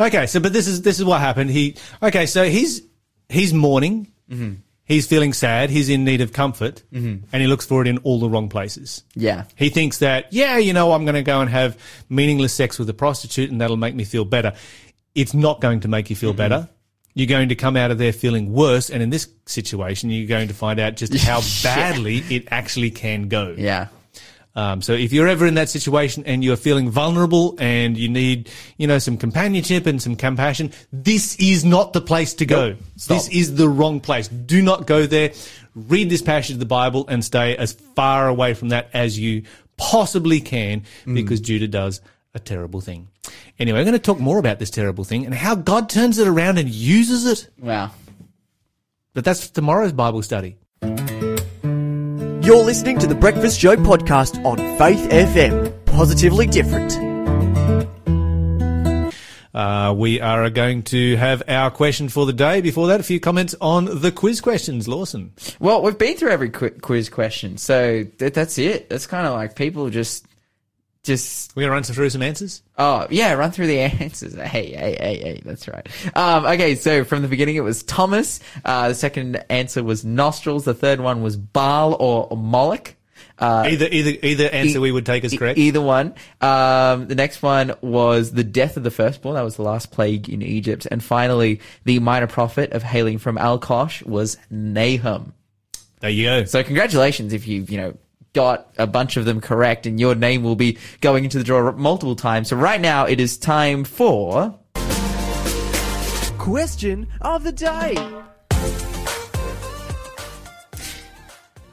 Okay, 0.00 0.26
so 0.26 0.40
but 0.40 0.52
this 0.52 0.66
is 0.66 0.82
this 0.82 0.98
is 0.98 1.04
what 1.04 1.20
happened. 1.20 1.50
He 1.50 1.76
okay, 2.02 2.26
so 2.26 2.42
he's 2.48 2.82
he's 3.28 3.54
mourning. 3.54 4.08
Mm-hmm. 4.30 4.54
He's 4.86 5.06
feeling 5.06 5.32
sad. 5.32 5.70
He's 5.70 5.88
in 5.88 6.04
need 6.04 6.20
of 6.20 6.34
comfort, 6.34 6.82
mm-hmm. 6.92 7.24
and 7.32 7.42
he 7.42 7.48
looks 7.48 7.64
for 7.64 7.80
it 7.80 7.88
in 7.88 7.98
all 7.98 8.20
the 8.20 8.28
wrong 8.28 8.50
places. 8.50 9.02
Yeah, 9.14 9.44
He 9.56 9.70
thinks 9.70 9.98
that 9.98 10.32
yeah, 10.32 10.58
you 10.58 10.74
know, 10.74 10.92
I'm 10.92 11.04
going 11.04 11.14
to 11.14 11.22
go 11.22 11.40
and 11.40 11.48
have 11.48 11.78
meaningless 12.10 12.52
sex 12.52 12.78
with 12.78 12.88
a 12.90 12.94
prostitute, 12.94 13.50
and 13.50 13.60
that'll 13.60 13.78
make 13.78 13.94
me 13.94 14.04
feel 14.04 14.26
better. 14.26 14.52
It's 15.14 15.32
not 15.32 15.60
going 15.62 15.80
to 15.80 15.88
make 15.88 16.10
you 16.10 16.16
feel 16.16 16.30
mm-hmm. 16.30 16.36
better. 16.36 16.68
You're 17.14 17.28
going 17.28 17.48
to 17.48 17.54
come 17.54 17.76
out 17.76 17.92
of 17.92 17.98
there 17.98 18.12
feeling 18.12 18.52
worse, 18.52 18.90
and 18.90 19.02
in 19.02 19.08
this 19.08 19.28
situation, 19.46 20.10
you're 20.10 20.26
going 20.26 20.48
to 20.48 20.54
find 20.54 20.78
out 20.78 20.96
just 20.96 21.14
how 21.24 21.40
badly 21.62 22.18
it 22.28 22.48
actually 22.50 22.90
can 22.90 23.28
go. 23.28 23.54
yeah, 23.56 23.88
Um, 24.56 24.82
so 24.82 24.92
if 24.92 25.12
you're 25.12 25.26
ever 25.26 25.46
in 25.46 25.54
that 25.54 25.68
situation 25.68 26.22
and 26.26 26.44
you're 26.44 26.56
feeling 26.56 26.88
vulnerable 26.88 27.56
and 27.58 27.96
you 27.96 28.08
need, 28.08 28.50
you 28.76 28.86
know, 28.86 28.98
some 28.98 29.16
companionship 29.16 29.86
and 29.86 30.00
some 30.00 30.14
compassion, 30.14 30.72
this 30.92 31.36
is 31.36 31.64
not 31.64 31.92
the 31.92 32.00
place 32.00 32.34
to 32.34 32.46
go. 32.46 32.76
Stop. 32.96 33.16
This 33.16 33.28
is 33.28 33.56
the 33.56 33.68
wrong 33.68 34.00
place. 34.00 34.28
Do 34.28 34.62
not 34.62 34.86
go 34.86 35.06
there. 35.06 35.32
Read 35.74 36.08
this 36.08 36.22
passage 36.22 36.52
of 36.52 36.60
the 36.60 36.66
Bible 36.66 37.04
and 37.08 37.24
stay 37.24 37.56
as 37.56 37.72
far 37.72 38.28
away 38.28 38.54
from 38.54 38.68
that 38.68 38.90
as 38.94 39.18
you 39.18 39.42
possibly 39.76 40.40
can 40.40 40.84
because 41.04 41.40
Judah 41.40 41.66
does 41.66 42.00
a 42.32 42.38
terrible 42.38 42.80
thing. 42.80 43.08
Anyway, 43.58 43.78
we're 43.78 43.84
going 43.84 43.92
to 43.92 43.98
talk 43.98 44.20
more 44.20 44.38
about 44.38 44.60
this 44.60 44.70
terrible 44.70 45.02
thing 45.02 45.24
and 45.24 45.34
how 45.34 45.56
God 45.56 45.88
turns 45.88 46.18
it 46.18 46.28
around 46.28 46.58
and 46.58 46.68
uses 46.68 47.26
it. 47.26 47.48
wow. 47.58 47.90
But 49.14 49.24
that's 49.24 49.48
tomorrow's 49.50 49.92
Bible 49.92 50.22
study. 50.22 50.56
You're 52.44 52.62
listening 52.62 52.98
to 52.98 53.06
the 53.06 53.14
Breakfast 53.14 53.58
Show 53.58 53.74
podcast 53.74 54.44
on 54.44 54.58
Faith 54.76 55.08
FM. 55.08 55.72
Positively 55.86 56.46
different. 56.46 56.92
Uh, 59.54 59.94
we 59.96 60.20
are 60.20 60.50
going 60.50 60.82
to 60.82 61.16
have 61.16 61.42
our 61.48 61.70
question 61.70 62.10
for 62.10 62.26
the 62.26 62.34
day. 62.34 62.60
Before 62.60 62.88
that, 62.88 63.00
a 63.00 63.02
few 63.02 63.18
comments 63.18 63.54
on 63.62 64.00
the 64.02 64.12
quiz 64.12 64.42
questions, 64.42 64.86
Lawson. 64.86 65.32
Well, 65.58 65.80
we've 65.80 65.96
been 65.96 66.18
through 66.18 66.32
every 66.32 66.50
quiz 66.50 67.08
question, 67.08 67.56
so 67.56 68.04
th- 68.18 68.34
that's 68.34 68.58
it. 68.58 68.90
That's 68.90 69.06
kind 69.06 69.26
of 69.26 69.32
like 69.32 69.56
people 69.56 69.88
just, 69.88 70.26
just 71.04 71.54
We're 71.54 71.66
to 71.66 71.70
run 71.70 71.82
through 71.82 72.10
some 72.10 72.22
answers. 72.22 72.62
Oh, 72.78 73.06
yeah, 73.10 73.32
run 73.34 73.50
through 73.52 73.66
the 73.68 73.80
answers. 74.02 74.34
Hey, 74.34 74.72
hey, 74.72 74.96
hey, 74.98 75.16
hey, 75.22 75.42
that's 75.44 75.68
right. 75.68 75.86
Um, 76.16 76.44
okay, 76.46 76.74
so 76.74 77.04
from 77.04 77.22
the 77.22 77.28
beginning 77.28 77.56
it 77.56 77.60
was 77.60 77.82
Thomas. 77.82 78.40
Uh, 78.64 78.88
the 78.88 78.94
second 78.94 79.44
answer 79.50 79.84
was 79.84 80.04
nostrils. 80.04 80.64
The 80.64 80.74
third 80.74 81.00
one 81.00 81.22
was 81.22 81.36
Baal 81.36 81.94
or 82.00 82.34
Moloch. 82.36 82.94
Uh, 83.38 83.64
Either 83.68 83.88
either 83.90 84.12
either 84.22 84.48
answer 84.50 84.76
e- 84.78 84.80
we 84.80 84.92
would 84.92 85.04
take 85.04 85.24
as 85.24 85.34
e- 85.34 85.36
correct. 85.36 85.58
either 85.58 85.80
one. 85.80 86.14
Um, 86.40 87.08
the 87.08 87.16
next 87.16 87.42
one 87.42 87.74
was 87.80 88.30
the 88.32 88.44
death 88.44 88.76
of 88.76 88.84
the 88.84 88.90
firstborn. 88.92 89.34
That 89.34 89.42
was 89.42 89.56
the 89.56 89.62
last 89.62 89.90
plague 89.90 90.28
in 90.28 90.40
Egypt. 90.40 90.86
And 90.90 91.02
finally, 91.02 91.60
the 91.84 91.98
minor 91.98 92.28
prophet 92.28 92.72
of 92.72 92.82
hailing 92.84 93.18
from 93.18 93.36
Al-Kosh 93.36 94.02
was 94.04 94.36
Nahum. 94.50 95.32
there 96.00 96.10
you 96.10 96.24
go. 96.24 96.44
So 96.44 96.62
congratulations 96.62 97.32
if 97.32 97.46
you, 97.48 97.62
you 97.68 97.76
know, 97.76 97.96
got 98.34 98.68
a 98.76 98.86
bunch 98.86 99.16
of 99.16 99.24
them 99.24 99.40
correct, 99.40 99.86
and 99.86 99.98
your 99.98 100.14
name 100.14 100.42
will 100.42 100.56
be 100.56 100.76
going 101.00 101.24
into 101.24 101.38
the 101.38 101.44
draw 101.44 101.72
multiple 101.72 102.16
times. 102.16 102.48
So 102.48 102.56
right 102.56 102.80
now, 102.80 103.06
it 103.06 103.20
is 103.20 103.38
time 103.38 103.84
for. 103.84 104.58
Question 106.38 107.06
of 107.22 107.42
the 107.42 107.52
day. 107.52 107.96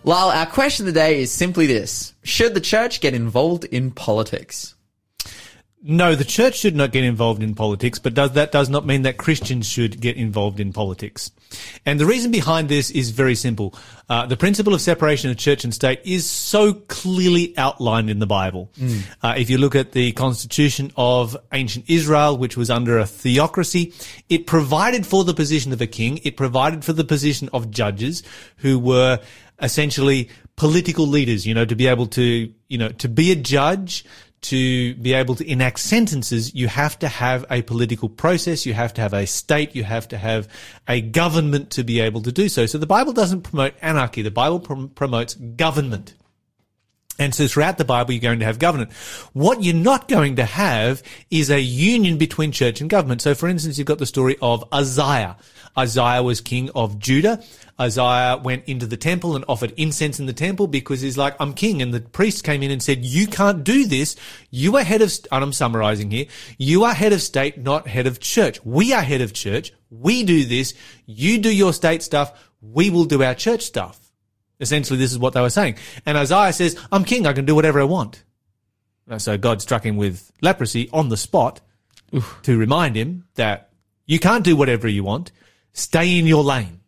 Lyle, 0.04 0.30
our 0.30 0.48
question 0.48 0.88
of 0.88 0.94
the 0.94 1.00
day 1.00 1.22
is 1.22 1.32
simply 1.32 1.68
this 1.68 2.14
Should 2.24 2.54
the 2.54 2.62
church 2.62 3.02
get 3.02 3.14
involved 3.14 3.66
in 3.66 3.92
politics? 3.92 4.76
No, 5.84 6.14
the 6.14 6.24
church 6.24 6.60
should 6.60 6.76
not 6.76 6.92
get 6.92 7.04
involved 7.04 7.42
in 7.42 7.56
politics, 7.56 7.98
but 7.98 8.14
does, 8.14 8.34
that 8.34 8.52
does 8.52 8.70
not 8.70 8.86
mean 8.86 9.02
that 9.02 9.18
Christians 9.18 9.68
should 9.68 10.00
get 10.00 10.16
involved 10.16 10.60
in 10.60 10.74
politics. 10.74 11.32
And 11.88 12.00
the 12.00 12.06
reason 12.06 12.30
behind 12.30 12.70
this 12.70 12.92
is 12.92 13.10
very 13.10 13.34
simple. 13.34 13.74
Uh, 14.08 14.28
the 14.28 14.38
principle 14.38 14.76
of 14.76 14.82
separation 14.82 15.32
of 15.32 15.38
church 15.38 15.64
and 15.64 15.74
state 15.74 16.00
is 16.04 16.30
so 16.30 16.74
clearly 16.74 17.58
outlined 17.58 18.12
in 18.12 18.20
the 18.20 18.28
Bible. 18.28 18.70
Uh, 19.24 19.34
if 19.36 19.50
you 19.50 19.58
look 19.58 19.74
at 19.74 19.94
the 19.94 20.12
constitution 20.12 20.92
of 20.98 21.36
ancient 21.52 21.86
Israel, 21.90 22.38
which 22.38 22.56
was 22.56 22.70
under 22.70 23.00
a 23.00 23.06
theocracy, 23.08 23.92
it 24.30 24.46
provided 24.46 25.08
for 25.08 25.24
the 25.24 25.34
position 25.34 25.74
of 25.74 25.82
a 25.82 25.88
king. 25.88 26.20
It 26.24 26.38
provided 26.38 26.86
for 26.86 26.94
the 26.94 27.04
position 27.04 27.50
of 27.54 27.72
judges 27.72 28.22
who 28.58 28.78
were 28.78 29.20
essentially 29.60 30.30
political 30.56 31.08
leaders, 31.08 31.48
you 31.48 31.56
know, 31.56 31.66
to 31.66 31.76
be 31.76 31.88
able 31.88 32.06
to, 32.06 32.54
you 32.68 32.78
know, 32.78 32.90
to 32.90 33.10
be 33.10 33.32
a 33.32 33.36
judge, 33.36 34.06
to 34.42 34.96
be 34.96 35.14
able 35.14 35.36
to 35.36 35.50
enact 35.50 35.80
sentences, 35.80 36.56
you 36.56 36.68
have 36.68 36.98
to 37.00 37.08
have 37.08 37.46
a 37.52 37.62
political 37.62 38.10
process, 38.10 38.66
you 38.66 38.74
have 38.74 38.94
to 38.96 39.02
have 39.02 39.14
a 39.14 39.28
state, 39.28 39.76
you 39.76 39.84
have 39.84 40.08
to 40.08 40.18
have 40.18 40.48
a 40.88 41.00
government 41.00 41.70
to 41.72 41.84
be 41.84 42.00
able 42.00 42.22
to 42.22 42.32
do 42.32 42.50
so. 42.50 42.66
So 42.66 42.78
the 42.78 42.88
Bible 42.88 43.14
doesn't 43.14 43.42
promote 43.42 43.76
anarchy, 43.82 44.24
the 44.24 44.32
Bible 44.32 44.60
prom- 44.60 44.90
promotes 44.90 45.36
government. 45.36 46.16
And 47.20 47.36
so 47.36 47.48
throughout 47.48 47.78
the 47.78 47.86
Bible, 47.86 48.14
you're 48.14 48.22
going 48.22 48.40
to 48.40 48.46
have 48.46 48.58
government. 48.58 48.92
What 49.34 49.62
you're 49.62 49.76
not 49.76 50.08
going 50.08 50.38
to 50.38 50.46
have 50.46 51.04
is 51.30 51.52
a 51.52 51.62
union 51.62 52.18
between 52.18 52.52
church 52.52 52.82
and 52.82 52.90
government. 52.90 53.22
So 53.22 53.36
for 53.36 53.48
instance, 53.48 53.78
you've 53.78 53.86
got 53.86 54.00
the 54.00 54.08
story 54.08 54.38
of 54.42 54.68
Uzziah. 54.72 55.38
Uzziah 55.76 56.22
was 56.24 56.42
king 56.42 56.70
of 56.76 57.00
Judah. 57.00 57.44
Uzziah 57.80 58.40
went 58.44 58.66
into 58.66 58.86
the 58.86 58.98
temple 58.98 59.36
and 59.36 59.46
offered 59.48 59.74
incense 59.78 60.20
in 60.20 60.26
the 60.26 60.34
temple 60.34 60.68
because 60.68 61.02
he's 61.02 61.18
like, 61.18 61.36
I'm 61.40 61.54
king. 61.54 61.82
And 61.82 61.94
the 61.94 62.02
priest 62.02 62.44
came 62.44 62.62
in 62.62 62.72
and 62.72 62.82
said, 62.82 63.04
you 63.04 63.28
can't 63.28 63.64
do 63.64 63.86
this. 63.88 64.16
You 64.50 64.78
are 64.78 64.84
head 64.84 65.02
of, 65.02 65.12
st-, 65.12 65.28
and 65.32 65.44
I'm 65.44 65.54
summarizing 65.54 66.12
here. 66.12 66.26
You 66.58 66.84
are 66.84 66.94
head 66.94 67.14
of 67.14 67.22
state, 67.22 67.58
not 67.58 67.88
head 67.88 68.08
of 68.08 68.20
church. 68.20 68.64
We 68.64 68.94
are 68.94 69.02
head 69.02 69.22
of 69.22 69.34
church. 69.34 69.74
We 69.90 70.24
do 70.24 70.46
this. 70.46 70.74
You 71.06 71.40
do 71.40 71.54
your 71.54 71.74
state 71.74 72.04
stuff. 72.04 72.50
We 72.62 72.90
will 72.90 73.06
do 73.06 73.24
our 73.24 73.34
church 73.34 73.64
stuff. 73.64 74.00
Essentially, 74.60 75.00
this 75.00 75.12
is 75.12 75.18
what 75.18 75.34
they 75.34 75.42
were 75.42 75.50
saying. 75.50 75.78
And 76.06 76.18
Uzziah 76.18 76.54
says, 76.54 76.78
I'm 76.92 77.04
king. 77.04 77.26
I 77.26 77.34
can 77.34 77.46
do 77.46 77.56
whatever 77.56 77.82
I 77.82 77.86
want. 77.86 78.24
And 79.08 79.22
so 79.22 79.38
God 79.38 79.62
struck 79.62 79.84
him 79.84 79.98
with 79.98 80.32
leprosy 80.42 80.90
on 80.94 81.10
the 81.10 81.18
spot 81.18 81.62
to 82.44 82.58
remind 82.58 82.96
him 82.96 83.26
that 83.36 83.72
you 84.06 84.20
can't 84.20 84.44
do 84.44 84.56
whatever 84.56 84.88
you 84.88 85.04
want. 85.04 85.32
Stay 85.74 86.18
in 86.18 86.28
your 86.28 86.44
lane. 86.44 86.80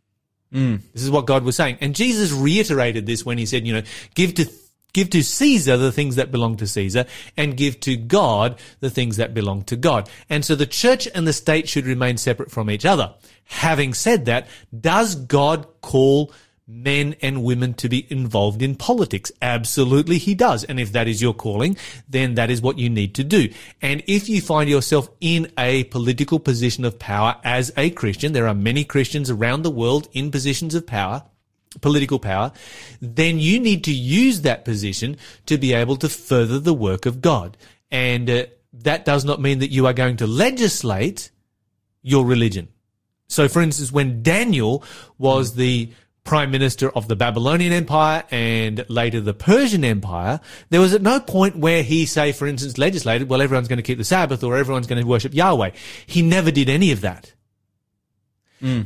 Mm. 0.54 0.82
This 0.93 1.04
is 1.04 1.12
what 1.12 1.26
God 1.26 1.43
was 1.43 1.56
saying. 1.56 1.78
And 1.82 1.96
Jesus 1.96 2.32
reiterated 2.32 3.06
this 3.06 3.26
when 3.26 3.38
he 3.38 3.46
said, 3.46 3.65
you 3.65 3.74
know, 3.74 3.84
give 4.13 4.36
to, 4.36 4.50
give 4.93 5.10
to 5.12 5.24
Caesar 5.24 5.78
the 5.78 5.91
things 5.91 6.15
that 6.15 6.32
belong 6.32 6.58
to 6.58 6.67
Caesar 6.67 7.06
and 7.36 7.58
give 7.58 7.80
to 7.82 7.98
God 7.98 8.60
the 8.80 8.89
things 8.89 9.17
that 9.17 9.34
belong 9.34 9.63
to 9.63 9.76
God. 9.76 10.10
And 10.30 10.46
so 10.46 10.56
the 10.56 10.67
church 10.67 11.08
and 11.15 11.28
the 11.28 11.34
state 11.34 11.67
should 11.67 11.86
remain 11.86 12.17
separate 12.17 12.52
from 12.52 12.69
each 12.69 12.86
other. 12.86 13.15
Having 13.46 13.96
said 13.96 14.26
that, 14.26 14.48
does 14.80 15.15
God 15.15 15.67
call 15.82 16.32
men 16.67 17.15
and 17.21 17.43
women 17.43 17.73
to 17.76 17.89
be 17.89 18.08
involved 18.10 18.62
in 18.62 18.76
politics? 18.76 19.32
Absolutely 19.41 20.17
he 20.17 20.36
does. 20.36 20.63
And 20.63 20.80
if 20.80 20.91
that 20.93 21.08
is 21.08 21.21
your 21.21 21.34
calling, 21.34 21.78
then 22.08 22.36
that 22.36 22.49
is 22.49 22.62
what 22.62 22.80
you 22.80 22.89
need 22.89 23.15
to 23.15 23.23
do. 23.23 23.49
And 23.82 24.04
if 24.08 24.30
you 24.30 24.41
find 24.41 24.69
yourself 24.69 25.10
in 25.19 25.52
a 25.58 25.84
political 25.86 26.39
position 26.39 26.86
of 26.86 26.99
power 26.99 27.36
as 27.43 27.71
a 27.78 27.89
Christian, 27.89 28.34
there 28.34 28.47
are 28.47 28.54
many 28.54 28.84
Christians 28.84 29.30
around 29.30 29.63
the 29.63 29.71
world 29.71 30.08
in 30.13 30.32
positions 30.32 30.76
of 30.76 30.88
power, 30.88 31.23
political 31.82 32.19
power, 32.19 32.52
then 33.02 33.39
you 33.39 33.60
need 33.60 33.84
to 33.86 33.93
use 33.93 34.41
that 34.41 34.65
position 34.65 35.17
to 35.45 35.58
be 35.58 35.73
able 35.73 35.95
to 35.97 36.10
further 36.10 36.60
the 36.60 36.73
work 36.73 37.06
of 37.06 37.21
God. 37.21 37.58
And 37.91 38.30
uh, 38.30 38.45
that 38.73 39.06
does 39.06 39.26
not 39.26 39.41
mean 39.41 39.60
that 39.60 39.71
you 39.71 39.86
are 39.88 39.93
going 39.93 40.17
to 40.17 40.28
legislate 40.28 41.32
your 42.02 42.26
religion. 42.26 42.67
So, 43.28 43.47
for 43.47 43.62
instance, 43.62 43.91
when 43.91 44.21
Daniel 44.21 44.84
was 45.17 45.56
the 45.56 45.91
prime 46.23 46.51
minister 46.51 46.89
of 46.89 47.07
the 47.07 47.15
Babylonian 47.15 47.73
Empire 47.73 48.23
and 48.31 48.86
later 48.89 49.19
the 49.19 49.33
Persian 49.33 49.83
Empire, 49.83 50.39
there 50.69 50.79
was 50.79 50.93
at 50.93 51.01
no 51.01 51.19
point 51.19 51.57
where 51.57 51.83
he, 51.83 52.05
say, 52.05 52.31
for 52.31 52.47
instance, 52.47 52.77
legislated, 52.77 53.29
well, 53.29 53.41
everyone's 53.41 53.67
going 53.67 53.77
to 53.77 53.83
keep 53.83 53.97
the 53.97 54.05
Sabbath 54.05 54.43
or 54.43 54.55
everyone's 54.55 54.88
going 54.88 55.01
to 55.01 55.07
worship 55.07 55.33
Yahweh. 55.33 55.71
He 56.05 56.21
never 56.21 56.49
did 56.49 56.69
any 56.69 56.91
of 56.91 57.01
that. 57.01 57.33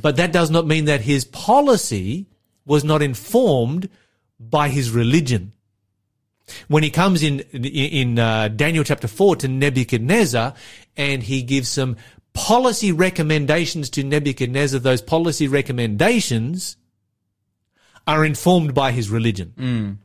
But 0.02 0.16
that 0.16 0.32
does 0.34 0.50
not 0.50 0.66
mean 0.66 0.86
that 0.86 1.02
his 1.02 1.26
policy 1.26 2.26
was 2.66 2.84
not 2.84 3.04
informed 3.04 3.90
by 4.40 4.70
his 4.70 4.90
religion. 4.90 5.54
When 6.68 6.82
he 6.82 6.90
comes 6.90 7.24
in 7.24 7.42
in 7.42 8.18
uh, 8.18 8.48
Daniel 8.48 8.84
chapter 8.84 9.08
four 9.08 9.36
to 9.36 9.48
Nebuchadnezzar, 9.48 10.54
and 10.96 11.22
he 11.22 11.44
gives 11.44 11.70
some 11.70 11.98
policy 12.34 12.92
recommendations 12.92 13.90
to 13.92 14.04
Nebuchadnezzar, 14.04 14.80
those 14.80 15.02
policy 15.02 15.48
recommendations 15.48 16.78
are 18.08 18.26
informed 18.26 18.74
by 18.74 18.92
his 18.92 19.10
religion. 19.10 20.00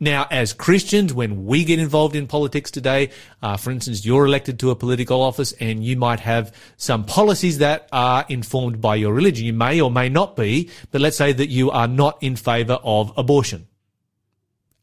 Now, 0.00 0.26
as 0.30 0.52
Christians, 0.52 1.14
when 1.14 1.44
we 1.44 1.64
get 1.64 1.78
involved 1.78 2.16
in 2.16 2.26
politics 2.26 2.70
today, 2.70 3.10
uh, 3.42 3.56
for 3.56 3.70
instance, 3.70 4.04
you're 4.04 4.26
elected 4.26 4.58
to 4.60 4.70
a 4.70 4.76
political 4.76 5.22
office 5.22 5.52
and 5.60 5.84
you 5.84 5.96
might 5.96 6.20
have 6.20 6.54
some 6.76 7.04
policies 7.04 7.58
that 7.58 7.88
are 7.92 8.24
informed 8.28 8.80
by 8.80 8.96
your 8.96 9.12
religion. 9.12 9.46
You 9.46 9.52
may 9.52 9.80
or 9.80 9.90
may 9.90 10.08
not 10.08 10.36
be, 10.36 10.70
but 10.90 11.00
let's 11.00 11.16
say 11.16 11.32
that 11.32 11.48
you 11.48 11.70
are 11.70 11.88
not 11.88 12.18
in 12.22 12.36
favor 12.36 12.78
of 12.82 13.12
abortion. 13.16 13.68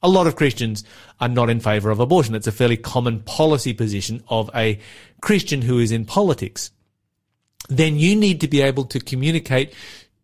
A 0.02 0.08
lot 0.08 0.28
of 0.28 0.38
Christians 0.38 0.86
are 1.20 1.28
not 1.28 1.50
in 1.50 1.60
favor 1.60 1.90
of 1.90 2.00
abortion. 2.00 2.34
It's 2.34 2.48
a 2.48 2.54
fairly 2.54 2.78
common 2.78 3.20
policy 3.22 3.74
position 3.74 4.24
of 4.30 4.50
a 4.56 4.80
Christian 5.22 5.62
who 5.62 5.80
is 5.80 5.92
in 5.92 6.06
politics. 6.06 6.72
Then 7.68 7.98
you 7.98 8.16
need 8.16 8.40
to 8.42 8.48
be 8.48 8.62
able 8.62 8.86
to 8.86 9.00
communicate 9.02 9.74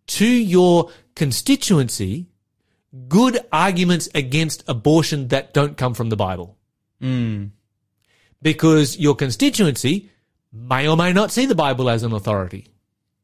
to 0.07 0.25
your 0.25 0.91
constituency 1.15 2.27
good 3.07 3.39
arguments 3.51 4.09
against 4.15 4.63
abortion 4.67 5.29
that 5.29 5.53
don't 5.53 5.77
come 5.77 5.93
from 5.93 6.09
the 6.09 6.15
Bible. 6.15 6.57
Because 8.41 8.97
your 8.97 9.15
constituency 9.15 10.09
may 10.51 10.87
or 10.87 10.95
may 10.95 11.11
not 11.11 11.31
see 11.31 11.45
the 11.45 11.55
Bible 11.55 11.89
as 11.89 12.03
an 12.03 12.13
authority. 12.13 12.67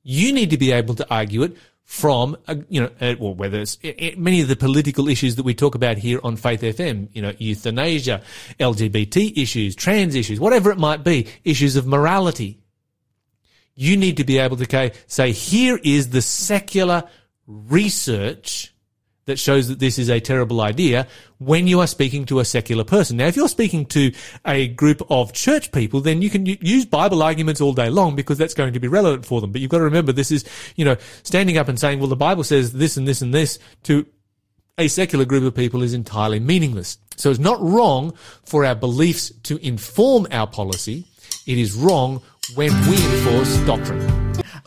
You 0.03 0.33
need 0.33 0.49
to 0.49 0.57
be 0.57 0.71
able 0.71 0.95
to 0.95 1.13
argue 1.13 1.43
it 1.43 1.55
from, 1.83 2.37
uh, 2.47 2.55
you 2.69 2.81
know, 2.81 2.89
uh, 3.01 3.15
well, 3.19 3.33
whether 3.33 3.59
it's 3.59 3.77
i 3.83 4.13
many 4.17 4.41
of 4.41 4.47
the 4.47 4.55
political 4.55 5.07
issues 5.07 5.35
that 5.35 5.43
we 5.43 5.53
talk 5.53 5.75
about 5.75 5.97
here 5.97 6.19
on 6.23 6.35
Faith 6.35 6.61
FM, 6.61 7.09
you 7.13 7.21
know, 7.21 7.33
euthanasia, 7.37 8.21
LGBT 8.59 9.37
issues, 9.37 9.75
trans 9.75 10.15
issues, 10.15 10.39
whatever 10.39 10.71
it 10.71 10.77
might 10.77 11.03
be, 11.03 11.27
issues 11.43 11.75
of 11.75 11.85
morality. 11.85 12.59
You 13.75 13.97
need 13.97 14.17
to 14.17 14.23
be 14.23 14.37
able 14.37 14.57
to 14.57 14.91
say, 15.07 15.31
here 15.31 15.79
is 15.83 16.09
the 16.09 16.21
secular 16.21 17.03
research 17.45 18.70
that 19.25 19.37
shows 19.37 19.67
that 19.67 19.79
this 19.79 19.99
is 19.99 20.09
a 20.09 20.19
terrible 20.19 20.61
idea 20.61 21.07
when 21.37 21.67
you 21.67 21.79
are 21.79 21.87
speaking 21.87 22.25
to 22.25 22.39
a 22.39 22.45
secular 22.45 22.83
person. 22.83 23.17
Now, 23.17 23.27
if 23.27 23.35
you're 23.35 23.47
speaking 23.47 23.85
to 23.87 24.11
a 24.45 24.67
group 24.67 25.01
of 25.09 25.33
church 25.33 25.71
people, 25.71 26.01
then 26.01 26.21
you 26.21 26.29
can 26.29 26.45
use 26.45 26.85
Bible 26.85 27.21
arguments 27.21 27.61
all 27.61 27.73
day 27.73 27.89
long 27.89 28.15
because 28.15 28.37
that's 28.37 28.53
going 28.53 28.73
to 28.73 28.79
be 28.79 28.87
relevant 28.87 29.25
for 29.25 29.41
them. 29.41 29.51
But 29.51 29.61
you've 29.61 29.71
got 29.71 29.77
to 29.77 29.83
remember 29.83 30.11
this 30.11 30.31
is, 30.31 30.45
you 30.75 30.85
know, 30.85 30.97
standing 31.23 31.57
up 31.57 31.67
and 31.67 31.79
saying, 31.79 31.99
well, 31.99 32.07
the 32.07 32.15
Bible 32.15 32.43
says 32.43 32.73
this 32.73 32.97
and 32.97 33.07
this 33.07 33.21
and 33.21 33.33
this 33.33 33.59
to 33.83 34.05
a 34.77 34.87
secular 34.87 35.25
group 35.25 35.43
of 35.43 35.55
people 35.55 35.83
is 35.83 35.93
entirely 35.93 36.39
meaningless. 36.39 36.97
So 37.15 37.29
it's 37.29 37.39
not 37.39 37.61
wrong 37.61 38.13
for 38.45 38.65
our 38.65 38.75
beliefs 38.75 39.31
to 39.43 39.57
inform 39.65 40.27
our 40.31 40.47
policy. 40.47 41.05
It 41.45 41.57
is 41.57 41.73
wrong 41.73 42.21
when 42.55 42.71
we 42.89 42.95
enforce 42.95 43.57
doctrine. 43.59 44.20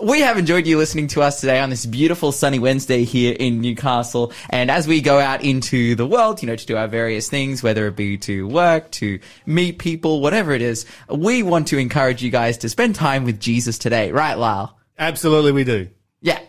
We 0.04 0.20
have 0.20 0.36
enjoyed 0.36 0.66
you 0.66 0.76
listening 0.76 1.06
to 1.08 1.22
us 1.22 1.40
today 1.40 1.60
on 1.60 1.70
this 1.70 1.86
beautiful 1.86 2.30
sunny 2.30 2.58
Wednesday 2.58 3.04
here 3.04 3.34
in 3.40 3.62
Newcastle. 3.62 4.34
And 4.50 4.70
as 4.70 4.86
we 4.86 5.00
go 5.00 5.18
out 5.18 5.42
into 5.42 5.94
the 5.94 6.06
world, 6.06 6.42
you 6.42 6.46
know, 6.46 6.56
to 6.56 6.66
do 6.66 6.76
our 6.76 6.88
various 6.88 7.30
things, 7.30 7.62
whether 7.62 7.86
it 7.86 7.96
be 7.96 8.18
to 8.18 8.46
work, 8.46 8.90
to 8.92 9.18
meet 9.46 9.78
people, 9.78 10.20
whatever 10.20 10.52
it 10.52 10.60
is, 10.60 10.84
we 11.08 11.42
want 11.42 11.68
to 11.68 11.78
encourage 11.78 12.22
you 12.22 12.30
guys 12.30 12.58
to 12.58 12.68
spend 12.68 12.96
time 12.96 13.24
with 13.24 13.40
Jesus 13.40 13.78
today. 13.78 14.12
Right, 14.12 14.34
Lyle? 14.34 14.78
Absolutely, 14.98 15.52
we 15.52 15.64
do. 15.64 15.88
Yeah. 16.20 16.40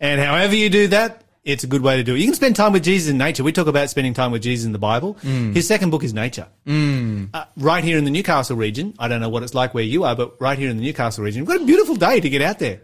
And 0.00 0.20
however 0.20 0.54
you 0.54 0.68
do 0.68 0.88
that, 0.88 1.24
it's 1.44 1.64
a 1.64 1.66
good 1.66 1.80
way 1.80 1.96
to 1.96 2.04
do 2.04 2.14
it. 2.14 2.18
You 2.18 2.26
can 2.26 2.34
spend 2.34 2.56
time 2.56 2.74
with 2.74 2.84
Jesus 2.84 3.10
in 3.10 3.16
nature. 3.16 3.42
We 3.42 3.52
talk 3.52 3.68
about 3.68 3.88
spending 3.88 4.12
time 4.12 4.32
with 4.32 4.42
Jesus 4.42 4.66
in 4.66 4.72
the 4.72 4.78
Bible. 4.78 5.14
His 5.54 5.66
second 5.66 5.88
book 5.88 6.04
is 6.04 6.12
Nature. 6.12 6.48
Uh, 7.32 7.44
right 7.56 7.82
here 7.82 7.96
in 7.96 8.04
the 8.04 8.10
Newcastle 8.10 8.58
region, 8.58 8.92
I 8.98 9.08
don't 9.08 9.22
know 9.22 9.30
what 9.30 9.42
it's 9.44 9.54
like 9.54 9.72
where 9.72 9.82
you 9.82 10.04
are, 10.04 10.14
but 10.14 10.38
right 10.42 10.58
here 10.58 10.68
in 10.68 10.76
the 10.76 10.82
Newcastle 10.82 11.24
region, 11.24 11.46
we've 11.46 11.56
got 11.56 11.62
a 11.62 11.66
beautiful 11.66 11.96
day 11.96 12.20
to 12.20 12.28
get 12.28 12.42
out 12.42 12.58
there. 12.58 12.82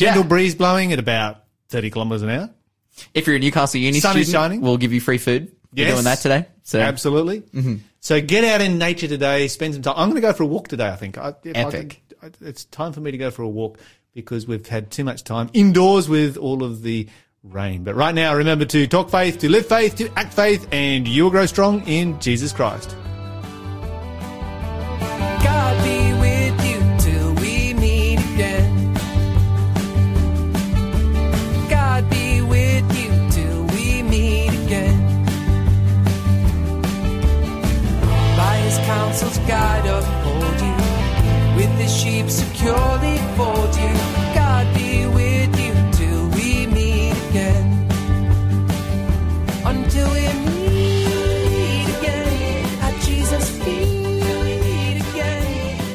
Gentle 0.00 0.22
Yeah. 0.22 0.28
breeze 0.28 0.54
blowing 0.54 0.92
at 0.92 0.98
about 0.98 1.44
30 1.68 1.90
kilometres 1.90 2.22
an 2.22 2.30
hour. 2.30 2.50
If 3.14 3.26
you're 3.26 3.36
a 3.36 3.38
Newcastle 3.38 3.80
Uni 3.80 4.00
Sun 4.00 4.16
is 4.18 4.26
student, 4.28 4.42
shining. 4.42 4.60
we'll 4.60 4.76
give 4.76 4.92
you 4.92 5.00
free 5.00 5.18
food. 5.18 5.52
We're 5.74 5.90
doing 5.92 6.04
that 6.04 6.18
today. 6.18 6.46
So 6.64 6.80
Absolutely. 6.80 7.40
Mm-hmm. 7.42 7.76
So 8.00 8.20
get 8.20 8.44
out 8.44 8.60
in 8.60 8.78
nature 8.78 9.06
today. 9.08 9.46
Spend 9.48 9.74
some 9.74 9.82
time. 9.82 9.94
I'm 9.96 10.08
going 10.10 10.16
to 10.20 10.26
go 10.26 10.32
for 10.32 10.42
a 10.42 10.46
walk 10.46 10.68
today. 10.68 10.88
I 10.88 10.96
think. 10.96 11.16
I, 11.16 11.34
if 11.44 11.56
I 11.56 11.60
Epic. 11.60 12.02
I- 12.22 12.30
it's 12.40 12.64
time 12.66 12.92
for 12.92 13.00
me 13.00 13.10
to 13.12 13.18
go 13.18 13.30
for 13.30 13.42
a 13.42 13.48
walk 13.48 13.78
because 14.14 14.46
we've 14.46 14.66
had 14.66 14.90
too 14.90 15.04
much 15.04 15.22
time 15.24 15.48
indoors 15.52 16.08
with 16.08 16.36
all 16.36 16.64
of 16.64 16.82
the 16.82 17.08
rain. 17.44 17.84
But 17.84 17.94
right 17.94 18.14
now, 18.14 18.34
remember 18.34 18.64
to 18.66 18.86
talk 18.86 19.10
faith, 19.10 19.38
to 19.38 19.48
live 19.48 19.66
faith, 19.66 19.96
to 19.96 20.10
act 20.18 20.34
faith, 20.34 20.66
and 20.72 21.06
you 21.06 21.22
will 21.24 21.30
grow 21.30 21.46
strong 21.46 21.86
in 21.86 22.18
Jesus 22.20 22.52
Christ. 22.52 22.94
Securely 42.30 43.18
fold 43.36 43.74
you. 43.76 43.92
God 44.34 44.66
be 44.74 45.06
with 45.06 45.52
you 45.60 45.74
till 45.92 46.28
we 46.30 46.66
meet 46.68 47.12
again. 47.30 47.88
Until 49.66 50.08
we 50.12 50.26
meet 50.46 51.86
again 51.98 52.82
at 52.82 53.02
Jesus' 53.02 53.50
feet 53.58 55.02
again. 55.10 55.88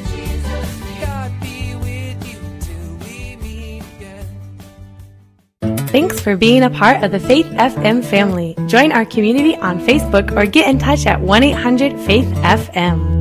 God 1.00 1.32
be 1.40 1.74
with 1.76 2.28
you 2.28 2.38
till 2.60 2.96
we 3.06 3.36
meet 3.36 3.82
again. 3.96 4.26
Thanks 5.88 6.20
for 6.20 6.36
being 6.36 6.62
a 6.62 6.70
part 6.70 7.02
of 7.02 7.12
the 7.12 7.20
Faith 7.20 7.46
FM 7.46 8.04
family. 8.04 8.54
Join 8.66 8.92
our 8.92 9.06
community 9.06 9.56
on 9.56 9.80
Facebook 9.80 10.36
or 10.36 10.44
get 10.44 10.68
in 10.68 10.78
touch 10.78 11.06
at 11.06 11.20
1 11.20 11.42
800 11.42 11.98
Faith 12.00 12.28
FM. 12.44 13.15